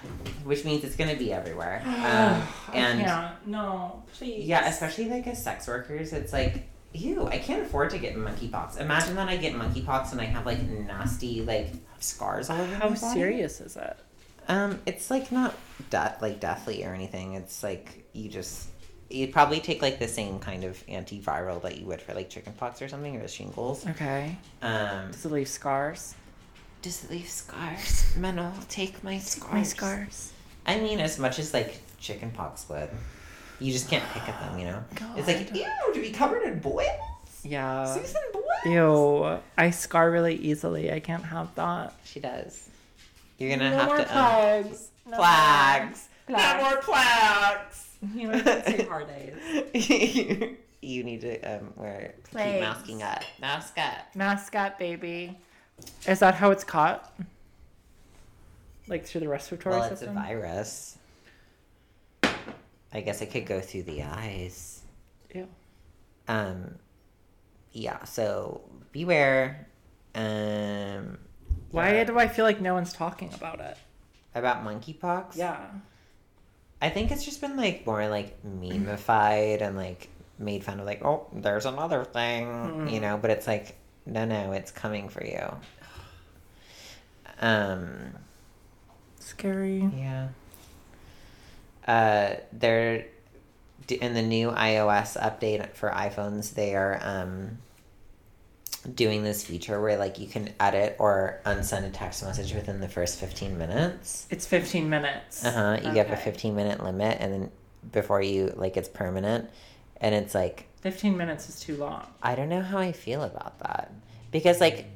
which 0.44 0.64
means 0.64 0.84
it's 0.84 0.96
gonna 0.96 1.16
be 1.16 1.32
everywhere. 1.32 1.82
Um, 1.86 2.42
and 2.74 3.00
can't. 3.00 3.46
No, 3.46 4.02
please. 4.14 4.44
yeah, 4.46 4.68
especially 4.68 5.08
like 5.08 5.26
as 5.26 5.42
sex 5.42 5.66
workers, 5.66 6.12
it's 6.12 6.32
like, 6.32 6.68
ew, 6.92 7.26
I 7.26 7.38
can't 7.38 7.62
afford 7.62 7.90
to 7.90 7.98
get 7.98 8.14
monkeypox. 8.16 8.78
Imagine 8.80 9.14
that 9.16 9.28
I 9.28 9.36
get 9.36 9.54
monkeypox 9.54 10.12
and 10.12 10.20
I 10.20 10.24
have 10.24 10.44
like 10.46 10.62
nasty 10.62 11.42
like 11.42 11.68
scars 11.98 12.50
all 12.50 12.60
over 12.60 12.74
How 12.74 12.90
my 12.90 12.94
body. 12.96 13.14
serious 13.18 13.60
is 13.60 13.76
it? 13.76 13.96
Um, 14.48 14.80
it's 14.86 15.10
like 15.10 15.30
not 15.32 15.54
death 15.90 16.20
like 16.22 16.40
deathly 16.40 16.84
or 16.84 16.92
anything. 16.94 17.34
It's 17.34 17.62
like 17.62 18.04
you 18.12 18.28
just 18.28 18.68
you'd 19.10 19.32
probably 19.32 19.60
take 19.60 19.80
like 19.80 19.98
the 19.98 20.08
same 20.08 20.38
kind 20.38 20.64
of 20.64 20.84
antiviral 20.86 21.62
that 21.62 21.78
you 21.78 21.86
would 21.86 22.00
for 22.02 22.12
like 22.14 22.28
chickenpox 22.28 22.82
or 22.82 22.88
something 22.88 23.16
or 23.16 23.20
the 23.22 23.28
shingles. 23.28 23.86
Okay. 23.86 24.36
Um, 24.60 25.10
Does 25.10 25.24
it 25.24 25.32
leave 25.32 25.48
scars? 25.48 26.14
Does 26.82 27.04
it 27.04 27.10
leave 27.10 27.28
scars? 27.28 28.12
Menno, 28.16 28.52
take 28.68 29.02
my 29.02 29.18
scars. 29.18 29.52
My 29.52 29.62
scars. 29.62 30.32
I 30.66 30.80
mean, 30.80 31.00
as 31.00 31.18
much 31.18 31.38
as 31.38 31.54
like 31.54 31.80
chickenpox 31.98 32.68
would. 32.68 32.90
You 33.60 33.72
just 33.72 33.88
can't 33.88 34.04
pick 34.12 34.28
at 34.28 34.38
them, 34.40 34.58
you 34.58 34.66
know. 34.66 34.84
God. 34.94 35.18
it's 35.18 35.26
like 35.26 35.54
ew 35.54 35.94
to 35.94 36.00
be 36.00 36.10
covered 36.10 36.42
in 36.42 36.60
boils. 36.60 36.86
Yeah. 37.42 37.84
Susan 37.86 38.22
Boyle. 38.32 38.72
Ew. 38.72 39.38
I 39.56 39.70
scar 39.70 40.10
really 40.10 40.36
easily. 40.36 40.92
I 40.92 41.00
can't 41.00 41.24
have 41.24 41.54
that. 41.56 41.94
She 42.04 42.20
does. 42.20 42.68
You're 43.38 43.56
gonna 43.56 43.70
no 43.70 43.76
have 43.76 43.86
more 43.86 43.96
to 43.96 44.02
um, 44.02 44.64
plagues. 44.64 44.90
No 45.06 45.16
plagues. 45.16 46.08
Plagues. 46.26 46.62
No 46.62 46.70
more 46.70 46.76
plagues. 46.82 47.84
You 48.14 48.28
know, 48.28 48.34
I 48.34 48.62
say 48.62 48.84
hard 48.84 49.08
days. 49.08 50.56
you 50.80 51.02
need 51.02 51.20
to 51.22 51.40
um 51.40 51.72
wear 51.74 52.14
keep 52.26 52.34
masking 52.34 53.02
up. 53.02 53.24
Mask 53.40 53.76
up. 53.76 54.14
Mascot 54.14 54.78
baby. 54.78 55.36
Is 56.06 56.20
that 56.20 56.34
how 56.34 56.50
it's 56.50 56.64
caught? 56.64 57.12
Like 58.88 59.04
through 59.06 59.20
the 59.22 59.28
respiratory 59.28 59.76
Well, 59.78 59.90
it's 59.92 60.02
a 60.02 60.10
virus. 60.10 60.96
I 62.92 63.00
guess 63.02 63.20
it 63.20 63.30
could 63.30 63.46
go 63.46 63.60
through 63.60 63.82
the 63.82 64.02
eyes. 64.02 64.80
Ew. 65.34 65.46
Um, 66.26 66.76
yeah. 67.72 68.04
So 68.04 68.62
beware. 68.92 69.66
Um, 70.14 71.18
Why 71.70 71.94
yeah. 71.94 72.04
do 72.04 72.18
I 72.18 72.28
feel 72.28 72.44
like 72.44 72.60
no 72.60 72.74
one's 72.74 72.92
talking 72.92 73.32
about 73.34 73.60
it? 73.60 73.76
about 74.34 74.64
monkeypox? 74.64 75.36
Yeah. 75.36 75.58
I 76.80 76.90
think 76.90 77.10
it's 77.10 77.24
just 77.24 77.40
been 77.40 77.56
like 77.56 77.84
more 77.86 78.06
like 78.08 78.40
memeified 78.44 79.62
and 79.62 79.76
like 79.76 80.08
made 80.38 80.62
fun 80.62 80.78
of 80.78 80.86
like, 80.86 81.04
oh, 81.04 81.26
there's 81.32 81.66
another 81.66 82.04
thing, 82.04 82.46
Mm. 82.46 82.92
you 82.92 83.00
know, 83.00 83.18
but 83.20 83.30
it's 83.30 83.46
like, 83.48 83.76
no, 84.08 84.24
no, 84.24 84.52
it's 84.52 84.70
coming 84.70 85.08
for 85.08 85.24
you. 85.24 85.56
Um, 87.40 88.14
Scary. 89.20 89.88
yeah. 89.96 90.28
Uh, 91.86 92.34
they're 92.52 93.06
in 93.88 94.14
the 94.14 94.22
new 94.22 94.50
iOS 94.50 95.16
update 95.18 95.72
for 95.74 95.90
iPhones. 95.90 96.54
They 96.54 96.74
are 96.74 96.98
um 97.02 97.58
doing 98.94 99.22
this 99.24 99.44
feature 99.44 99.80
where 99.80 99.96
like 99.96 100.18
you 100.18 100.26
can 100.26 100.52
edit 100.60 100.96
or 100.98 101.40
unsend 101.46 101.84
a 101.86 101.90
text 101.90 102.22
message 102.22 102.54
within 102.54 102.80
the 102.80 102.88
first 102.88 103.18
fifteen 103.18 103.56
minutes. 103.58 104.26
It's 104.30 104.46
15 104.46 104.88
minutes. 104.88 105.44
Uh 105.44 105.78
huh. 105.80 105.88
You 105.90 105.96
have 105.98 106.10
a 106.10 106.16
15 106.16 106.54
minute 106.54 106.82
limit, 106.82 107.16
and 107.20 107.32
then 107.32 107.50
before 107.92 108.20
you 108.22 108.52
like 108.56 108.76
it's 108.76 108.88
permanent, 108.88 109.48
and 110.00 110.14
it's 110.14 110.34
like 110.34 110.67
15 110.80 111.16
minutes 111.16 111.48
is 111.48 111.60
too 111.60 111.76
long. 111.76 112.06
I 112.22 112.34
don't 112.34 112.48
know 112.48 112.62
how 112.62 112.78
I 112.78 112.92
feel 112.92 113.22
about 113.22 113.58
that 113.60 113.90
because 114.30 114.60
like 114.60 114.86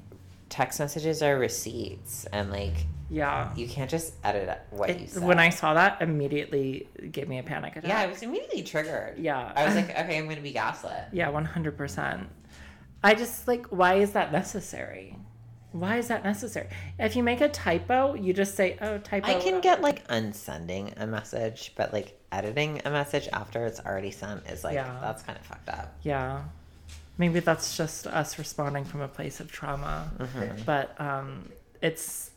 text 0.49 0.79
messages 0.81 1.23
are 1.23 1.39
receipts, 1.39 2.27
and 2.27 2.51
like 2.51 2.75
Yeah. 3.11 3.51
you 3.57 3.67
can't 3.67 3.91
just 3.91 4.15
edit 4.23 4.59
what 4.71 4.89
you 4.91 5.05
It, 5.07 5.11
said. 5.11 5.23
when 5.25 5.39
I 5.39 5.49
saw 5.49 5.75
that, 5.75 6.01
immediately 6.03 6.87
gave 7.11 7.29
me 7.29 7.39
a 7.39 7.43
panic 7.43 7.77
attack. 7.77 7.89
yeah, 7.89 8.01
I 8.01 8.07
was 8.07 8.23
immediately 8.23 8.63
triggered. 8.63 9.19
Yeah. 9.19 9.53
I 9.57 9.65
was 9.67 9.75
like, 9.75 9.91
okay, 9.99 10.19
I'm 10.19 10.29
gonna 10.29 10.41
be 10.41 10.53
gaslit. 10.53 11.05
Yeah, 11.13 11.31
100%. 11.31 12.27
I 13.03 13.15
just 13.15 13.49
like, 13.49 13.67
why 13.67 13.95
is 13.95 14.13
that 14.13 14.31
necessary? 14.31 15.17
Why 15.73 15.97
is 15.97 16.09
that 16.09 16.23
necessary? 16.25 16.69
If 16.99 17.17
you 17.17 17.23
make 17.23 17.41
a 17.41 17.49
typo, 17.49 18.15
you 18.15 18.33
just 18.33 18.55
say, 18.55 18.77
oh, 18.81 18.99
typo. 18.99 19.27
I 19.27 19.41
can 19.41 19.61
get 19.61 19.81
like 19.81 20.05
unsending 20.09 20.93
a 20.99 21.07
message, 21.07 21.73
but 21.77 21.93
like 21.93 22.19
editing 22.31 22.81
a 22.85 22.91
message 22.91 23.29
after 23.33 23.67
it's 23.67 23.81
already 23.81 24.11
sent 24.11 24.47
is 24.49 24.65
like 24.65 24.75
Yeah. 24.75 24.99
that's 25.01 25.23
kind 25.23 25.39
of 25.39 25.45
fucked 25.47 25.69
up. 25.69 25.95
Yeah. 26.03 26.43
Maybe 27.19 27.41
that's 27.41 27.77
just 27.77 28.07
us 28.07 28.39
responding 28.39 28.85
from 28.85 29.01
a 29.01 29.09
place 29.09 29.41
of 29.41 29.51
trauma. 29.53 30.11
Mm-hmm. 30.19 30.63
But 30.65 31.01
um, 31.01 31.49
it's. 31.81 32.31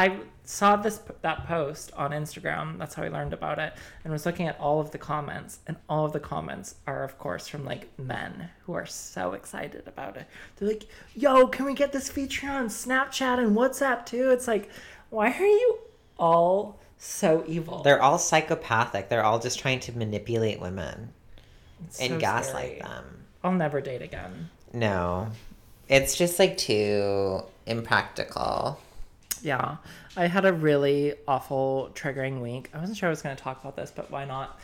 I 0.00 0.16
saw 0.44 0.76
this 0.76 1.00
that 1.22 1.46
post 1.46 1.92
on 1.94 2.10
Instagram. 2.12 2.78
That's 2.78 2.94
how 2.94 3.02
I 3.02 3.08
learned 3.08 3.32
about 3.34 3.58
it, 3.58 3.74
and 4.02 4.12
was 4.12 4.24
looking 4.24 4.48
at 4.48 4.58
all 4.58 4.80
of 4.80 4.90
the 4.92 4.98
comments, 4.98 5.58
and 5.66 5.76
all 5.88 6.06
of 6.06 6.12
the 6.12 6.20
comments 6.20 6.76
are, 6.86 7.04
of 7.04 7.18
course, 7.18 7.46
from 7.48 7.64
like 7.64 7.86
men 7.98 8.48
who 8.64 8.72
are 8.72 8.86
so 8.86 9.32
excited 9.34 9.86
about 9.86 10.16
it. 10.16 10.26
They're 10.56 10.68
like, 10.68 10.86
"Yo, 11.14 11.46
can 11.48 11.66
we 11.66 11.74
get 11.74 11.92
this 11.92 12.08
feature 12.08 12.48
on 12.48 12.68
Snapchat 12.68 13.38
and 13.38 13.54
WhatsApp 13.56 14.06
too?" 14.06 14.30
It's 14.30 14.48
like, 14.48 14.70
why 15.10 15.32
are 15.32 15.44
you 15.44 15.78
all 16.18 16.78
so 16.96 17.44
evil? 17.46 17.82
They're 17.82 18.02
all 18.02 18.18
psychopathic. 18.18 19.08
They're 19.08 19.24
all 19.24 19.38
just 19.38 19.58
trying 19.58 19.80
to 19.80 19.92
manipulate 19.98 20.60
women 20.60 21.12
It's 21.86 22.00
and 22.00 22.12
so 22.12 22.18
gaslight 22.18 22.78
scary. 22.78 22.80
them. 22.80 23.04
I'll 23.44 23.52
never 23.52 23.80
date 23.80 24.02
again. 24.02 24.50
No. 24.72 25.28
It's 25.88 26.16
just 26.16 26.38
like 26.38 26.56
too 26.56 27.42
impractical. 27.66 28.80
Yeah, 29.42 29.76
I 30.16 30.26
had 30.26 30.44
a 30.44 30.52
really 30.52 31.14
awful 31.26 31.90
triggering 31.94 32.40
week. 32.40 32.70
I 32.74 32.78
wasn't 32.78 32.98
sure 32.98 33.08
I 33.08 33.10
was 33.10 33.22
going 33.22 33.36
to 33.36 33.42
talk 33.42 33.60
about 33.60 33.76
this, 33.76 33.92
but 33.94 34.10
why 34.10 34.24
not? 34.24 34.60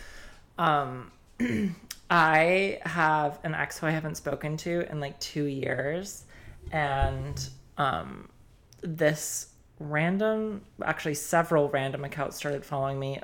Um, 0.59 1.12
I 2.11 2.79
have 2.83 3.39
an 3.43 3.55
ex 3.55 3.79
who 3.79 3.87
I 3.87 3.91
haven't 3.91 4.16
spoken 4.16 4.57
to 4.59 4.91
in 4.91 5.01
like 5.01 5.18
two 5.18 5.45
years, 5.45 6.24
and 6.72 7.49
um, 7.79 8.29
this 8.83 9.49
random, 9.79 10.62
actually 10.83 11.14
several 11.14 11.68
random 11.68 12.05
accounts 12.05 12.37
started 12.37 12.64
following 12.64 12.99
me. 12.99 13.20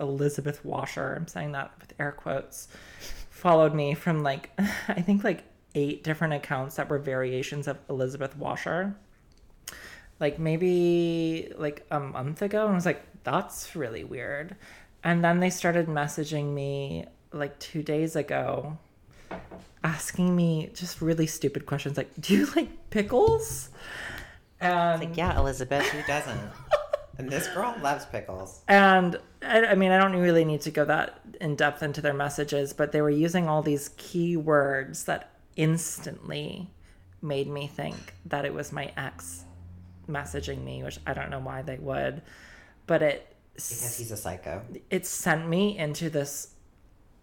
Elizabeth 0.00 0.64
Washer, 0.64 1.14
I'm 1.16 1.26
saying 1.26 1.52
that 1.52 1.72
with 1.80 1.94
air 1.98 2.12
quotes, 2.12 2.68
followed 3.30 3.74
me 3.74 3.94
from 3.94 4.22
like 4.22 4.50
I 4.88 5.00
think 5.00 5.24
like 5.24 5.44
eight 5.74 6.02
different 6.04 6.34
accounts 6.34 6.76
that 6.76 6.88
were 6.88 6.98
variations 6.98 7.68
of 7.68 7.78
Elizabeth 7.88 8.36
Washer. 8.36 8.94
Like 10.20 10.38
maybe 10.38 11.52
like 11.56 11.86
a 11.90 12.00
month 12.00 12.42
ago, 12.42 12.62
and 12.64 12.72
I 12.72 12.74
was 12.74 12.86
like, 12.86 13.02
that's 13.24 13.76
really 13.76 14.04
weird. 14.04 14.56
And 15.04 15.22
then 15.24 15.40
they 15.40 15.50
started 15.50 15.86
messaging 15.86 16.52
me 16.54 17.06
like 17.32 17.58
two 17.58 17.82
days 17.82 18.16
ago, 18.16 18.78
asking 19.84 20.34
me 20.34 20.70
just 20.74 21.00
really 21.00 21.26
stupid 21.26 21.66
questions 21.66 21.96
like, 21.96 22.10
"Do 22.20 22.34
you 22.34 22.46
like 22.56 22.90
pickles?" 22.90 23.70
And 24.60 25.00
Like, 25.00 25.16
yeah, 25.16 25.38
Elizabeth, 25.38 25.86
who 25.86 26.02
doesn't? 26.02 26.40
and 27.18 27.30
this 27.30 27.48
girl 27.48 27.76
loves 27.82 28.04
pickles. 28.06 28.62
And 28.68 29.18
I, 29.42 29.66
I 29.66 29.74
mean, 29.74 29.90
I 29.92 29.98
don't 29.98 30.16
really 30.16 30.44
need 30.44 30.62
to 30.62 30.70
go 30.70 30.84
that 30.84 31.20
in 31.40 31.54
depth 31.56 31.82
into 31.82 32.00
their 32.00 32.14
messages, 32.14 32.72
but 32.72 32.90
they 32.92 33.00
were 33.00 33.10
using 33.10 33.48
all 33.48 33.62
these 33.62 33.90
key 33.96 34.36
words 34.36 35.04
that 35.04 35.30
instantly 35.56 36.70
made 37.22 37.48
me 37.48 37.66
think 37.66 38.14
that 38.26 38.44
it 38.44 38.54
was 38.54 38.72
my 38.72 38.92
ex 38.96 39.44
messaging 40.08 40.64
me, 40.64 40.82
which 40.82 40.98
I 41.06 41.12
don't 41.14 41.30
know 41.30 41.40
why 41.40 41.62
they 41.62 41.76
would, 41.76 42.22
but 42.86 43.02
it 43.02 43.26
Because 43.54 43.96
he's 43.98 44.10
a 44.10 44.16
psycho. 44.16 44.62
it 44.90 45.06
sent 45.06 45.48
me 45.48 45.76
into 45.78 46.08
this 46.10 46.54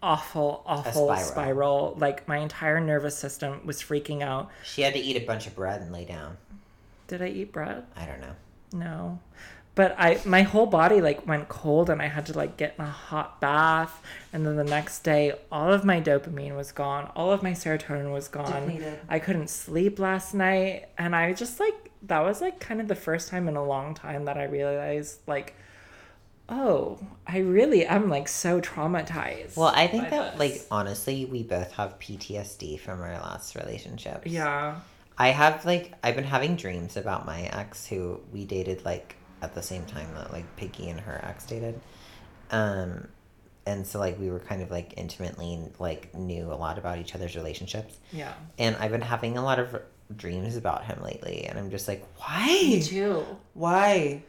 awful, 0.02 0.62
awful 0.66 1.06
spiral. 1.06 1.24
spiral. 1.24 1.94
Like 1.98 2.28
my 2.28 2.38
entire 2.38 2.80
nervous 2.80 3.16
system 3.18 3.60
was 3.66 3.82
freaking 3.82 4.22
out. 4.22 4.50
She 4.64 4.82
had 4.82 4.94
to 4.94 5.00
eat 5.00 5.16
a 5.16 5.26
bunch 5.26 5.46
of 5.46 5.54
bread 5.54 5.80
and 5.80 5.92
lay 5.92 6.04
down. 6.04 6.36
Did 7.08 7.22
I 7.22 7.28
eat 7.28 7.52
bread? 7.52 7.84
I 7.96 8.04
don't 8.06 8.20
know. 8.20 8.34
No. 8.72 9.18
But 9.74 9.94
I 9.98 10.20
my 10.24 10.40
whole 10.42 10.66
body 10.66 11.00
like 11.02 11.26
went 11.26 11.48
cold 11.48 11.90
and 11.90 12.00
I 12.00 12.06
had 12.08 12.24
to 12.26 12.32
like 12.32 12.56
get 12.56 12.76
in 12.78 12.84
a 12.84 12.88
hot 12.90 13.40
bath 13.42 14.02
and 14.32 14.46
then 14.46 14.56
the 14.56 14.64
next 14.64 15.00
day 15.00 15.34
all 15.52 15.70
of 15.70 15.84
my 15.84 16.00
dopamine 16.00 16.56
was 16.56 16.72
gone, 16.72 17.10
all 17.14 17.30
of 17.30 17.42
my 17.42 17.52
serotonin 17.52 18.10
was 18.10 18.26
gone. 18.28 18.66
Depleted. 18.66 19.00
I 19.08 19.18
couldn't 19.18 19.48
sleep 19.50 19.98
last 19.98 20.32
night 20.34 20.86
and 20.96 21.14
I 21.14 21.32
just 21.34 21.60
like 21.60 21.85
that 22.06 22.20
was 22.20 22.40
like 22.40 22.60
kind 22.60 22.80
of 22.80 22.88
the 22.88 22.94
first 22.94 23.28
time 23.28 23.48
in 23.48 23.56
a 23.56 23.64
long 23.64 23.94
time 23.94 24.24
that 24.24 24.36
I 24.36 24.44
realized 24.44 25.20
like 25.26 25.54
oh, 26.48 26.98
I 27.26 27.38
really 27.38 27.84
am 27.86 28.08
like 28.08 28.28
so 28.28 28.60
traumatized. 28.60 29.56
Well, 29.56 29.72
I 29.74 29.86
think 29.86 30.10
that, 30.10 30.32
this. 30.32 30.38
like, 30.38 30.66
honestly, 30.70 31.24
we 31.24 31.42
both 31.42 31.72
have 31.72 31.98
PTSD 31.98 32.78
from 32.80 33.00
our 33.00 33.14
last 33.14 33.54
relationships. 33.56 34.26
yeah. 34.26 34.80
I 35.18 35.28
have, 35.28 35.64
like, 35.64 35.94
I've 36.04 36.14
been 36.14 36.24
having 36.24 36.56
dreams 36.56 36.98
about 36.98 37.24
my 37.24 37.44
ex 37.44 37.86
who 37.86 38.20
we 38.34 38.44
dated, 38.44 38.84
like, 38.84 39.16
at 39.40 39.54
the 39.54 39.62
same 39.62 39.86
time 39.86 40.12
that, 40.14 40.30
like, 40.30 40.44
Piggy 40.56 40.90
and 40.90 41.00
her 41.00 41.18
ex 41.24 41.46
dated. 41.46 41.80
Um, 42.50 43.08
and 43.64 43.86
so, 43.86 43.98
like, 43.98 44.20
we 44.20 44.30
were 44.30 44.40
kind 44.40 44.60
of, 44.60 44.70
like, 44.70 44.92
intimately, 44.98 45.58
like, 45.78 46.14
knew 46.14 46.52
a 46.52 46.54
lot 46.54 46.76
about 46.76 46.98
each 46.98 47.14
other's 47.14 47.34
relationships. 47.34 47.96
Yeah. 48.12 48.34
And 48.58 48.76
I've 48.76 48.90
been 48.90 49.00
having 49.00 49.38
a 49.38 49.42
lot 49.42 49.58
of 49.58 49.80
dreams 50.14 50.56
about 50.56 50.84
him 50.84 51.02
lately. 51.02 51.44
And 51.44 51.58
I'm 51.58 51.70
just 51.70 51.88
like, 51.88 52.04
why? 52.16 52.46
Me 52.46 52.82
too. 52.82 53.24
Why? 53.54 54.22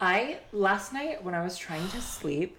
I 0.00 0.38
last 0.52 0.92
night 0.92 1.24
when 1.24 1.34
I 1.34 1.42
was 1.42 1.56
trying 1.56 1.88
to 1.88 2.00
sleep 2.00 2.58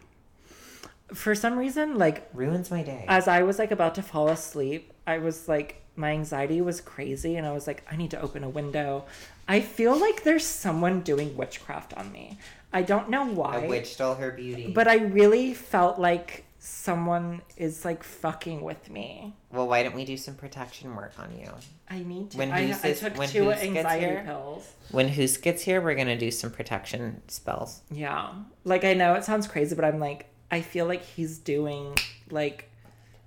for 1.14 1.36
some 1.36 1.58
reason 1.58 1.98
like 1.98 2.28
Ruins 2.34 2.72
my 2.72 2.82
day. 2.82 3.06
as 3.08 3.28
I 3.28 3.44
was 3.44 3.60
like 3.60 3.72
about 3.72 3.96
to 3.96 4.02
fall 4.02 4.30
asleep, 4.30 4.94
I 5.06 5.20
was 5.20 5.48
like 5.48 5.82
my 5.96 6.12
anxiety 6.12 6.62
was 6.62 6.82
crazy 6.82 7.36
and 7.36 7.46
I 7.46 7.52
was 7.52 7.68
like 7.68 7.86
I 7.92 7.96
need 7.96 8.12
to 8.12 8.22
open 8.22 8.44
a 8.44 8.50
window. 8.50 9.06
I 9.48 9.60
feel 9.60 9.96
like 9.96 10.24
there's 10.24 10.46
someone 10.46 11.02
doing 11.02 11.38
witchcraft 11.38 11.94
on 11.94 12.12
me. 12.12 12.40
I 12.74 12.82
don't 12.82 13.10
know 13.10 13.26
why. 13.26 13.66
a 13.66 13.70
witch 13.70 13.94
stole 13.94 14.16
her 14.16 14.32
beauty. 14.32 14.72
But 14.74 14.88
I 14.88 14.98
really 14.98 15.54
felt 15.54 16.00
like 16.00 16.45
someone 16.66 17.41
is 17.57 17.86
like 17.86 18.03
fucking 18.03 18.61
with 18.61 18.89
me. 18.89 19.34
well, 19.51 19.68
why 19.68 19.84
don't 19.84 19.95
we 19.95 20.03
do 20.03 20.18
some 20.18 20.34
protection 20.36 20.95
work 20.95 21.13
on 21.20 21.38
you? 21.38 21.47
I 21.89 21.99
need 21.99 22.32
to. 22.32 22.38
When 22.39 22.51
I, 22.51 22.66
Hoos 22.68 22.84
I 22.84 22.88
is- 22.89 22.99
took 22.99 23.18
when 23.18 23.30
two 23.30 23.43
Hoos 23.45 23.53
gets 23.53 23.63
anxiety 23.63 24.05
here- 24.05 24.24
pills. 24.26 24.74
When 24.91 25.07
Hoos 25.07 25.38
gets 25.38 25.61
here, 25.63 25.80
we're 25.82 25.95
gonna 25.95 26.18
do 26.18 26.32
some 26.32 26.49
protection 26.51 27.22
spells. 27.28 27.82
Yeah. 27.91 28.34
Like 28.63 28.84
I 28.84 28.93
know 28.93 29.13
it 29.13 29.24
sounds 29.24 29.47
crazy, 29.47 29.76
but 29.76 29.86
I'm 29.86 29.99
like 29.99 30.28
I 30.51 30.61
feel 30.61 30.86
like 30.88 31.03
he's 31.03 31.38
doing 31.38 31.95
like 32.32 32.70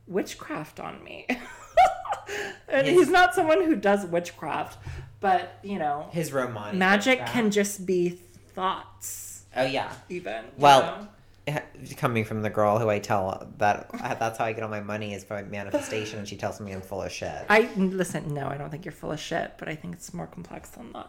witchcraft 0.08 0.80
on 0.80 1.02
me. 1.04 1.26
and 2.68 2.86
His- 2.86 2.96
he's 2.98 3.08
not 3.08 3.34
someone 3.34 3.62
who 3.64 3.76
does 3.76 4.04
witchcraft, 4.06 4.78
but 5.20 5.58
you 5.62 5.78
know, 5.78 6.08
His 6.12 6.32
romantic 6.32 6.78
magic 6.78 7.10
witchcraft. 7.20 7.32
can 7.32 7.50
just 7.50 7.86
be 7.86 8.10
thoughts 8.54 9.44
Oh 9.56 9.64
yeah. 9.64 9.92
even. 10.08 10.44
Well, 10.56 10.80
know? 10.82 11.08
Coming 11.96 12.24
from 12.24 12.42
the 12.42 12.50
girl 12.50 12.78
who 12.78 12.88
I 12.88 12.98
tell 12.98 13.48
that 13.58 13.90
that's 14.18 14.38
how 14.38 14.44
I 14.44 14.52
get 14.52 14.62
all 14.62 14.68
my 14.68 14.80
money 14.80 15.14
is 15.14 15.24
by 15.24 15.42
manifestation, 15.42 16.18
and 16.18 16.28
she 16.28 16.36
tells 16.36 16.60
me 16.60 16.72
I'm 16.72 16.80
full 16.80 17.02
of 17.02 17.12
shit. 17.12 17.44
I 17.48 17.68
listen, 17.76 18.34
no, 18.34 18.46
I 18.48 18.56
don't 18.56 18.70
think 18.70 18.84
you're 18.84 18.92
full 18.92 19.12
of 19.12 19.20
shit, 19.20 19.52
but 19.58 19.68
I 19.68 19.74
think 19.74 19.94
it's 19.94 20.12
more 20.12 20.26
complex 20.26 20.70
than 20.70 20.92
that. 20.92 21.08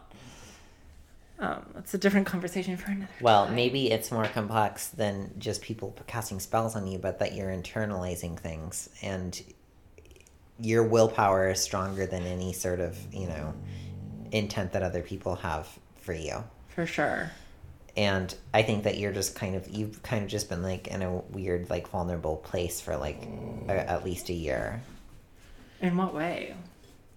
Um, 1.38 1.64
it's 1.78 1.94
a 1.94 1.98
different 1.98 2.26
conversation 2.26 2.76
for 2.76 2.90
another 2.90 3.08
Well, 3.22 3.46
time. 3.46 3.54
maybe 3.56 3.90
it's 3.90 4.12
more 4.12 4.26
complex 4.26 4.88
than 4.88 5.32
just 5.38 5.62
people 5.62 5.96
casting 6.06 6.38
spells 6.38 6.76
on 6.76 6.86
you, 6.86 6.98
but 6.98 7.18
that 7.20 7.34
you're 7.34 7.48
internalizing 7.50 8.38
things 8.38 8.90
and 9.02 9.40
your 10.58 10.82
willpower 10.84 11.48
is 11.48 11.58
stronger 11.62 12.06
than 12.06 12.24
any 12.24 12.52
sort 12.52 12.78
of, 12.80 12.98
you 13.10 13.26
know, 13.26 13.54
intent 14.32 14.72
that 14.72 14.82
other 14.82 15.00
people 15.00 15.34
have 15.36 15.66
for 15.96 16.12
you. 16.12 16.44
for 16.68 16.84
sure. 16.84 17.30
And 17.96 18.34
I 18.54 18.62
think 18.62 18.84
that 18.84 18.98
you're 18.98 19.12
just 19.12 19.34
kind 19.34 19.54
of, 19.56 19.68
you've 19.68 20.02
kind 20.02 20.22
of 20.22 20.28
just 20.30 20.48
been 20.48 20.62
like 20.62 20.86
in 20.88 21.02
a 21.02 21.12
weird, 21.16 21.68
like 21.70 21.88
vulnerable 21.88 22.36
place 22.36 22.80
for 22.80 22.96
like 22.96 23.26
a, 23.68 23.72
at 23.90 24.04
least 24.04 24.28
a 24.28 24.32
year. 24.34 24.80
In 25.80 25.96
what 25.96 26.14
way? 26.14 26.54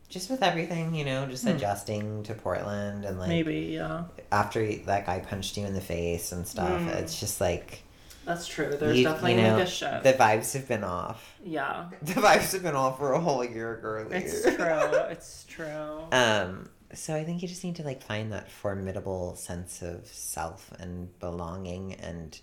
Just 0.10 0.30
with 0.30 0.44
everything, 0.44 0.94
you 0.94 1.06
know, 1.06 1.26
just 1.26 1.46
adjusting 1.48 2.24
to 2.24 2.34
Portland 2.36 3.04
and 3.06 3.18
like 3.20 3.30
maybe, 3.30 3.72
yeah. 3.74 4.04
after 4.32 4.64
that 4.86 5.06
guy 5.08 5.20
punched 5.20 5.58
you 5.58 5.66
in 5.66 5.74
the 5.74 5.82
face 5.82 6.32
and 6.32 6.48
stuff, 6.48 6.80
Mm. 6.82 6.88
it's 6.96 7.20
just 7.20 7.42
like, 7.42 7.82
That's 8.26 8.48
true. 8.48 8.76
There's 8.80 8.98
you, 8.98 9.04
definitely 9.06 9.36
you 9.36 9.42
know, 9.42 9.58
like 9.58 9.68
a 9.68 9.70
shift. 9.70 10.04
the 10.04 10.14
vibes 10.14 10.54
have 10.54 10.68
been 10.68 10.84
off. 10.84 11.36
yeah. 11.44 11.90
The 12.04 12.14
vibes 12.14 12.52
have 12.54 12.62
been 12.64 12.76
off 12.76 13.00
for 13.00 13.14
a 13.14 13.20
whole 13.20 13.44
year 13.44 13.80
earlier. 13.84 14.16
It's 14.16 14.42
true. 14.44 15.00
It's 15.10 15.46
true. 15.50 16.00
Um, 16.12 16.70
so 16.94 17.16
I 17.16 17.24
think 17.24 17.42
you 17.42 17.48
just 17.48 17.64
need 17.64 17.76
to 17.78 17.84
like 17.84 18.02
find 18.02 18.32
that 18.32 18.52
formidable 18.52 19.36
sense 19.36 19.82
of 19.82 20.08
self 20.08 20.72
and 20.80 21.18
belonging 21.20 21.94
and 21.96 22.40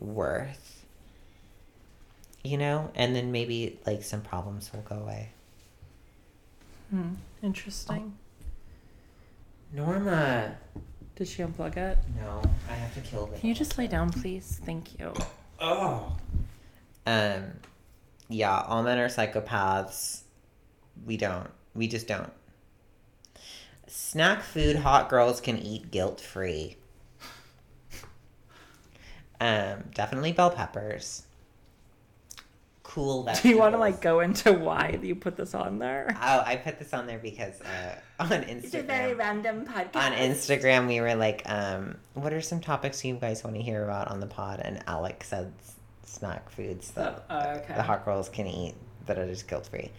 worth. 0.00 0.84
You 2.42 2.58
know, 2.58 2.90
and 2.94 3.16
then 3.16 3.32
maybe 3.32 3.78
like 3.86 4.02
some 4.02 4.20
problems 4.20 4.70
will 4.72 4.82
go 4.82 4.96
away. 4.96 5.32
Hmm. 6.90 7.14
Interesting. 7.42 8.16
Norma. 9.72 10.56
Did 11.16 11.28
she 11.28 11.42
unplug 11.42 11.76
it? 11.76 11.98
No, 12.20 12.42
I 12.68 12.74
have 12.74 12.94
to 12.94 13.00
kill 13.00 13.26
the. 13.26 13.38
Can 13.38 13.48
you 13.48 13.54
just 13.54 13.78
lay 13.78 13.86
down, 13.86 14.10
please? 14.10 14.60
Thank 14.64 14.98
you. 14.98 15.12
Oh. 15.60 16.16
Um, 17.06 17.44
yeah, 18.28 18.60
all 18.60 18.82
men 18.82 18.98
are 18.98 19.08
psychopaths. 19.08 20.22
We 21.06 21.16
don't. 21.16 21.48
We 21.74 21.86
just 21.88 22.08
don't. 22.08 22.32
Snack 23.96 24.42
food 24.42 24.74
hot 24.74 25.08
girls 25.08 25.40
can 25.40 25.56
eat 25.56 25.92
guilt 25.92 26.20
free. 26.20 26.76
Um, 29.40 29.84
definitely 29.94 30.32
bell 30.32 30.50
peppers. 30.50 31.22
Cool. 32.82 33.28
Do 33.40 33.48
you 33.48 33.56
want 33.56 33.74
to 33.74 33.78
like 33.78 34.00
go 34.00 34.18
into 34.18 34.52
why 34.52 34.98
you 35.00 35.14
put 35.14 35.36
this 35.36 35.54
on 35.54 35.78
there? 35.78 36.08
Oh, 36.20 36.42
I 36.44 36.56
put 36.56 36.80
this 36.80 36.92
on 36.92 37.06
there 37.06 37.18
because 37.20 37.60
uh, 37.60 37.94
on 38.20 38.42
Instagram. 38.42 38.86
very 38.86 39.14
random 39.14 39.64
podcast. 39.64 39.96
on 39.96 40.12
Instagram, 40.12 40.88
we 40.88 41.00
were 41.00 41.14
like, 41.14 41.42
um, 41.46 41.96
"What 42.14 42.32
are 42.32 42.40
some 42.40 42.60
topics 42.60 43.04
you 43.04 43.14
guys 43.14 43.44
want 43.44 43.54
to 43.54 43.62
hear 43.62 43.84
about 43.84 44.08
on 44.08 44.18
the 44.18 44.26
pod?" 44.26 44.60
And 44.60 44.82
Alex 44.88 45.28
said 45.28 45.52
snack 46.04 46.50
foods 46.50 46.90
that 46.92 47.24
Oh, 47.30 47.38
okay. 47.58 47.74
the 47.74 47.82
hot 47.82 48.04
girls 48.04 48.28
can 48.28 48.48
eat 48.48 48.74
that 49.06 49.18
are 49.20 49.26
just 49.26 49.46
guilt 49.46 49.66
free. 49.68 49.92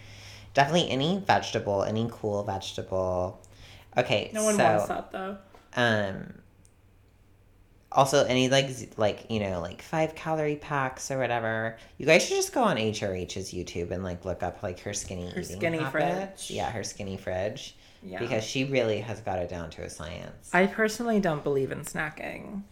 Definitely 0.53 0.89
any 0.89 1.19
vegetable, 1.19 1.83
any 1.83 2.09
cool 2.11 2.43
vegetable. 2.43 3.39
Okay, 3.97 4.29
No 4.33 4.43
one 4.43 4.55
so 4.55 4.63
wants 4.63 4.87
that 4.87 5.11
though. 5.11 5.37
um, 5.75 6.33
also 7.91 8.25
any 8.25 8.49
like 8.49 8.69
like 8.97 9.25
you 9.29 9.39
know 9.39 9.61
like 9.61 9.81
five 9.81 10.15
calorie 10.15 10.57
packs 10.57 11.11
or 11.11 11.17
whatever. 11.17 11.77
You 11.97 12.05
guys 12.05 12.23
should 12.25 12.35
just 12.35 12.53
go 12.53 12.61
on 12.63 12.75
HRH's 12.77 13.53
YouTube 13.53 13.91
and 13.91 14.03
like 14.03 14.25
look 14.25 14.43
up 14.43 14.61
like 14.63 14.79
her 14.81 14.93
skinny 14.93 15.25
Her 15.29 15.39
eating 15.41 15.57
skinny 15.57 15.77
habits. 15.79 16.47
fridge. 16.47 16.57
Yeah, 16.57 16.69
her 16.71 16.83
skinny 16.83 17.15
fridge 17.17 17.75
Yeah. 18.03 18.19
because 18.19 18.43
she 18.43 18.65
really 18.65 18.99
has 18.99 19.21
got 19.21 19.39
it 19.39 19.49
down 19.49 19.69
to 19.71 19.83
a 19.83 19.89
science. 19.89 20.49
I 20.53 20.65
personally 20.67 21.19
don't 21.21 21.43
believe 21.43 21.71
in 21.71 21.79
snacking. 21.81 22.63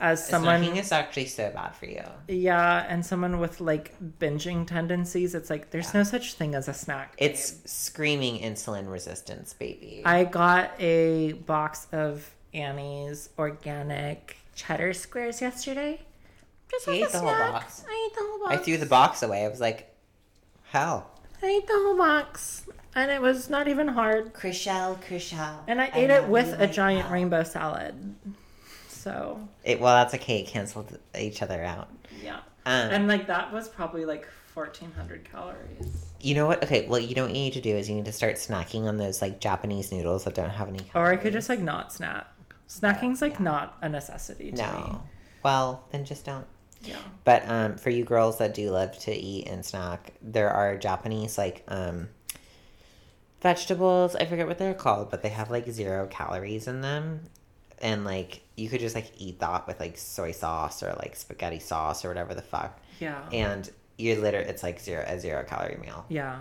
As 0.00 0.26
someone 0.26 0.62
Snacking 0.62 0.78
is 0.78 0.92
actually 0.92 1.26
so 1.26 1.50
bad 1.50 1.74
for 1.74 1.84
you. 1.84 2.02
Yeah, 2.26 2.86
and 2.88 3.04
someone 3.04 3.38
with 3.38 3.60
like 3.60 3.94
binging 4.18 4.66
tendencies, 4.66 5.34
it's 5.34 5.50
like 5.50 5.70
there's 5.70 5.92
no 5.92 6.04
such 6.04 6.34
thing 6.34 6.54
as 6.54 6.68
a 6.68 6.74
snack. 6.74 7.14
It's 7.18 7.58
screaming 7.70 8.38
insulin 8.40 8.90
resistance, 8.90 9.52
baby. 9.52 10.00
I 10.06 10.24
got 10.24 10.72
a 10.80 11.34
box 11.34 11.86
of 11.92 12.30
Annie's 12.54 13.28
organic 13.38 14.38
cheddar 14.54 14.94
squares 14.94 15.42
yesterday. 15.42 16.00
Just 16.70 16.86
You 16.86 16.94
ate 16.94 17.10
the 17.10 17.18
whole 17.18 17.28
box? 17.28 17.84
I 17.86 18.08
ate 18.10 18.16
the 18.16 18.24
whole 18.26 18.38
box. 18.38 18.54
I 18.54 18.56
threw 18.56 18.76
the 18.78 18.86
box 18.86 19.22
away. 19.22 19.44
I 19.44 19.48
was 19.48 19.60
like, 19.60 19.94
hell. 20.64 21.10
I 21.42 21.46
ate 21.46 21.66
the 21.66 21.74
whole 21.74 21.96
box, 21.98 22.64
and 22.94 23.10
it 23.10 23.20
was 23.20 23.50
not 23.50 23.68
even 23.68 23.88
hard. 23.88 24.32
Crucial, 24.32 24.98
crucial. 25.06 25.62
And 25.66 25.80
I 25.80 25.90
ate 25.92 26.10
it 26.10 26.26
with 26.26 26.58
a 26.58 26.66
giant 26.66 27.10
rainbow 27.10 27.42
salad. 27.42 28.14
So 29.02 29.48
It, 29.64 29.80
well, 29.80 29.94
that's 29.96 30.14
okay. 30.14 30.40
It 30.40 30.46
canceled 30.48 30.98
each 31.18 31.40
other 31.42 31.62
out. 31.64 31.88
yeah, 32.22 32.36
Um, 32.66 32.90
and 32.90 33.08
like 33.08 33.26
that 33.28 33.52
was 33.52 33.68
probably 33.68 34.04
like 34.04 34.26
fourteen 34.54 34.92
hundred 34.92 35.24
calories. 35.30 36.04
you 36.20 36.34
know 36.34 36.46
what? 36.46 36.62
Okay, 36.64 36.86
well, 36.86 36.98
you 37.00 37.14
know 37.14 37.22
what 37.22 37.30
you 37.30 37.40
need 37.44 37.54
to 37.54 37.60
do 37.62 37.74
is 37.76 37.88
you 37.88 37.94
need 37.96 38.04
to 38.04 38.12
start 38.12 38.34
snacking 38.34 38.84
on 38.86 38.96
those 38.98 39.22
like 39.22 39.40
Japanese 39.40 39.90
noodles 39.90 40.24
that 40.24 40.34
don't 40.34 40.50
have 40.50 40.68
any. 40.68 40.80
Or 40.94 41.06
I 41.06 41.16
could 41.16 41.32
just 41.32 41.48
like 41.48 41.60
not 41.60 41.92
snack. 41.92 42.26
Snacking's 42.68 43.22
like 43.22 43.40
not 43.40 43.76
a 43.82 43.88
necessity 43.88 44.52
to 44.52 44.56
me. 44.62 44.62
no. 44.62 45.02
Well, 45.42 45.84
then 45.90 46.04
just 46.04 46.24
don't. 46.26 46.46
Yeah. 46.82 46.96
But 47.24 47.48
um, 47.48 47.76
for 47.78 47.90
you 47.90 48.04
girls 48.04 48.38
that 48.38 48.54
do 48.54 48.70
love 48.70 48.98
to 49.00 49.12
eat 49.12 49.48
and 49.48 49.64
snack, 49.64 50.12
there 50.22 50.50
are 50.50 50.76
Japanese 50.76 51.38
like 51.38 51.64
um, 51.68 52.08
vegetables. 53.40 54.14
I 54.16 54.26
forget 54.26 54.46
what 54.46 54.58
they're 54.58 54.74
called, 54.74 55.10
but 55.10 55.22
they 55.22 55.28
have 55.30 55.50
like 55.50 55.68
zero 55.70 56.06
calories 56.08 56.66
in 56.68 56.80
them, 56.80 57.22
and 57.80 58.04
like 58.04 58.42
you 58.56 58.68
could 58.68 58.80
just 58.80 58.94
like 58.94 59.10
eat 59.18 59.40
that 59.40 59.66
with 59.66 59.80
like 59.80 59.96
soy 59.98 60.32
sauce 60.32 60.82
or 60.82 60.94
like 60.98 61.16
spaghetti 61.16 61.58
sauce 61.58 62.04
or 62.04 62.08
whatever 62.08 62.34
the 62.34 62.42
fuck, 62.42 62.78
Yeah. 62.98 63.22
and 63.32 63.68
you're 63.98 64.16
literally 64.18 64.46
it's 64.48 64.62
like 64.62 64.80
zero 64.80 65.04
a 65.06 65.18
zero 65.18 65.44
calorie 65.44 65.78
meal. 65.80 66.04
Yeah. 66.08 66.40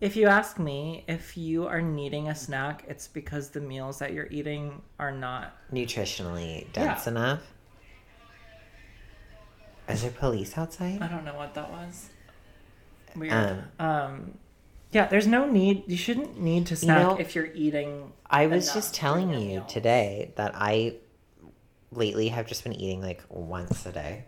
If 0.00 0.14
you 0.14 0.28
ask 0.28 0.60
me, 0.60 1.04
if 1.08 1.36
you 1.36 1.66
are 1.66 1.82
needing 1.82 2.28
a 2.28 2.34
snack, 2.34 2.84
it's 2.88 3.08
because 3.08 3.50
the 3.50 3.60
meals 3.60 3.98
that 3.98 4.12
you're 4.12 4.28
eating 4.30 4.80
are 5.00 5.10
not. 5.10 5.56
Nutritionally 5.72 6.72
dense 6.72 7.06
Yeah. 7.06 7.10
enough. 7.12 7.42
Is 9.88 10.02
there 10.02 10.10
police 10.12 10.56
outside? 10.56 11.00
I 11.02 11.08
don't 11.08 11.24
know 11.24 11.34
what 11.34 11.54
that 11.54 11.70
was. 11.70 12.10
Weird. 13.16 13.32
Um, 13.32 13.62
Um, 13.78 14.38
yeah, 14.92 15.06
there's 15.06 15.26
no 15.26 15.50
need. 15.50 15.84
You 15.86 15.96
shouldn't 15.96 16.40
need 16.40 16.66
to 16.66 16.76
snack 16.76 16.98
know, 17.02 17.16
if 17.18 17.34
you're 17.34 17.50
eating. 17.54 18.12
I 18.30 18.46
was 18.46 18.72
just 18.72 18.94
telling 18.94 19.30
you 19.32 19.64
today 19.68 20.32
that 20.36 20.52
I 20.54 20.96
lately 21.90 22.28
have 22.28 22.46
just 22.46 22.64
been 22.64 22.74
eating 22.74 23.00
like 23.00 23.22
once 23.28 23.86
a 23.86 23.92
day 23.92 24.24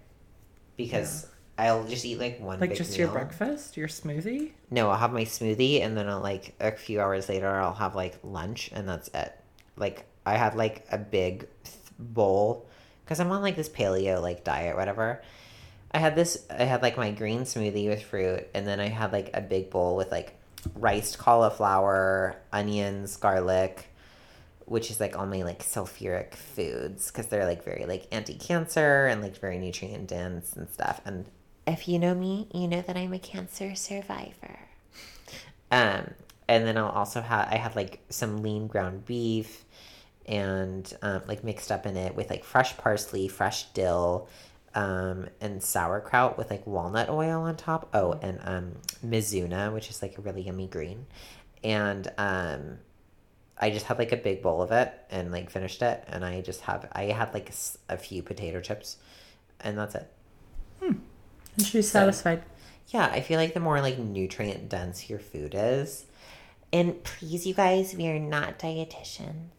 because 0.76 1.26
I'll 1.58 1.84
just 1.84 2.04
eat 2.04 2.18
like 2.18 2.40
one 2.40 2.58
Like 2.60 2.74
just 2.74 2.92
meal. 2.92 3.00
your 3.00 3.08
breakfast, 3.08 3.76
your 3.76 3.88
smoothie. 3.88 4.52
No, 4.70 4.88
I'll 4.90 4.96
have 4.96 5.12
my 5.12 5.24
smoothie 5.24 5.82
and 5.82 5.96
then 5.96 6.08
I'll 6.08 6.20
like 6.20 6.54
a 6.60 6.72
few 6.72 7.00
hours 7.00 7.28
later 7.28 7.48
I'll 7.48 7.74
have 7.74 7.94
like 7.94 8.18
lunch 8.22 8.70
and 8.72 8.88
that's 8.88 9.08
it. 9.08 9.32
Like 9.76 10.06
I 10.24 10.36
had 10.36 10.54
like 10.54 10.86
a 10.90 10.96
big 10.98 11.40
th- 11.64 11.76
bowl 11.98 12.66
because 13.04 13.20
I'm 13.20 13.30
on 13.30 13.42
like 13.42 13.56
this 13.56 13.68
paleo 13.68 14.22
like 14.22 14.44
diet 14.44 14.76
whatever. 14.76 15.22
I 15.92 15.98
had 15.98 16.16
this 16.16 16.46
I 16.48 16.64
had 16.64 16.80
like 16.82 16.96
my 16.96 17.10
green 17.10 17.42
smoothie 17.42 17.88
with 17.88 18.02
fruit 18.02 18.46
and 18.54 18.66
then 18.66 18.80
I 18.80 18.88
had 18.88 19.12
like 19.12 19.30
a 19.34 19.40
big 19.42 19.68
bowl 19.70 19.96
with 19.96 20.10
like 20.10 20.39
riced 20.74 21.18
cauliflower, 21.18 22.36
onions, 22.52 23.16
garlic, 23.16 23.90
which 24.66 24.90
is 24.90 25.00
like 25.00 25.18
all 25.18 25.26
my 25.26 25.42
like 25.42 25.62
sulfuric 25.62 26.34
foods 26.34 27.10
because 27.10 27.26
they're 27.26 27.46
like 27.46 27.64
very 27.64 27.86
like 27.86 28.06
anti-cancer 28.12 29.06
and 29.06 29.20
like 29.20 29.36
very 29.38 29.58
nutrient 29.58 30.06
dense 30.06 30.54
and 30.54 30.68
stuff. 30.70 31.00
And 31.04 31.26
if 31.66 31.88
you 31.88 31.98
know 31.98 32.14
me, 32.14 32.48
you 32.52 32.68
know 32.68 32.82
that 32.82 32.96
I'm 32.96 33.12
a 33.12 33.18
cancer 33.18 33.74
survivor. 33.74 34.58
Um, 35.70 36.14
and 36.48 36.66
then 36.66 36.76
I'll 36.76 36.88
also 36.88 37.20
have 37.20 37.48
I 37.50 37.56
have 37.56 37.76
like 37.76 38.00
some 38.08 38.42
lean 38.42 38.66
ground 38.66 39.06
beef 39.06 39.64
and 40.26 40.92
um, 41.02 41.22
like 41.26 41.42
mixed 41.44 41.72
up 41.72 41.86
in 41.86 41.96
it 41.96 42.14
with 42.14 42.30
like 42.30 42.44
fresh 42.44 42.76
parsley, 42.76 43.28
fresh 43.28 43.64
dill, 43.72 44.28
um, 44.74 45.28
and 45.40 45.62
sauerkraut 45.62 46.38
with 46.38 46.50
like 46.50 46.66
walnut 46.66 47.08
oil 47.08 47.42
on 47.42 47.56
top. 47.56 47.88
Oh, 47.94 48.12
and 48.12 48.40
um, 48.44 48.72
Mizuna, 49.04 49.72
which 49.72 49.90
is 49.90 50.02
like 50.02 50.18
a 50.18 50.20
really 50.20 50.42
yummy 50.42 50.66
green. 50.66 51.06
And 51.62 52.10
um, 52.18 52.78
I 53.58 53.70
just 53.70 53.86
had 53.86 53.98
like 53.98 54.12
a 54.12 54.16
big 54.16 54.42
bowl 54.42 54.62
of 54.62 54.72
it 54.72 54.92
and 55.10 55.30
like 55.32 55.50
finished 55.50 55.82
it. 55.82 56.04
And 56.08 56.24
I 56.24 56.40
just 56.40 56.62
have, 56.62 56.88
I 56.92 57.04
had 57.04 57.34
like 57.34 57.52
a 57.88 57.96
few 57.96 58.22
potato 58.22 58.60
chips 58.60 58.96
and 59.60 59.76
that's 59.76 59.94
it. 59.94 60.10
Hmm. 60.80 60.92
And 61.56 61.66
she's 61.66 61.90
satisfied. 61.90 62.42
Yeah, 62.88 63.06
I 63.06 63.20
feel 63.20 63.38
like 63.38 63.54
the 63.54 63.60
more 63.60 63.80
like 63.80 63.98
nutrient 63.98 64.68
dense 64.68 65.08
your 65.08 65.18
food 65.18 65.54
is. 65.56 66.06
And 66.72 67.02
please, 67.02 67.46
you 67.46 67.54
guys, 67.54 67.94
we 67.94 68.08
are 68.08 68.18
not 68.18 68.58
dietitians. 68.58 69.50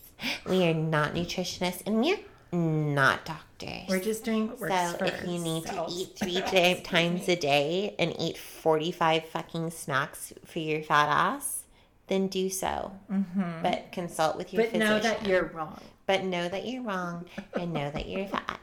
We 0.46 0.64
are 0.66 0.74
not 0.74 1.14
nutritionists, 1.14 1.82
and 1.86 2.00
we're 2.00 2.20
not 2.52 3.26
doctors. 3.26 3.88
We're 3.88 4.00
just 4.00 4.24
doing 4.24 4.48
what 4.50 4.60
works 4.60 4.74
so 4.92 4.98
for 4.98 5.06
if 5.06 5.24
you 5.26 5.40
need 5.40 5.66
to 5.68 5.86
eat 5.90 6.18
three 6.18 6.42
ti- 6.50 6.82
times 6.82 7.28
a 7.30 7.36
day 7.36 7.96
and 8.00 8.14
eat 8.20 8.38
45 8.38 9.26
fucking 9.26 9.70
snacks 9.72 10.34
for 10.46 10.60
your 10.60 10.82
fat 10.82 11.08
ass, 11.10 11.64
then 12.08 12.28
do 12.28 12.50
so. 12.50 12.92
Mm-hmm. 13.12 13.62
But 13.64 13.92
consult 13.92 14.36
with 14.38 14.52
your 14.54 14.64
But 14.64 14.72
physician. 14.72 14.90
know 14.94 15.00
that 15.00 15.26
you're 15.26 15.46
wrong. 15.54 15.80
But 16.08 16.24
know 16.26 16.50
that 16.50 16.66
you're 16.68 16.84
wrong 16.84 17.26
and 17.54 17.72
know 17.74 17.90
that 17.90 18.10
you're 18.10 18.28
fat. 18.30 18.60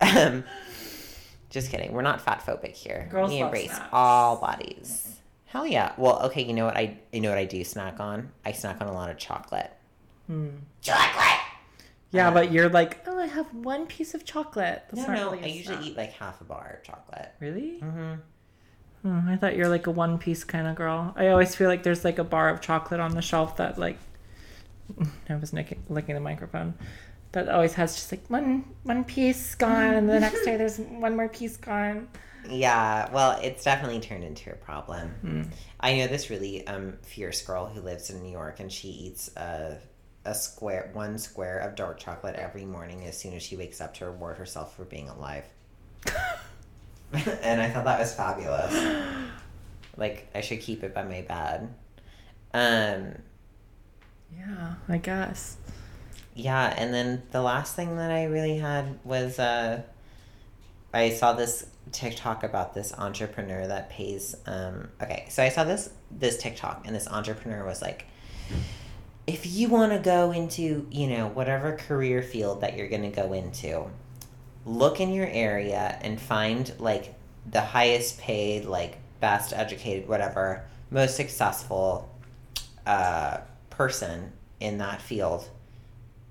Um, 0.00 0.44
just 1.50 1.70
kidding. 1.70 1.92
We're 1.92 2.02
not 2.02 2.20
fat 2.20 2.42
phobic 2.44 2.72
here. 2.74 3.08
Girls 3.10 3.30
we 3.30 3.36
love 3.40 3.46
embrace 3.48 3.70
snacks. 3.74 3.88
all 3.92 4.40
bodies. 4.40 5.16
Hell 5.46 5.66
yeah. 5.66 5.92
Well, 5.96 6.20
okay. 6.26 6.42
You 6.44 6.52
know 6.52 6.66
what 6.66 6.76
I? 6.76 6.98
You 7.12 7.20
know 7.20 7.30
what 7.30 7.38
I 7.38 7.44
do 7.46 7.62
snack 7.64 8.00
on? 8.00 8.30
I 8.44 8.52
snack 8.52 8.80
on 8.80 8.86
a 8.88 8.92
lot 8.92 9.08
of 9.10 9.16
chocolate. 9.18 9.70
Hmm. 10.26 10.48
Chocolate. 10.82 11.40
Yeah, 12.10 12.30
but 12.30 12.50
you're 12.52 12.68
like, 12.70 13.06
oh, 13.06 13.18
I 13.18 13.26
have 13.26 13.52
one 13.54 13.86
piece 13.86 14.14
of 14.14 14.24
chocolate. 14.24 14.82
That's 14.90 15.06
No, 15.06 15.14
not 15.14 15.16
no. 15.16 15.30
really 15.30 15.42
a 15.42 15.46
I 15.46 15.48
usually 15.48 15.76
snack. 15.76 15.86
eat 15.86 15.96
like 15.96 16.12
half 16.12 16.40
a 16.40 16.44
bar 16.44 16.78
of 16.78 16.86
chocolate. 16.86 17.32
Really? 17.40 17.80
Mm-hmm. 17.82 18.14
Hmm, 19.02 19.28
I 19.28 19.36
thought 19.36 19.56
you're 19.56 19.68
like 19.68 19.86
a 19.86 19.90
one 19.90 20.18
piece 20.18 20.42
kind 20.44 20.66
of 20.66 20.74
girl. 20.74 21.12
I 21.16 21.28
always 21.28 21.54
feel 21.54 21.68
like 21.68 21.82
there's 21.82 22.04
like 22.04 22.18
a 22.18 22.24
bar 22.24 22.48
of 22.48 22.60
chocolate 22.60 23.00
on 23.00 23.14
the 23.14 23.22
shelf 23.22 23.56
that 23.58 23.78
like 23.78 23.98
I 25.28 25.36
was 25.36 25.52
nicking, 25.52 25.82
licking 25.88 26.14
the 26.14 26.20
microphone. 26.20 26.74
That 27.32 27.48
always 27.50 27.74
has 27.74 27.94
just 27.94 28.10
like 28.10 28.24
one 28.28 28.64
one 28.84 29.04
piece 29.04 29.54
gone, 29.54 29.94
and 29.94 30.08
the 30.08 30.18
next 30.18 30.44
day 30.44 30.56
there's 30.60 30.78
one 30.78 31.14
more 31.14 31.28
piece 31.28 31.56
gone. 31.58 32.08
Yeah, 32.48 33.10
well, 33.12 33.38
it's 33.42 33.62
definitely 33.64 34.00
turned 34.00 34.24
into 34.24 34.50
a 34.50 34.56
problem. 34.56 35.50
I 35.80 35.96
know 35.98 36.06
this 36.06 36.30
really 36.30 36.66
um, 36.66 36.94
fierce 37.02 37.42
girl 37.42 37.66
who 37.66 37.82
lives 37.82 38.08
in 38.08 38.22
New 38.22 38.30
York, 38.32 38.60
and 38.60 38.72
she 38.72 38.88
eats 38.88 39.28
a, 39.36 39.76
a 40.28 40.34
square, 40.34 40.90
one 40.92 41.18
square 41.18 41.58
of 41.58 41.74
dark 41.74 41.98
chocolate 41.98 42.36
every 42.36 42.64
morning 42.64 43.04
as 43.06 43.16
soon 43.18 43.32
as 43.34 43.42
she 43.42 43.56
wakes 43.56 43.80
up 43.80 43.94
to 43.94 44.04
reward 44.06 44.36
herself 44.36 44.76
for 44.76 44.84
being 44.84 45.08
alive. 45.08 45.44
and 47.12 47.60
I 47.60 47.70
thought 47.70 47.84
that 47.84 47.98
was 47.98 48.14
fabulous. 48.14 48.74
Like 49.96 50.28
I 50.34 50.42
should 50.42 50.60
keep 50.60 50.84
it 50.84 50.94
by 50.94 51.02
my 51.02 51.22
bed. 51.22 51.74
Um, 52.54 53.14
Yeah, 54.36 54.74
I 54.88 54.98
guess. 54.98 55.56
yeah, 56.34 56.74
and 56.76 56.92
then 56.92 57.22
the 57.30 57.40
last 57.42 57.74
thing 57.74 57.96
that 57.96 58.10
I 58.10 58.24
really 58.24 58.58
had 58.58 58.98
was 59.04 59.38
uh, 59.38 59.82
I 60.92 61.10
saw 61.10 61.32
this 61.32 61.66
TikTok 61.92 62.44
about 62.44 62.74
this 62.74 62.92
entrepreneur 62.96 63.66
that 63.66 63.90
pays. 63.90 64.36
Um, 64.46 64.88
okay, 65.02 65.26
so 65.30 65.42
I 65.42 65.48
saw 65.48 65.64
this 65.64 65.90
this 66.10 66.36
TikTok, 66.38 66.86
and 66.86 66.94
this 66.94 67.08
entrepreneur 67.08 67.64
was 67.64 67.80
like, 67.82 68.04
if 69.28 69.44
you 69.44 69.68
want 69.68 69.92
to 69.92 69.98
go 69.98 70.32
into 70.32 70.86
you 70.90 71.06
know 71.06 71.28
whatever 71.28 71.76
career 71.76 72.22
field 72.22 72.62
that 72.62 72.76
you're 72.76 72.88
going 72.88 73.02
to 73.02 73.10
go 73.10 73.34
into, 73.34 73.84
look 74.64 75.00
in 75.00 75.12
your 75.12 75.26
area 75.26 75.98
and 76.00 76.18
find 76.18 76.72
like 76.78 77.14
the 77.50 77.60
highest 77.60 78.18
paid, 78.18 78.64
like 78.64 78.96
best 79.20 79.52
educated, 79.52 80.08
whatever, 80.08 80.64
most 80.90 81.14
successful 81.14 82.10
uh, 82.86 83.38
person 83.68 84.32
in 84.60 84.78
that 84.78 85.02
field 85.02 85.48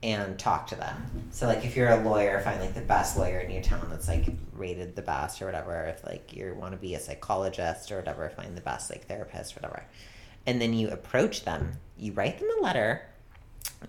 and 0.01 0.37
talk 0.39 0.65
to 0.67 0.75
them. 0.75 1.29
So 1.29 1.45
like 1.45 1.65
if 1.65 1.75
you're 1.75 1.89
a 1.89 2.03
lawyer, 2.03 2.39
find 2.39 2.59
like 2.59 2.73
the 2.73 2.81
best 2.81 3.15
lawyer 3.15 3.39
in 3.39 3.51
your 3.51 3.63
town 3.63 3.87
that's 3.91 4.07
like 4.07 4.25
rated 4.53 4.95
the 4.95 5.03
best 5.03 5.39
or 5.39 5.45
whatever. 5.45 5.85
If 5.85 6.03
like 6.03 6.35
you 6.35 6.55
want 6.59 6.71
to 6.71 6.77
be 6.77 6.95
a 6.95 6.99
psychologist 6.99 7.91
or 7.91 7.97
whatever, 7.97 8.27
find 8.29 8.57
the 8.57 8.61
best 8.61 8.89
like 8.89 9.05
therapist 9.05 9.55
or 9.55 9.61
whatever. 9.61 9.83
And 10.47 10.59
then 10.59 10.73
you 10.73 10.89
approach 10.89 11.43
them. 11.45 11.73
You 11.97 12.13
write 12.13 12.39
them 12.39 12.49
a 12.57 12.61
letter. 12.63 13.01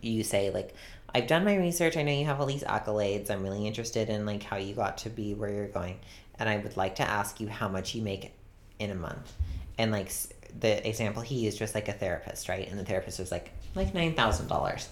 You 0.03 0.23
say 0.23 0.51
like 0.51 0.75
I've 1.15 1.27
done 1.27 1.45
my 1.45 1.57
research. 1.57 1.97
I 1.97 2.03
know 2.03 2.13
you 2.13 2.27
have 2.27 2.41
all 2.41 2.47
these 2.47 2.65
accolades. 2.65 3.31
I'm 3.31 3.43
really 3.43 3.67
interested 3.67 4.11
in 4.11 4.27
like 4.27 4.43
how 4.43 4.57
you 4.59 4.75
got 4.75 4.99
to 4.99 5.11
be 5.11 5.33
where 5.35 5.51
you're 5.51 5.69
going. 5.69 5.99
And 6.39 6.49
I 6.49 6.59
would 6.59 6.77
like 6.77 6.97
to 6.97 7.03
ask 7.03 7.41
you 7.41 7.49
how 7.49 7.69
much 7.69 7.95
you 7.95 8.03
make 8.03 8.33
in 8.79 8.91
a 8.91 8.95
month. 8.95 9.33
And 9.79 9.91
like 9.91 10.13
the 10.61 10.87
example 10.87 11.23
he 11.23 11.37
used 11.37 11.61
was 11.61 11.75
like 11.75 11.89
a 11.89 11.93
therapist, 11.93 12.49
right? 12.49 12.69
And 12.69 12.79
the 12.79 12.85
therapist 12.85 13.19
was 13.19 13.31
like 13.31 13.53
like 13.75 13.95
nine 13.95 14.15
thousand 14.15 14.49
dollars, 14.49 14.89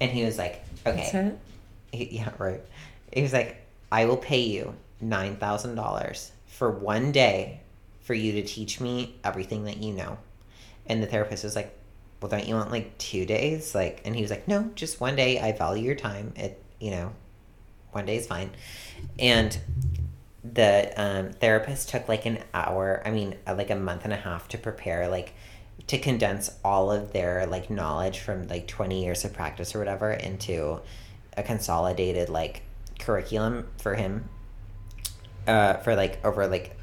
and 0.00 0.10
he 0.10 0.24
was 0.24 0.38
like, 0.38 0.62
okay, 0.86 1.02
he- 1.92 2.16
yeah, 2.16 2.30
right. 2.38 2.60
He 3.12 3.22
was 3.22 3.32
like, 3.32 3.56
I 3.90 4.06
will 4.06 4.16
pay 4.16 4.40
you 4.40 4.74
nine 5.00 5.36
thousand 5.36 5.74
dollars 5.74 6.32
for 6.46 6.70
one 6.70 7.12
day 7.12 7.60
for 8.00 8.14
you 8.14 8.32
to 8.32 8.42
teach 8.42 8.80
me 8.80 9.16
everything 9.24 9.64
that 9.64 9.76
you 9.78 9.92
know. 9.92 10.18
And 10.86 11.02
the 11.02 11.06
therapist 11.06 11.44
was 11.44 11.56
like, 11.56 11.76
well, 12.20 12.28
don't 12.28 12.46
you 12.46 12.54
want 12.54 12.70
like 12.70 12.96
two 12.98 13.26
days? 13.26 13.74
Like, 13.74 14.02
and 14.04 14.14
he 14.14 14.22
was 14.22 14.30
like, 14.30 14.46
no, 14.46 14.70
just 14.74 15.00
one 15.00 15.16
day. 15.16 15.40
I 15.40 15.52
value 15.52 15.84
your 15.84 15.94
time. 15.94 16.32
It, 16.36 16.62
you 16.80 16.90
know, 16.90 17.12
one 17.90 18.06
day 18.06 18.16
is 18.16 18.26
fine. 18.26 18.50
And 19.18 19.56
the 20.44 20.92
um, 20.96 21.32
therapist 21.32 21.88
took 21.88 22.08
like 22.08 22.26
an 22.26 22.38
hour, 22.54 23.02
I 23.04 23.10
mean, 23.10 23.36
uh, 23.46 23.54
like 23.54 23.70
a 23.70 23.76
month 23.76 24.04
and 24.04 24.12
a 24.12 24.16
half 24.16 24.48
to 24.48 24.58
prepare, 24.58 25.08
like, 25.08 25.34
to 25.86 25.98
condense 25.98 26.50
all 26.64 26.90
of 26.92 27.12
their 27.12 27.46
like 27.46 27.70
knowledge 27.70 28.20
from 28.20 28.46
like 28.48 28.66
20 28.66 29.02
years 29.02 29.24
of 29.24 29.32
practice 29.32 29.74
or 29.74 29.78
whatever 29.78 30.12
into 30.12 30.80
a 31.36 31.42
consolidated 31.42 32.28
like 32.28 32.62
curriculum 32.98 33.66
for 33.78 33.94
him 33.94 34.28
uh, 35.46 35.74
for 35.78 35.96
like 35.96 36.24
over 36.24 36.46
like 36.46 36.76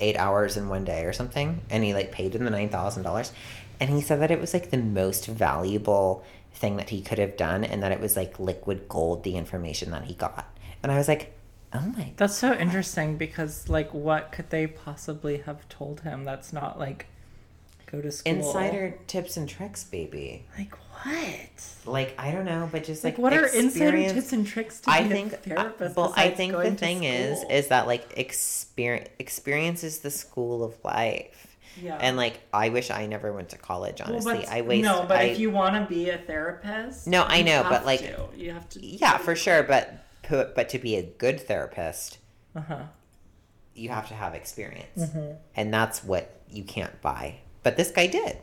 eight 0.00 0.16
hours 0.16 0.56
in 0.56 0.68
one 0.68 0.84
day 0.84 1.04
or 1.04 1.12
something, 1.12 1.60
and 1.70 1.84
he 1.84 1.94
like 1.94 2.12
paid 2.12 2.34
him 2.34 2.44
the 2.44 2.50
nine 2.50 2.68
thousand 2.68 3.02
dollars, 3.02 3.32
and 3.78 3.90
he 3.90 4.00
said 4.00 4.20
that 4.20 4.30
it 4.30 4.40
was 4.40 4.54
like 4.54 4.70
the 4.70 4.78
most 4.78 5.26
valuable 5.26 6.24
thing 6.52 6.76
that 6.76 6.90
he 6.90 7.00
could 7.00 7.18
have 7.18 7.36
done, 7.36 7.64
and 7.64 7.82
that 7.82 7.92
it 7.92 8.00
was 8.00 8.16
like 8.16 8.38
liquid 8.38 8.88
gold 8.88 9.22
the 9.24 9.36
information 9.36 9.90
that 9.92 10.04
he 10.04 10.14
got, 10.14 10.46
and 10.82 10.90
I 10.90 10.96
was 10.98 11.08
like, 11.08 11.32
oh 11.72 11.80
my, 11.96 12.12
That's 12.16 12.36
so 12.36 12.52
interesting 12.54 13.16
because, 13.16 13.68
like, 13.68 13.92
what 13.94 14.32
could 14.32 14.50
they 14.50 14.66
possibly 14.66 15.38
have 15.38 15.68
told 15.68 16.00
him 16.00 16.24
that's 16.24 16.52
not 16.52 16.78
like 16.78 17.06
go 17.86 18.00
to 18.00 18.10
school? 18.10 18.32
insider 18.32 18.98
tips 19.06 19.36
and 19.36 19.48
tricks, 19.48 19.84
baby. 19.84 20.46
Like 20.58 20.74
what? 21.04 21.66
Like 21.86 22.14
I 22.18 22.30
don't 22.30 22.44
know, 22.44 22.68
but 22.70 22.84
just 22.84 23.02
Like, 23.04 23.14
like, 23.14 23.22
what 23.22 23.32
are 23.32 23.46
insider 23.46 23.64
experience- 23.96 24.12
tips 24.12 24.32
and 24.32 24.46
tricks 24.46 24.80
to 24.80 24.90
I 24.90 25.02
be 25.02 25.08
think, 25.08 25.32
a 25.32 25.36
therapist? 25.36 25.96
well, 25.96 26.12
I 26.16 26.30
think 26.30 26.52
going 26.52 26.72
the 26.72 26.76
thing 26.78 27.04
is, 27.04 27.42
is 27.50 27.68
that 27.68 27.86
like 27.86 28.04
experience, 28.16 29.08
experience 29.18 29.82
is 29.84 30.00
the 30.00 30.10
school 30.10 30.62
of 30.62 30.74
life. 30.84 31.46
yeah. 31.80 31.96
And 32.00 32.16
like, 32.16 32.40
I 32.52 32.68
wish 32.68 32.90
I 32.90 33.06
never 33.06 33.32
went 33.32 33.48
to 33.50 33.58
college. 33.58 34.00
Honestly, 34.00 34.32
well, 34.34 34.42
but, 34.42 34.50
I 34.52 34.60
waste. 34.62 34.84
No, 34.84 35.04
but 35.08 35.18
I, 35.18 35.22
if 35.24 35.38
you 35.38 35.50
want 35.50 35.74
to 35.76 35.86
be 35.92 36.10
a 36.10 36.18
therapist, 36.18 37.06
No, 37.06 37.24
I 37.26 37.42
know, 37.42 37.64
but, 37.68 37.86
like- 37.86 38.00
to. 38.00 38.28
you 38.36 38.52
have 38.52 38.68
to. 38.70 38.84
yeah, 38.84 39.16
for 39.18 39.34
sure. 39.34 39.62
But 39.62 39.94
pu- 40.22 40.50
but 40.54 40.68
to 40.70 40.78
be 40.78 40.96
a 40.96 41.02
good 41.02 41.40
therapist, 41.40 42.18
Uh 42.54 42.60
huh. 42.60 42.82
you 43.74 43.88
have 43.88 44.08
to 44.08 44.14
have 44.14 44.34
experience, 44.34 45.00
Mhm. 45.14 45.36
and 45.56 45.72
that's 45.72 46.04
what 46.04 46.40
you 46.50 46.64
can't 46.64 47.00
buy. 47.00 47.36
But 47.62 47.76
this 47.76 47.90
guy 47.90 48.06
did. 48.06 48.38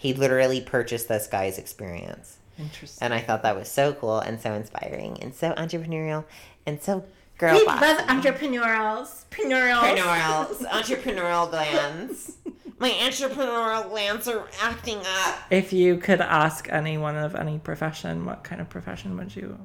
He 0.00 0.14
literally 0.14 0.62
purchased 0.62 1.08
this 1.08 1.26
guy's 1.26 1.58
experience, 1.58 2.38
Interesting. 2.58 3.04
and 3.04 3.12
I 3.12 3.20
thought 3.20 3.42
that 3.42 3.54
was 3.54 3.68
so 3.68 3.92
cool 3.92 4.18
and 4.18 4.40
so 4.40 4.54
inspiring 4.54 5.18
and 5.20 5.34
so 5.34 5.52
entrepreneurial 5.52 6.24
and 6.64 6.82
so 6.82 7.04
girl 7.36 7.52
We 7.58 7.66
boss. 7.66 7.82
love 7.82 7.98
entrepreneurials. 8.06 9.24
Entrepreneurials. 9.30 10.56
entrepreneurial 10.56 10.66
entrepreneurial 10.70 11.50
glands. 11.50 12.32
My 12.78 12.88
entrepreneurial 12.92 13.90
glands 13.90 14.26
are 14.26 14.48
acting 14.62 15.00
up. 15.04 15.38
If 15.50 15.70
you 15.74 15.98
could 15.98 16.22
ask 16.22 16.66
anyone 16.70 17.16
of 17.16 17.34
any 17.34 17.58
profession, 17.58 18.24
what 18.24 18.42
kind 18.42 18.62
of 18.62 18.70
profession 18.70 19.18
would 19.18 19.36
you? 19.36 19.58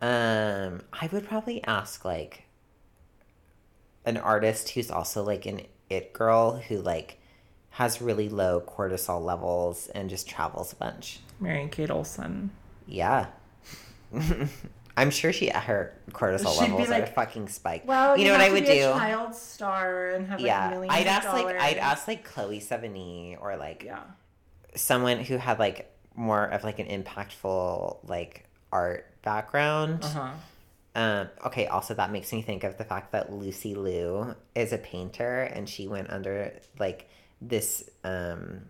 Um, 0.00 0.80
I 0.94 1.10
would 1.12 1.28
probably 1.28 1.62
ask 1.64 2.06
like 2.06 2.44
an 4.06 4.16
artist 4.16 4.70
who's 4.70 4.90
also 4.90 5.22
like 5.22 5.44
an 5.44 5.60
it 5.90 6.14
girl 6.14 6.56
who 6.56 6.78
like 6.80 7.19
has 7.70 8.02
really 8.02 8.28
low 8.28 8.60
cortisol 8.60 9.22
levels 9.24 9.88
and 9.94 10.10
just 10.10 10.28
travels 10.28 10.72
a 10.72 10.76
bunch. 10.76 11.20
Mary-Kate 11.38 11.90
Olsen. 11.90 12.50
Yeah. 12.86 13.26
I'm 14.96 15.10
sure 15.10 15.32
she 15.32 15.48
her 15.48 15.94
cortisol 16.10 16.58
She'd 16.58 16.66
be 16.66 16.72
levels 16.72 16.90
are 16.90 17.06
fucking 17.06 17.48
spiked. 17.48 17.86
Well, 17.86 18.18
you 18.18 18.26
know 18.26 18.32
what 18.32 18.40
I 18.40 18.50
would 18.50 18.64
be 18.66 18.74
do? 18.74 18.90
A 18.90 18.92
child 18.92 19.34
star 19.34 20.10
and 20.10 20.26
have 20.26 20.40
yeah, 20.40 20.70
millions 20.70 20.92
I'd 20.94 21.02
of 21.02 21.06
ask 21.06 21.32
like 21.32 21.56
I'd 21.60 21.76
ask 21.78 22.08
like 22.08 22.24
Chloe 22.24 22.60
Sevigny 22.60 23.36
or 23.40 23.56
like 23.56 23.84
Yeah. 23.84 24.00
someone 24.74 25.20
who 25.20 25.36
had 25.36 25.58
like 25.58 25.90
more 26.16 26.44
of 26.44 26.64
like 26.64 26.80
an 26.80 26.86
impactful 26.88 27.98
like 28.08 28.44
art 28.72 29.06
background. 29.22 30.00
Uh 30.04 30.08
huh. 30.08 30.30
Um, 30.96 31.28
okay, 31.46 31.66
also 31.68 31.94
that 31.94 32.10
makes 32.10 32.32
me 32.32 32.42
think 32.42 32.64
of 32.64 32.76
the 32.76 32.84
fact 32.84 33.12
that 33.12 33.32
Lucy 33.32 33.76
Liu 33.76 34.34
is 34.56 34.72
a 34.72 34.78
painter 34.78 35.42
and 35.42 35.68
she 35.68 35.86
went 35.86 36.10
under 36.10 36.52
like 36.80 37.08
this 37.40 37.88
um 38.04 38.60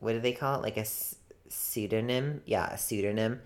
what 0.00 0.12
do 0.12 0.20
they 0.20 0.32
call 0.32 0.56
it? 0.58 0.62
Like 0.62 0.76
a 0.76 0.80
s- 0.80 1.14
pseudonym? 1.48 2.42
Yeah, 2.44 2.72
a 2.72 2.78
pseudonym. 2.78 3.40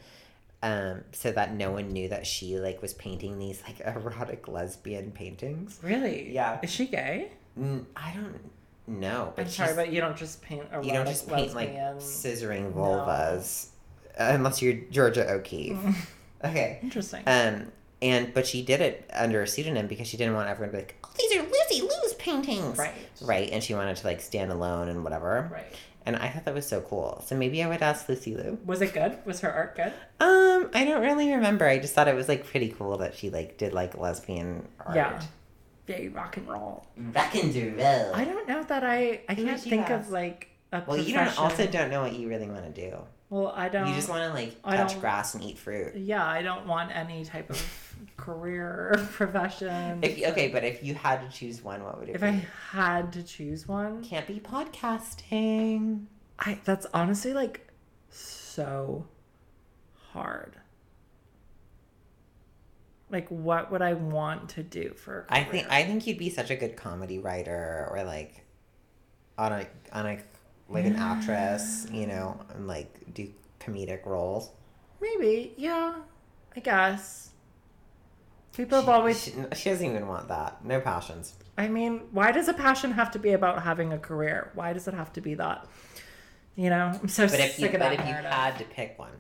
Um, 0.63 1.03
so 1.13 1.31
that 1.33 1.55
no 1.55 1.71
one 1.71 1.91
knew 1.91 2.09
that 2.09 2.27
she 2.27 2.59
like 2.59 2.81
was 2.81 2.95
painting 2.95 3.39
these 3.39 3.63
like 3.67 3.81
erotic 3.97 4.49
lesbian 4.49 5.13
paintings. 5.13 5.79
Really? 5.83 6.33
Yeah. 6.33 6.59
Is 6.63 6.71
she 6.71 6.87
gay? 6.87 7.33
Mm, 7.61 7.85
I 7.95 8.13
don't 8.15 8.41
know, 8.87 9.33
but 9.37 9.43
I'm 9.47 9.51
sorry, 9.51 9.75
but 9.75 9.93
you 9.93 10.01
don't 10.01 10.17
just 10.17 10.41
paint 10.43 10.63
erotic 10.71 10.87
you 10.87 10.93
don't 10.93 11.07
just 11.07 11.29
paint 11.29 11.55
like 11.55 11.75
scissoring 11.99 12.73
vulvas 12.73 13.69
uh, 14.19 14.31
unless 14.33 14.63
you're 14.63 14.75
Georgia 14.91 15.31
O'Keeffe. 15.31 16.11
okay. 16.45 16.79
Interesting. 16.83 17.23
Um, 17.27 17.71
and 18.03 18.33
but 18.33 18.47
she 18.47 18.63
did 18.63 18.81
it 18.81 19.11
under 19.13 19.43
a 19.43 19.47
pseudonym 19.47 19.87
because 19.87 20.07
she 20.07 20.17
didn't 20.17 20.35
want 20.35 20.49
everyone 20.49 20.71
to 20.71 20.77
be 20.79 20.83
like, 20.85 20.97
"Oh, 21.05 21.11
these 21.19 21.33
are 21.37 21.43
paintings," 22.27 22.79
right. 22.79 22.93
Right, 23.23 23.51
and 23.51 23.63
she 23.63 23.75
wanted 23.75 23.97
to 23.97 24.07
like 24.07 24.21
stand 24.21 24.53
alone 24.53 24.89
and 24.89 25.05
whatever. 25.05 25.49
Right. 25.53 25.75
And 26.05 26.15
I 26.15 26.29
thought 26.29 26.45
that 26.45 26.55
was 26.55 26.67
so 26.67 26.81
cool. 26.83 27.23
So 27.27 27.35
maybe 27.37 27.63
I 27.65 27.69
would 27.69 27.83
ask 27.83 28.09
Lucy 28.09 28.37
Liu. 28.37 28.59
Was 28.65 28.81
it 28.81 28.93
good? 28.95 29.19
Was 29.25 29.41
her 29.41 29.53
art 29.53 29.75
good? 29.75 29.93
Um, 30.21 30.71
I 30.73 30.85
don't 30.85 31.03
really 31.03 31.33
remember. 31.33 31.67
I 31.67 31.79
just 31.79 31.95
thought 31.95 32.07
it 32.07 32.15
was 32.15 32.29
like 32.29 32.47
pretty 32.47 32.69
cool 32.69 32.99
that 32.99 33.17
she 33.17 33.29
like 33.31 33.59
did 33.59 33.73
like 33.73 33.97
lesbian 33.97 34.69
art. 34.79 34.95
Yeah. 34.95 35.21
Yay, 35.89 36.09
rock 36.09 36.37
and 36.37 36.49
roll. 36.49 36.87
Rock 36.97 37.35
and 37.35 37.55
roll. 37.77 38.15
I 38.15 38.25
don't 38.25 38.49
know 38.49 38.63
that 38.65 38.85
I. 38.85 39.23
I 39.29 39.35
can't 39.35 39.61
think 39.61 39.91
ask? 39.91 40.07
of 40.07 40.11
like 40.11 40.49
a 40.85 40.91
Well, 40.91 40.99
you 40.99 41.15
don't 41.15 41.39
also 41.39 41.67
don't 41.67 41.91
know 41.91 42.03
what 42.03 42.15
you 42.15 42.29
really 42.29 42.49
want 42.49 42.65
to 42.75 42.89
do. 42.91 42.97
Well, 43.29 43.53
I 43.57 43.69
don't. 43.69 43.89
You 43.89 43.95
just 43.95 44.09
want 44.09 44.23
to 44.23 44.33
like 44.33 44.63
touch 44.63 45.01
grass 45.01 45.35
and 45.35 45.43
eat 45.43 45.59
fruit. 45.59 45.97
Yeah, 45.97 46.25
I 46.25 46.43
don't 46.43 46.67
want 46.67 46.95
any 46.95 47.25
type 47.25 47.51
of 47.51 47.95
career 48.17 48.93
or 48.95 48.99
profession. 49.13 49.99
If 50.03 50.23
okay, 50.33 50.49
but 50.49 50.63
if 50.63 50.85
you 50.85 50.95
had 50.95 51.29
to 51.29 51.37
choose 51.37 51.63
one, 51.63 51.83
what 51.83 51.99
would 51.99 52.09
it 52.09 52.15
If 52.15 52.21
be? 52.21 52.27
If 52.29 52.35
I 52.35 52.47
had 52.77 53.13
to 53.15 53.23
choose 53.23 53.67
one, 53.67 54.05
Can't 54.05 54.27
be 54.27 54.39
podcasting. 54.39 56.05
I 56.39 56.59
that's 56.65 56.87
honestly 56.95 57.33
like 57.33 57.67
so 58.11 59.07
hard. 60.13 60.57
Like 63.11 63.29
what 63.29 63.71
would 63.71 63.83
I 63.83 63.95
want 63.95 64.51
to 64.51 64.63
do 64.63 64.93
for 64.95 65.27
a 65.29 65.35
I 65.35 65.45
think? 65.45 65.67
I 65.71 65.85
think 65.85 66.07
you'd 66.07 66.19
be 66.19 66.31
such 66.31 66.51
a 66.51 66.57
good 66.57 66.77
comedy 66.77 67.19
writer 67.19 67.89
or 67.91 68.05
like 68.05 68.45
on 69.39 69.53
a 69.53 69.67
on 69.93 70.07
a 70.07 70.19
like 70.69 70.85
an 70.85 70.97
actress, 70.97 71.87
you 71.93 72.07
know, 72.07 72.39
and 72.55 72.67
like 72.67 73.13
do 73.15 73.29
comedic 73.61 74.05
roles. 74.07 74.51
maybe, 75.01 75.55
yeah. 75.57 75.95
I 76.57 76.61
guess. 76.61 77.31
People 78.57 78.79
have 78.79 78.87
She- 78.87 78.91
always 78.91 79.23
she, 79.25 79.33
she 79.55 79.71
doesn't 79.71 79.87
even 79.87 80.07
want 80.09 80.29
that. 80.29 80.65
No 80.65 80.81
passions. 80.81 81.35
I 81.59 81.69
mean, 81.69 82.03
why 82.11 82.33
does 82.33 82.49
a 82.49 82.55
passion 82.55 82.93
have 82.93 83.11
to 83.13 83.19
be 83.19 83.33
about 83.33 83.63
having 83.63 83.93
a 83.93 83.99
career? 83.99 84.51
Why 84.55 84.73
does 84.73 84.89
it 84.89 84.95
have 84.95 85.13
to 85.15 85.21
be 85.21 85.35
that? 85.35 85.67
You 86.55 86.71
know, 86.71 86.99
I'm 87.03 87.09
so 87.09 87.27
But 87.29 87.39
if 87.41 87.53
sick 87.53 87.61
you 87.61 87.67
of 87.67 87.73
but 87.73 87.79
that 87.81 87.93
if 87.95 87.99
you 88.01 88.05
narrative. 88.07 88.31
had 88.31 88.59
to 88.59 88.65
pick 88.65 88.99
one, 88.99 89.11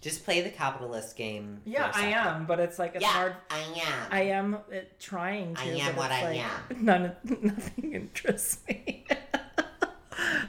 just 0.00 0.24
play 0.24 0.40
the 0.40 0.50
capitalist 0.50 1.16
game. 1.16 1.60
for 1.64 1.68
yeah, 1.70 1.86
a 1.86 1.88
I 1.88 1.92
second. 1.92 2.12
am, 2.14 2.46
but 2.46 2.60
it's 2.60 2.78
like 2.78 2.94
it's 2.94 3.02
yeah, 3.02 3.08
hard. 3.08 3.34
I 3.50 3.58
am. 3.58 4.12
I 4.12 4.20
am 4.22 4.54
uh, 4.54 4.58
trying 5.00 5.54
to. 5.56 5.62
I 5.62 5.64
am 5.66 5.86
but 5.94 5.96
what 5.96 6.10
it's 6.12 6.20
I 6.20 6.24
like, 6.24 6.38
am. 6.38 6.84
None, 6.84 7.12
nothing 7.42 7.92
interests 7.94 8.58
me. 8.68 9.04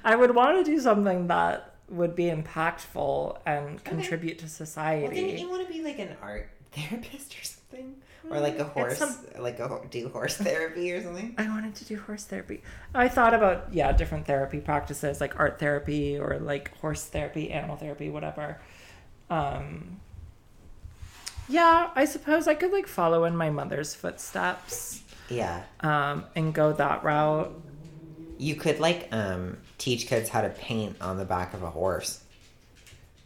I 0.04 0.16
would 0.16 0.34
want 0.36 0.64
to 0.66 0.72
do 0.72 0.80
something 0.80 1.28
that 1.28 1.74
would 1.90 2.16
be 2.16 2.26
impactful 2.26 3.38
and 3.46 3.84
contribute 3.84 4.38
to 4.40 4.46
well, 4.46 4.50
society. 4.50 5.16
didn't 5.16 5.40
you 5.40 5.50
want 5.50 5.68
to 5.68 5.74
be 5.74 5.82
like 5.82 6.00
an 6.00 6.16
art 6.22 6.50
therapist 6.72 7.38
or 7.38 7.44
something, 7.44 7.96
or 8.30 8.40
like 8.40 8.58
a 8.60 8.64
Mm, 8.66 8.70
horse, 8.70 8.98
some- 8.98 9.18
like 9.40 9.60
a 9.60 9.82
do 9.90 10.08
horse 10.10 10.38
therapy 10.48 10.92
or 10.94 11.04
something? 11.04 11.36
I 11.38 11.48
wanted 11.50 11.76
to 11.76 11.86
do 11.86 12.00
horse 12.00 12.24
therapy. 12.24 12.62
I 12.96 13.10
thought 13.10 13.34
about 13.34 13.74
yeah, 13.74 13.92
different 13.92 14.26
therapy 14.26 14.60
practices 14.60 15.20
like 15.20 15.38
art 15.40 15.60
therapy 15.60 16.18
or 16.18 16.40
like 16.40 16.78
horse 16.80 17.06
therapy, 17.06 17.52
animal 17.52 17.76
therapy, 17.76 18.10
whatever. 18.10 18.60
Um 19.30 20.00
Yeah, 21.50 21.90
I 21.96 22.06
suppose 22.06 22.48
I 22.48 22.56
could 22.56 22.72
like 22.72 22.88
follow 22.88 23.26
in 23.26 23.36
my 23.36 23.50
mother's 23.50 23.94
footsteps 23.96 25.02
Yeah. 25.30 25.64
um 25.82 26.26
and 26.36 26.54
go 26.54 26.72
that 26.74 27.04
route. 27.04 27.52
You 28.38 28.56
could 28.56 28.80
like 28.80 29.10
um 29.12 29.58
teach 29.82 30.08
kids 30.08 30.30
how 30.30 30.42
to 30.42 30.50
paint 30.50 30.96
on 31.02 31.18
the 31.18 31.26
back 31.26 31.54
of 31.54 31.64
a 31.64 31.70
horse. 31.70 32.24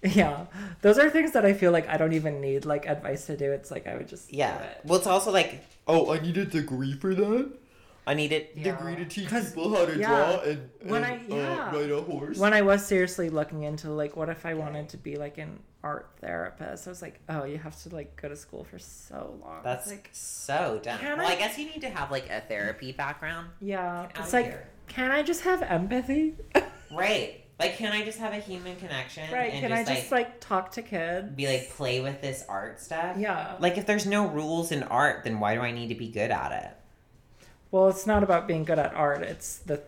Yeah. 0.03 0.45
Those 0.81 0.99
are 0.99 1.09
things 1.09 1.31
that 1.31 1.45
I 1.45 1.53
feel 1.53 1.71
like 1.71 1.87
I 1.89 1.97
don't 1.97 2.13
even 2.13 2.39
need 2.39 2.65
like 2.65 2.85
advice 2.87 3.25
to 3.25 3.35
do. 3.35 3.51
It's 3.51 3.71
like 3.71 3.87
I 3.87 3.95
would 3.95 4.07
just 4.07 4.29
do 4.29 4.37
Yeah. 4.37 4.57
it. 4.61 4.81
Well, 4.85 4.97
it's 4.99 5.07
also 5.07 5.31
like 5.31 5.65
Oh, 5.87 6.11
I 6.13 6.19
need 6.19 6.37
a 6.37 6.45
degree 6.45 6.93
for 6.93 7.13
that? 7.15 7.49
I 8.07 8.13
need 8.13 8.31
a 8.31 8.47
Yeah. 8.55 8.75
Degree 8.75 8.95
to 8.97 9.05
teach 9.05 9.29
people 9.29 9.75
how 9.75 9.85
to 9.85 9.97
yeah, 9.97 10.07
draw 10.07 10.39
and, 10.41 10.69
when 10.83 11.03
and 11.03 11.33
I- 11.33 11.35
yeah. 11.35 11.69
uh, 11.69 11.75
ride 11.77 11.89
a 11.91 12.01
horse? 12.01 12.37
When 12.37 12.53
I 12.53 12.61
was 12.61 12.85
seriously 12.85 13.29
looking 13.31 13.63
into 13.63 13.89
like 13.89 14.15
what 14.15 14.29
if 14.29 14.45
I 14.45 14.53
wanted 14.53 14.89
to 14.89 14.97
be 14.97 15.15
like 15.15 15.39
an 15.39 15.59
art 15.83 16.07
therapist, 16.21 16.87
I 16.87 16.91
was 16.91 17.01
like, 17.01 17.19
oh, 17.29 17.45
you 17.45 17.57
have 17.57 17.75
to 17.83 17.89
like 17.89 18.15
go 18.21 18.29
to 18.29 18.35
school 18.35 18.63
for 18.63 18.77
so 18.79 19.39
long. 19.41 19.61
That's 19.63 19.89
like 19.89 20.09
so 20.11 20.79
dumb. 20.83 20.99
Well, 21.03 21.21
I 21.21 21.33
I- 21.33 21.35
guess 21.35 21.57
you 21.57 21.65
need 21.65 21.81
to 21.81 21.89
have 21.89 22.11
like 22.11 22.29
a 22.29 22.41
therapy 22.41 22.91
background. 22.91 23.49
yeah, 23.59 24.07
it's 24.19 24.33
like 24.33 24.45
here. 24.45 24.67
Can 24.87 25.11
I 25.11 25.23
just 25.23 25.41
have 25.41 25.61
empathy? 25.61 26.35
Right. 26.91 27.41
Like, 27.59 27.77
can 27.77 27.93
I 27.93 28.03
just 28.03 28.19
have 28.19 28.33
a 28.33 28.39
human 28.39 28.75
connection? 28.75 29.31
Right? 29.31 29.51
Can 29.51 29.71
I 29.71 29.83
just 29.85 30.11
like 30.11 30.41
talk 30.41 30.71
to 30.73 30.81
kids? 30.81 31.31
be 31.31 31.47
like 31.47 31.69
play 31.71 32.01
with 32.01 32.21
this 32.21 32.43
art 32.49 32.81
stuff? 32.81 33.17
Yeah. 33.17 33.55
Like, 33.59 33.77
if 33.77 33.85
there's 33.85 34.05
no 34.05 34.27
rules 34.27 34.71
in 34.71 34.83
art, 34.83 35.23
then 35.23 35.39
why 35.39 35.55
do 35.55 35.61
I 35.61 35.71
need 35.71 35.87
to 35.87 35.95
be 35.95 36.09
good 36.09 36.31
at 36.31 36.51
it? 36.51 37.47
Well, 37.71 37.87
it's 37.87 38.05
not 38.05 38.23
about 38.23 38.47
being 38.47 38.65
good 38.65 38.79
at 38.79 38.93
art. 38.93 39.21
It's 39.21 39.59
the 39.59 39.81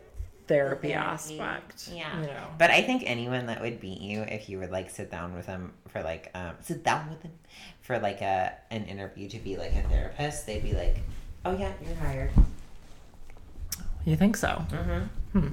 therapy 0.48 0.89
therapy, 0.89 0.93
aspect. 0.93 1.89
yeah. 1.93 2.22
You 2.22 2.28
know. 2.28 2.48
But 2.58 2.72
I 2.72 2.82
think 2.82 3.04
anyone 3.06 3.48
that 3.48 3.62
would 3.62 3.80
beat 3.80 4.00
you 4.00 4.22
if 4.22 4.50
you 4.50 4.60
would 4.60 4.72
like 4.72 4.89
sit 4.89 5.12
down 5.12 5.36
with 5.36 5.45
them 5.45 5.74
for 5.89 6.02
like 6.02 6.32
um 6.34 6.54
sit 6.62 6.84
down 6.84 7.10
with 7.10 7.22
them 7.22 7.34
for 7.82 8.00
like 8.00 8.22
a 8.22 8.54
an 8.72 8.86
interview 8.86 9.28
to 9.30 9.39
be 9.39 9.58
like 9.58 9.74
a 9.74 9.82
therapist, 9.84 10.45
they'd 10.45 10.64
be 10.64 10.74
like, 10.74 11.00
"Oh 11.45 11.56
yeah, 11.56 11.72
you're 11.86 11.95
hired." 11.95 12.32
You 14.08 14.16
think 14.16 14.38
so? 14.38 14.64
Mm-hmm. 14.70 15.38
Hmm. 15.38 15.47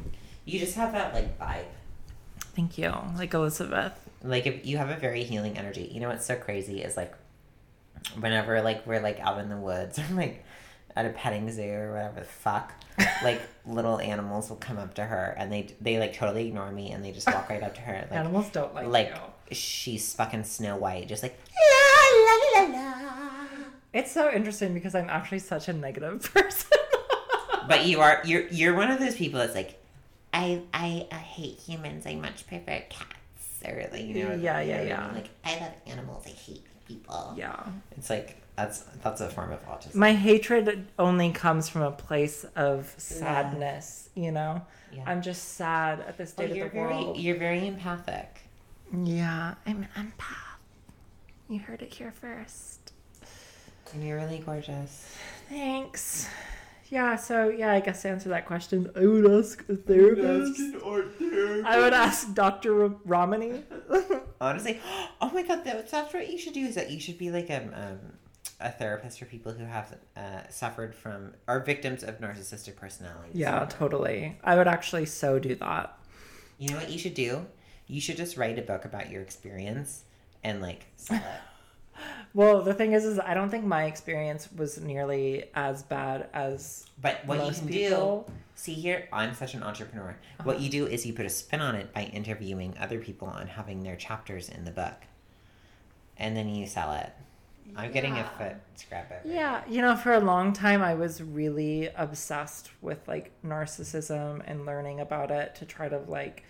You 0.45 0.61
just 0.61 0.77
have 0.77 0.93
that 0.93 1.13
like 1.13 1.37
vibe. 1.41 1.65
Thank 2.55 2.79
you. 2.79 2.95
Like 3.17 3.35
Elizabeth. 3.35 3.93
Like 4.23 4.47
if 4.47 4.65
you 4.65 4.77
have 4.79 4.91
a 4.91 4.97
very 4.97 5.25
healing 5.25 5.59
energy. 5.59 5.91
You 5.93 5.99
know 5.99 6.09
what's 6.09 6.25
so 6.25 6.37
crazy 6.37 6.81
is 6.81 6.97
like 6.97 7.13
whenever 8.21 8.63
like 8.63 8.87
we're 8.87 9.01
like 9.01 9.19
out 9.19 9.41
in 9.41 9.49
the 9.49 9.57
woods 9.57 9.99
or 9.99 10.05
like 10.15 10.45
at 10.95 11.05
a 11.05 11.09
petting 11.09 11.51
zoo 11.51 11.65
or 11.69 11.95
whatever 11.95 12.21
the 12.21 12.27
fuck, 12.27 12.73
like 13.25 13.43
little 13.67 13.99
animals 13.99 14.49
will 14.51 14.57
come 14.59 14.79
up 14.79 14.95
to 14.95 15.05
her 15.05 15.35
and 15.37 15.51
they 15.53 15.75
they 15.81 15.99
like 15.99 16.15
totally 16.15 16.47
ignore 16.47 16.71
me 16.71 16.93
and 16.93 17.05
they 17.05 17.11
just 17.11 17.27
walk 17.27 17.51
right 17.51 17.65
up 17.65 17.75
to 17.75 17.81
her 17.81 18.07
like 18.09 18.13
Animals 18.13 18.51
don't 18.51 18.73
like, 18.73 18.87
like 18.87 19.09
you. 19.51 19.57
she's 19.57 20.15
fucking 20.15 20.45
Snow 20.45 20.77
White, 20.77 21.09
just 21.09 21.25
like 21.25 21.37
It's 23.93 24.13
so 24.13 24.31
interesting 24.33 24.75
because 24.75 24.95
I'm 24.95 25.11
actually 25.11 25.41
such 25.41 25.67
a 25.69 25.73
negative 25.73 26.23
person. 26.35 26.79
But 27.69 27.87
you 27.87 28.01
are 28.01 28.21
you're 28.25 28.47
you're 28.49 28.75
one 28.75 28.91
of 28.91 28.99
those 29.01 29.15
people 29.17 29.39
that's 29.41 29.55
like, 29.55 29.81
I 30.33 30.63
I, 30.73 31.07
I 31.11 31.17
hate 31.17 31.59
humans. 31.59 32.07
I 32.07 32.15
much 32.17 32.47
prefer 32.47 32.83
cats. 32.89 33.11
Or 33.67 33.89
like 33.93 34.03
you 34.05 34.25
know 34.29 34.35
Yeah, 34.35 34.61
yeah, 34.61 34.83
yeah. 34.83 35.11
Like 35.15 35.29
I 35.45 35.59
love 35.61 35.73
animals. 35.87 36.25
I 36.27 36.31
hate 36.31 36.65
people. 36.87 37.35
yeah. 37.37 37.65
It's 37.97 38.11
like 38.11 38.37
that's 38.57 38.81
that's 39.03 39.21
a 39.21 39.29
form 39.31 39.53
of 39.53 39.67
autism. 39.67 39.95
My 39.97 40.13
hatred 40.13 40.87
only 40.99 41.33
comes 41.33 41.69
from 41.69 41.83
a 41.83 41.91
place 41.91 42.45
of 42.57 42.93
sadness, 42.99 44.11
you 44.15 44.31
know? 44.33 44.63
Yeah. 44.93 45.03
I'm 45.07 45.23
just 45.23 45.55
sad 45.57 46.01
at 46.01 46.19
the 46.19 46.23
Well, 46.25 46.29
oh, 46.29 46.47
state 46.47 46.55
you're 46.57 46.67
of 46.67 46.73
the 46.73 46.79
very 46.79 46.95
world. 46.95 47.17
you're 47.19 47.37
very 47.37 47.67
empathic. 47.67 48.41
Yeah, 48.93 49.55
I'm 49.67 49.89
empath. 49.97 50.59
You 51.49 51.59
heard 51.59 51.83
it 51.83 51.93
here 51.93 52.13
first. 52.13 52.93
And 53.93 54.07
you're 54.07 54.19
really 54.19 54.39
gorgeous. 54.39 55.09
Thanks. 55.49 56.29
Yeah, 56.91 57.17
so 57.17 57.49
yeah, 57.49 57.73
I 57.73 57.81
guess 57.81 58.03
to 58.03 58.09
answer 58.09 58.29
that 58.29 58.47
question, 58.47 58.91
I 58.95 59.07
would 59.07 59.31
ask 59.31 59.65
a 59.69 59.77
therapist. 59.77 60.61
art 60.85 61.19
therapist. 61.19 61.67
I 61.67 61.79
would 61.79 61.95
ask 61.95 62.35
Dr. 62.35 62.85
R- 62.85 62.95
Ramani. 63.05 63.65
Honestly, 64.41 64.81
oh 65.21 65.31
my 65.31 65.43
god, 65.43 65.65
that, 65.65 65.91
that's 65.91 66.13
what 66.13 66.31
you 66.31 66.39
should 66.39 66.53
do. 66.53 66.61
Is 66.61 66.75
that 66.75 66.91
you 66.91 67.01
should 67.01 67.19
be 67.19 67.31
like 67.31 67.49
a 67.51 67.63
um, 67.75 67.99
a 68.61 68.71
therapist 68.71 69.19
for 69.19 69.25
people 69.25 69.53
who 69.53 69.65
have 69.65 69.97
uh, 70.17 70.49
suffered 70.51 70.95
from 70.95 71.33
are 71.49 71.61
victims 71.61 72.03
of 72.03 72.19
narcissistic 72.21 72.77
personality. 72.77 73.31
yeah, 73.33 73.65
disorder. 73.65 73.77
totally. 73.77 74.39
I 74.45 74.57
would 74.57 74.69
actually 74.69 75.07
so 75.07 75.39
do 75.39 75.55
that. 75.57 75.99
You 76.59 76.71
know 76.71 76.77
what 76.77 76.91
you 76.91 76.99
should 76.99 77.15
do? 77.15 77.47
You 77.87 78.01
should 78.01 78.17
just 78.17 78.37
write 78.37 78.59
a 78.59 78.63
book 78.63 78.85
about 78.85 79.11
your 79.11 79.23
experience 79.23 80.05
and 80.43 80.61
like 80.63 80.87
sell 80.97 81.19
it. 81.19 81.41
Well, 82.35 82.63
the 82.63 82.75
thing 82.75 82.93
is, 82.93 83.05
is 83.05 83.21
I 83.21 83.33
don't 83.33 83.49
think 83.49 83.65
my 83.65 83.85
experience 83.85 84.49
was 84.55 84.81
nearly 84.81 85.45
as 85.55 85.85
bad 85.85 86.29
as 86.35 86.85
But 87.01 87.25
what 87.27 87.39
most 87.39 87.63
you 87.63 87.69
can 87.69 87.69
people. 87.69 88.25
do, 88.27 88.33
see 88.57 88.75
here, 88.75 89.09
I'm 89.13 89.35
such 89.35 89.55
an 89.55 89.63
entrepreneur. 89.63 90.11
Uh-huh. 90.11 90.43
What 90.43 90.61
you 90.61 90.69
do 90.69 90.87
is 90.87 91.07
you 91.07 91.13
put 91.13 91.27
a 91.27 91.31
spin 91.31 91.61
on 91.61 91.77
it 91.77 91.95
by 91.95 92.03
interviewing 92.05 92.75
other 92.81 92.99
people 92.99 93.29
and 93.29 93.49
having 93.49 93.85
their 93.85 93.95
chapters 93.95 94.49
in 94.49 94.65
the 94.65 94.73
book, 94.73 94.97
and 96.17 96.37
then 96.37 96.49
you 96.49 96.67
sell 96.67 96.93
it. 96.93 97.13
I'm 97.77 97.93
getting 97.93 98.19
a 98.19 98.25
foot 98.37 98.57
scrap 98.75 99.11
over. 99.11 99.33
Yeah, 99.33 99.63
you 99.69 99.81
know, 99.81 99.97
for 99.97 100.13
a 100.13 100.21
long 100.21 100.53
time 100.53 100.83
I 100.83 100.95
was 100.95 101.23
really 101.23 101.89
obsessed 101.97 102.71
with 102.83 103.07
like 103.09 103.31
narcissism 103.45 104.43
and 104.45 104.67
learning 104.67 105.01
about 105.01 105.31
it 105.31 105.55
to 105.57 105.65
try 105.65 105.89
to 105.89 105.99
like 105.99 106.45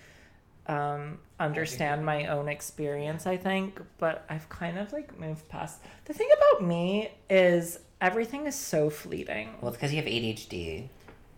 um 0.66 1.18
understand 1.40 2.04
my 2.06 2.26
own 2.26 2.48
experience, 2.48 3.26
I 3.26 3.36
think, 3.36 3.80
but 3.98 4.24
I've 4.30 4.48
kind 4.48 4.78
of 4.78 4.92
like 4.92 5.18
moved 5.18 5.48
past. 5.48 5.80
The 6.06 6.14
thing 6.14 6.28
about 6.38 6.66
me 6.66 7.10
is 7.28 7.78
everything 8.00 8.46
is 8.46 8.54
so 8.54 8.88
fleeting. 8.90 9.54
Well, 9.60 9.68
it's 9.68 9.76
because 9.76 9.92
you 9.92 9.98
have 10.02 10.06
ADHD, 10.10 10.88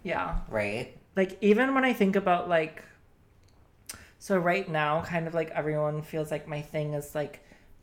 Yeah. 0.03 0.37
right? 0.49 0.97
Like 1.17 1.39
even 1.41 1.75
when 1.75 1.85
I 1.85 1.93
think 1.93 2.15
about 2.17 2.49
like 2.49 2.83
so 4.19 4.37
right 4.39 4.69
now 4.69 5.03
kind 5.03 5.27
of 5.27 5.35
like 5.35 5.51
everyone 5.51 6.03
feels 6.03 6.31
like 6.31 6.47
my 6.49 6.61
thing 6.63 6.95
is 6.95 7.15
like 7.15 7.41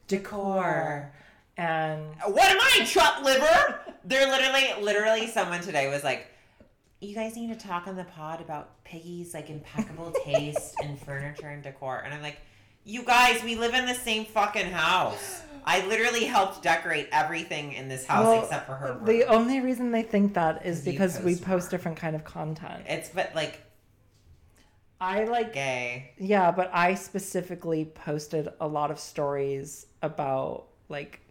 decor 0.07 1.11
and 1.57 2.03
What 2.25 2.49
am 2.49 2.57
I, 2.59 2.85
chopped 2.85 3.23
liver? 3.23 3.79
They're 4.05 4.27
literally, 4.27 4.83
literally, 4.83 5.27
someone 5.27 5.61
today 5.61 5.87
was 5.89 6.03
like, 6.03 6.27
"You 7.03 7.13
guys 7.15 7.35
need 7.35 7.49
to 7.57 7.67
talk 7.67 7.87
on 7.87 7.95
the 7.95 8.03
pod 8.05 8.41
about 8.41 8.83
Piggy's 8.83 9.33
like 9.33 9.49
impeccable 9.49 10.11
taste 10.23 10.75
in 10.83 10.97
furniture 10.97 11.49
and 11.49 11.61
decor," 11.63 11.99
and 11.99 12.13
I'm 12.13 12.21
like. 12.21 12.37
You 12.85 13.03
guys, 13.05 13.41
we 13.41 13.55
live 13.55 13.73
in 13.75 13.85
the 13.85 13.93
same 13.93 14.25
fucking 14.25 14.69
house. 14.69 15.41
I 15.63 15.87
literally 15.87 16.25
helped 16.25 16.61
decorate 16.63 17.07
everything 17.13 17.71
in 17.71 17.87
this 17.87 18.05
house 18.05 18.25
Well, 18.25 18.43
except 18.43 18.65
for 18.67 18.73
her 18.75 18.95
room. 18.95 19.05
The 19.05 19.23
only 19.23 19.61
reason 19.61 19.91
they 19.93 20.01
think 20.03 20.33
that 20.33 20.65
is 20.65 20.79
'Cause 20.79 20.85
you 20.87 20.91
because 20.91 21.19
we 21.21 21.31
post 21.35 21.43
post 21.45 21.63
more. 21.67 21.69
different 21.77 21.97
kind 21.97 22.13
of 22.13 22.25
content. 22.25 22.83
It's 22.89 23.07
but 23.07 23.33
like 23.33 23.61
I 24.99 25.23
like 25.23 25.53
gay. 25.53 26.11
yeah, 26.17 26.51
but 26.51 26.69
I 26.73 26.95
specifically 26.95 27.85
posted 27.85 28.49
a 28.59 28.67
lot 28.67 28.91
of 28.91 28.99
stories 28.99 29.85
about 30.01 30.65
like 30.89 31.21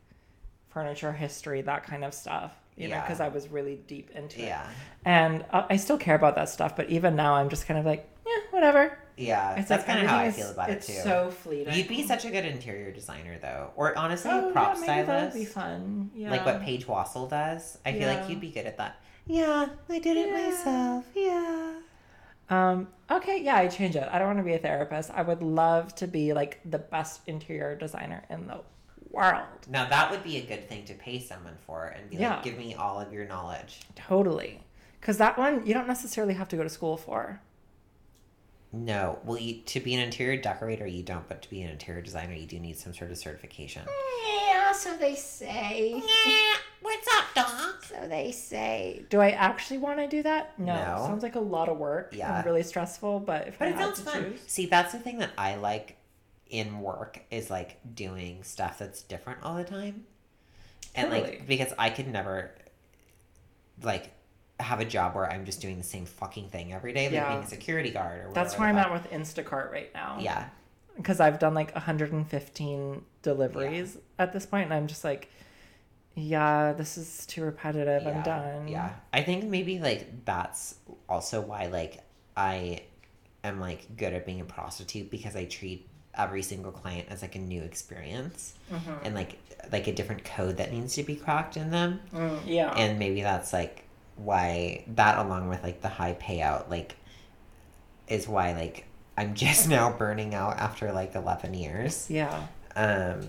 furniture 0.71 1.13
history, 1.13 1.61
that 1.61 1.85
kind 1.85 2.03
of 2.03 2.15
stuff. 2.15 2.53
You 2.83 2.89
know, 2.89 2.97
Yeah. 2.97 3.03
because 3.03 3.21
I 3.21 3.29
was 3.29 3.49
really 3.49 3.77
deep 3.87 4.11
into 4.11 4.41
it. 4.43 4.47
Yeah, 4.47 4.67
And 5.05 5.45
uh, 5.53 5.65
I 5.71 5.77
still 5.77 5.99
care 5.99 6.15
about 6.17 6.35
that 6.35 6.49
stuff, 6.49 6.77
but 6.77 6.89
even 6.91 7.15
now 7.17 7.35
I'm 7.35 7.49
just 7.49 7.67
kind 7.67 7.79
of 7.79 7.87
like, 7.87 8.09
yeah, 8.27 8.33
whatever. 8.51 8.99
yeah. 9.17 9.55
It's 9.57 9.69
That's 9.69 9.87
like 9.87 9.95
kind 9.97 10.05
of 10.05 10.11
how 10.11 10.19
I 10.19 10.31
feel 10.31 10.51
about 10.51 10.71
it 10.71 10.79
it's 10.79 10.87
too. 10.89 10.93
so 10.95 11.31
fleeting. 11.31 11.75
You'd 11.75 11.89
be 11.89 12.07
such 12.07 12.25
a 12.25 12.31
good 12.31 12.45
interior 12.45 12.91
designer, 12.93 13.39
though, 13.41 13.71
or 13.77 13.97
honestly, 13.99 14.31
oh, 14.33 14.49
a 14.49 14.53
prop 14.53 14.75
yeah, 14.77 14.81
maybe 14.87 15.07
That'd 15.07 15.35
be 15.35 15.45
fun. 15.45 16.11
Yeah. 16.15 16.31
like 16.31 16.45
what 16.45 16.61
Paige 16.63 16.87
Wassel 16.87 17.29
does. 17.31 17.79
I 17.87 17.93
feel 17.93 18.09
like 18.09 18.29
you'd 18.29 18.41
be 18.41 18.51
good 18.51 18.67
at 18.67 18.77
that. 18.79 18.97
Yeah, 19.27 19.69
I 19.89 19.99
did 20.01 20.17
it 20.17 20.29
Yeah. 20.29 20.49
myself. 20.51 21.05
Yeah. 21.15 21.75
Um, 22.51 22.89
okay, 23.11 23.41
yeah, 23.43 23.57
I 23.57 23.69
change 23.69 23.97
it. 23.97 24.07
I 24.11 24.19
don't 24.19 24.27
want 24.27 24.39
to 24.41 24.45
be 24.45 24.55
a 24.55 24.59
therapist. 24.59 25.11
I 25.11 25.23
would 25.23 25.43
love 25.43 25.95
to 25.97 26.07
be 26.07 26.33
like 26.33 26.61
the 26.69 26.79
best 26.79 27.23
interior 27.27 27.77
designer 27.77 28.25
in 28.29 28.47
the 28.49 28.61
world. 29.13 29.47
Now 29.69 29.89
that 29.89 30.11
would 30.11 30.23
be 30.25 30.39
a 30.39 30.43
good 30.43 30.69
thing 30.69 30.85
to 30.87 30.95
pay 30.95 31.19
someone 31.21 31.57
for 31.67 31.87
and 31.87 32.09
be 32.11 32.17
Yeah. 32.17 32.35
like, 32.37 32.43
give 32.45 32.59
me 32.59 32.75
all 32.75 33.01
of 33.01 33.13
your 33.13 33.27
knowledge. 33.27 33.81
Totally. 33.95 34.61
Because 35.01 35.19
that 35.19 35.37
one 35.39 35.67
you 35.67 35.75
don't 35.75 35.89
necessarily 35.89 36.35
have 36.35 36.49
to 36.49 36.57
go 36.57 36.63
to 36.63 36.69
school 36.69 36.97
for. 36.97 37.41
No, 38.75 39.19
well, 39.25 39.37
you, 39.39 39.61
to 39.67 39.81
be 39.81 39.93
an 39.93 40.01
interior 40.01 40.41
decorator, 40.41 40.87
you 40.87 41.03
don't, 41.03 41.29
but 41.29 41.43
to 41.43 41.51
be 41.51 41.61
an 41.61 41.69
interior 41.71 42.01
designer, 42.01 42.33
you 42.33 42.47
do 42.47 42.59
need 42.59 42.79
some 42.79 42.95
sort 42.95 43.11
of 43.11 43.19
certification. 43.19 43.83
Yeah, 44.47 44.73
so 44.73 44.97
they 44.97 45.15
say. 45.15 45.91
Yeah, 46.27 46.55
what's 46.81 47.07
up, 47.19 47.25
doc? 47.35 47.85
So 47.85 48.09
they 48.09 48.33
say. 48.33 49.05
Do 49.11 49.21
I 49.21 49.31
actually 49.33 49.77
want 49.77 49.99
to 49.99 50.09
do 50.09 50.23
that? 50.23 50.59
No. 50.59 50.75
No. 50.75 51.05
Sounds 51.07 51.23
like 51.23 51.35
a 51.35 51.41
lot 51.41 51.69
of 51.69 51.77
work 51.77 52.15
Yeah. 52.17 52.35
and 52.35 52.47
really 52.47 52.63
stressful, 52.63 53.21
but 53.21 53.49
if 53.49 53.59
But 53.59 53.69
I 53.69 53.71
it 53.73 53.75
had 53.75 53.85
sounds 53.85 53.99
to 53.99 54.05
fun. 54.07 54.25
choose. 54.33 54.41
See, 54.47 54.65
that's 54.65 54.93
the 54.93 55.01
thing 55.01 55.19
that 55.19 55.33
I 55.37 55.57
like 55.57 55.99
in 56.53 56.81
work 56.81 57.19
is 57.31 57.51
like 57.51 57.79
doing 57.95 58.45
stuff 58.45 58.79
that's 58.79 59.03
different 59.03 59.41
all 59.43 59.57
the 59.57 59.65
time. 59.65 60.05
And 60.95 61.11
Totally. 61.11 61.31
like 61.39 61.47
because 61.49 61.73
I 61.79 61.91
could 61.91 62.07
never 62.07 62.53
like 63.83 64.13
have 64.61 64.79
a 64.81 64.85
job 64.85 65.15
where 65.17 65.29
I'm 65.29 65.45
just 65.45 65.61
doing 65.61 65.79
the 65.79 65.83
same 65.85 66.05
fucking 66.05 66.51
thing 66.51 66.73
every 66.73 66.93
day, 66.93 67.07
like 67.07 67.15
Yeah. 67.15 67.31
being 67.33 67.43
a 67.43 67.49
security 67.49 67.91
guard 67.91 68.13
or 68.19 68.29
whatever. 68.29 68.35
That's 68.35 68.59
where 68.59 68.69
I'm 68.69 68.77
at 68.77 68.93
with 68.93 69.11
Instacart 69.11 69.73
right 69.73 69.93
now. 69.95 70.19
Yeah. 70.21 70.49
Because 70.97 71.19
I've 71.21 71.39
done 71.39 71.55
like 71.55 71.75
115 71.75 73.03
deliveries 73.23 73.97
at 74.19 74.35
this 74.35 74.45
point, 74.45 74.65
and 74.67 74.75
I'm 74.75 74.87
just 74.87 75.05
like, 75.05 75.31
yeah, 76.15 76.75
this 76.75 76.99
is 76.99 77.25
too 77.25 77.43
repetitive. 77.43 78.07
I'm 78.07 78.23
done. 78.23 78.69
Yeah. 78.69 78.91
I 79.13 79.23
think 79.23 79.45
maybe 79.45 79.79
like 79.79 80.27
that's 80.27 80.75
also 81.09 81.41
why 81.41 81.67
like 81.69 82.01
I 82.37 82.83
am 83.43 83.59
like 83.59 83.97
good 83.97 84.13
at 84.13 84.27
being 84.27 84.43
a 84.43 84.45
prostitute 84.45 85.11
because 85.11 85.35
I 85.35 85.47
treat 85.47 85.89
every 86.15 86.43
single 86.43 86.73
client 86.73 87.07
as 87.11 87.23
like 87.23 87.35
a 87.37 87.39
new 87.39 87.63
experience 87.63 88.55
Mhm. 88.71 88.99
and 89.05 89.15
like 89.15 89.39
like 89.71 89.87
a 89.87 89.93
different 89.93 90.25
code 90.25 90.57
that 90.59 90.73
needs 90.73 90.95
to 90.97 91.03
be 91.03 91.17
cracked 91.17 91.57
in 91.57 91.71
them. 91.71 92.01
Mm, 92.13 92.41
yeah. 92.47 92.73
And 92.77 92.99
maybe 92.99 93.23
that's 93.23 93.53
like 93.53 93.85
why 94.17 94.85
that 94.89 95.19
along 95.19 95.49
with 95.49 95.63
like 95.63 95.81
the 95.81 95.89
high 95.89 96.15
payout 96.21 96.69
like 96.69 96.97
is 98.09 98.29
why 98.29 98.53
like 98.53 98.85
I'm 99.17 99.35
just 99.47 99.69
now 99.69 99.91
burning 99.93 100.35
out 100.35 100.59
after 100.59 100.93
like 100.93 101.15
11 101.15 101.55
years. 101.55 102.11
yeah. 102.11 102.47
Um 102.77 103.29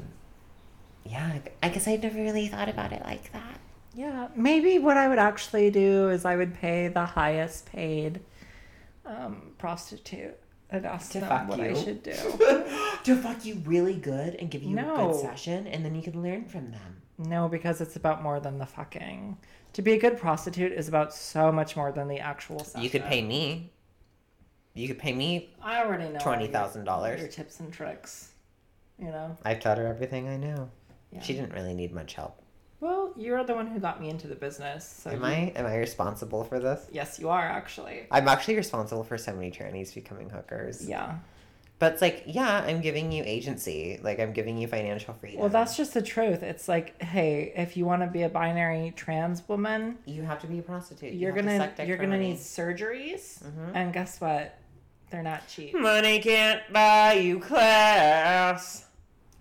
yeah, 1.06 1.40
I 1.62 1.70
guess 1.70 1.88
I 1.88 1.98
never 1.98 2.18
really 2.18 2.48
thought 2.48 2.70
about 2.70 2.92
it 2.94 3.04
like 3.04 3.32
that. 3.34 3.60
Yeah, 3.94 4.30
maybe 4.36 4.80
what 4.80 4.98
I 4.98 5.08
would 5.08 5.20
actually 5.20 5.70
do 5.70 6.10
is 6.10 6.26
I 6.26 6.36
would 6.36 6.54
pay 6.56 6.88
the 6.88 7.06
highest 7.06 7.66
paid 7.68 8.22
um, 9.06 9.52
prostitute 9.58 10.36
Ask 10.74 11.12
To 11.14 11.20
what 11.48 11.60
I 11.60 11.70
you. 11.70 11.76
should 11.76 12.02
do. 12.04 12.12
to 13.04 13.16
fuck 13.22 13.46
you 13.46 13.62
really 13.66 13.96
good 13.96 14.36
and 14.36 14.50
give 14.50 14.64
you 14.64 14.78
a 14.78 14.82
No. 14.82 15.12
good 15.12 15.22
session, 15.22 15.68
and 15.68 15.86
then 15.86 15.94
you 15.96 16.02
can 16.02 16.22
learn 16.24 16.46
from 16.46 16.72
them. 16.72 17.02
no, 17.20 17.48
because 17.48 17.80
it's 17.82 17.96
about 17.96 18.24
more 18.24 18.40
than 18.40 18.58
the 18.58 18.66
fucking. 18.66 19.38
To 19.74 19.82
be 19.82 19.94
a 19.94 20.00
good 20.00 20.18
prostitute 20.18 20.72
is 20.72 20.88
about 20.88 21.14
so 21.14 21.52
much 21.52 21.76
more 21.76 21.92
than 21.92 22.08
the 22.08 22.20
actual 22.20 22.60
session. 22.60 22.82
You 22.84 22.90
could 22.90 23.06
pay 23.06 23.22
me. 23.22 23.72
You 24.76 24.88
could 24.88 24.98
pay 25.00 25.14
me. 25.14 25.54
I 25.62 25.84
already 25.84 26.10
know 26.10 26.20
$20,000. 26.20 27.20
Your 27.20 27.28
tips 27.28 27.60
and 27.60 27.72
tricks. 27.72 28.32
You 28.98 29.06
know. 29.12 29.38
I've 29.46 29.60
taught 29.60 29.78
her 29.78 29.86
everything 29.88 30.28
I 30.28 30.38
knew. 30.38 30.70
Yeah. 31.12 31.22
She 31.22 31.34
didn't 31.34 31.54
really 31.54 31.74
need 31.76 31.94
much 31.94 32.14
help. 32.14 32.43
Well, 32.84 33.14
you're 33.16 33.42
the 33.46 33.56
one 33.56 33.68
who 33.68 33.80
got 33.80 34.02
me 34.02 34.10
into 34.10 34.28
the 34.28 34.36
business. 34.36 34.86
So 35.04 35.12
Am 35.12 35.20
you- 35.22 35.26
I? 35.26 35.54
Am 35.56 35.66
I 35.66 35.78
responsible 35.78 36.44
for 36.44 36.60
this? 36.60 36.86
Yes, 36.92 37.18
you 37.18 37.30
are 37.30 37.42
actually. 37.48 38.08
I'm 38.12 38.28
actually 38.28 38.58
responsible 38.58 39.06
for 39.06 39.18
so 39.18 39.34
many 39.34 39.52
trannies 39.52 39.94
becoming 39.96 40.30
hookers. 40.30 40.86
Yeah. 40.88 41.20
But 41.80 41.94
it's 41.94 42.02
like, 42.02 42.24
yeah, 42.28 42.62
I'm 42.68 42.82
giving 42.82 43.12
you 43.14 43.24
agency. 43.26 44.00
Like, 44.04 44.20
I'm 44.20 44.34
giving 44.34 44.58
you 44.58 44.68
financial 44.68 45.14
freedom. 45.14 45.40
Well, 45.40 45.50
that's 45.50 45.78
just 45.78 45.94
the 45.94 46.02
truth. 46.02 46.44
It's 46.44 46.68
like, 46.68 47.02
hey, 47.02 47.54
if 47.56 47.76
you 47.78 47.86
want 47.86 48.02
to 48.02 48.08
be 48.08 48.24
a 48.24 48.30
binary 48.30 48.94
trans 48.98 49.48
woman, 49.48 49.98
You 50.06 50.24
have 50.24 50.40
to 50.42 50.48
be 50.48 50.60
a 50.60 50.62
prostitute. 50.62 51.14
You 51.14 51.20
you're 51.20 51.34
to 51.34 51.42
gonna 51.42 51.74
you're 51.86 51.98
gonna 51.98 52.10
money. 52.10 52.30
need 52.32 52.38
surgeries, 52.38 53.42
Mhm. 53.44 53.72
and 53.76 53.94
guess 53.94 54.20
what? 54.20 54.58
They're 55.10 55.24
not 55.24 55.48
cheap. 55.48 55.74
Money 55.74 56.20
can't 56.20 56.62
buy 56.74 57.14
you 57.14 57.40
class. 57.40 58.83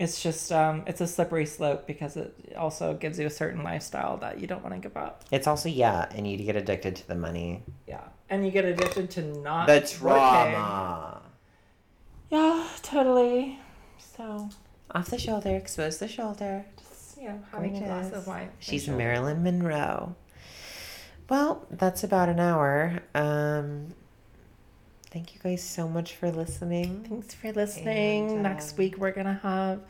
It's 0.02 0.22
just 0.22 0.50
um, 0.50 0.82
it's 0.86 1.00
a 1.00 1.06
slippery 1.06 1.46
slope 1.46 1.86
because 1.86 2.16
it 2.16 2.34
also 2.56 2.94
gives 2.94 3.18
you 3.20 3.26
a 3.26 3.30
certain 3.30 3.62
lifestyle 3.62 4.16
that 4.18 4.40
you 4.40 4.46
don't 4.48 4.62
want 4.62 4.74
to 4.74 4.80
give 4.80 4.96
up. 4.96 5.24
It's 5.30 5.46
also 5.46 5.68
yeah, 5.68 6.08
and 6.14 6.26
you 6.28 6.36
get 6.38 6.56
addicted 6.56 6.96
to 6.96 7.08
the 7.08 7.14
money, 7.14 7.62
Yeah, 7.86 8.00
and 8.28 8.44
you 8.44 8.50
get 8.50 8.64
addicted 8.64 9.10
to 9.12 9.22
not 9.22 9.66
the 9.68 9.74
working. 9.74 9.88
trauma. 9.98 11.22
Yeah, 12.30 12.66
totally. 12.82 13.58
So, 14.16 14.48
Off 14.90 15.08
the 15.10 15.18
shoulder, 15.18 15.54
expose 15.54 15.98
the 15.98 16.08
shoulder. 16.08 16.64
just, 16.78 17.18
you 17.20 17.28
know, 17.28 17.38
having 17.52 17.76
a 17.76 17.80
glass 17.80 18.10
of 18.12 18.26
wine. 18.26 18.50
She's. 18.58 18.88
Marilyn 18.88 19.42
Monroe. 19.42 20.16
Well, 21.28 21.64
that's 21.70 22.02
about 22.04 22.28
an 22.28 22.40
hour. 22.40 23.00
Um, 23.14 23.94
thank 25.12 25.34
you 25.34 25.40
guys 25.42 25.62
so 25.62 25.88
much 25.88 26.14
for 26.16 26.30
listening. 26.30 27.04
Thanks 27.08 27.34
for 27.34 27.52
listening. 27.52 28.30
And, 28.30 28.42
Next 28.42 28.72
uh, 28.72 28.76
week 28.78 28.96
we're 28.98 29.12
gonna 29.12 29.40
have 29.42 29.80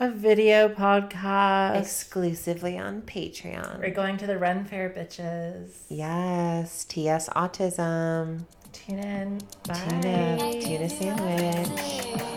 a 0.00 0.10
video 0.10 0.68
podcast. 0.68 1.80
Exclusively 1.80 2.76
on 2.78 3.02
Patreon. 3.02 3.78
we're 3.80 3.90
going 3.90 4.16
to 4.18 4.26
the 4.26 4.34
Renn 4.34 4.66
Fair, 4.66 4.90
bitches. 4.90 5.70
Yes, 5.88 6.84
TS 6.84 7.28
Autism. 7.30 8.42
Tune 8.72 8.98
in. 8.98 9.38
Bye. 9.66 9.74
Tuna, 9.74 10.60
tuna 10.60 10.88
sandwich. 10.90 12.32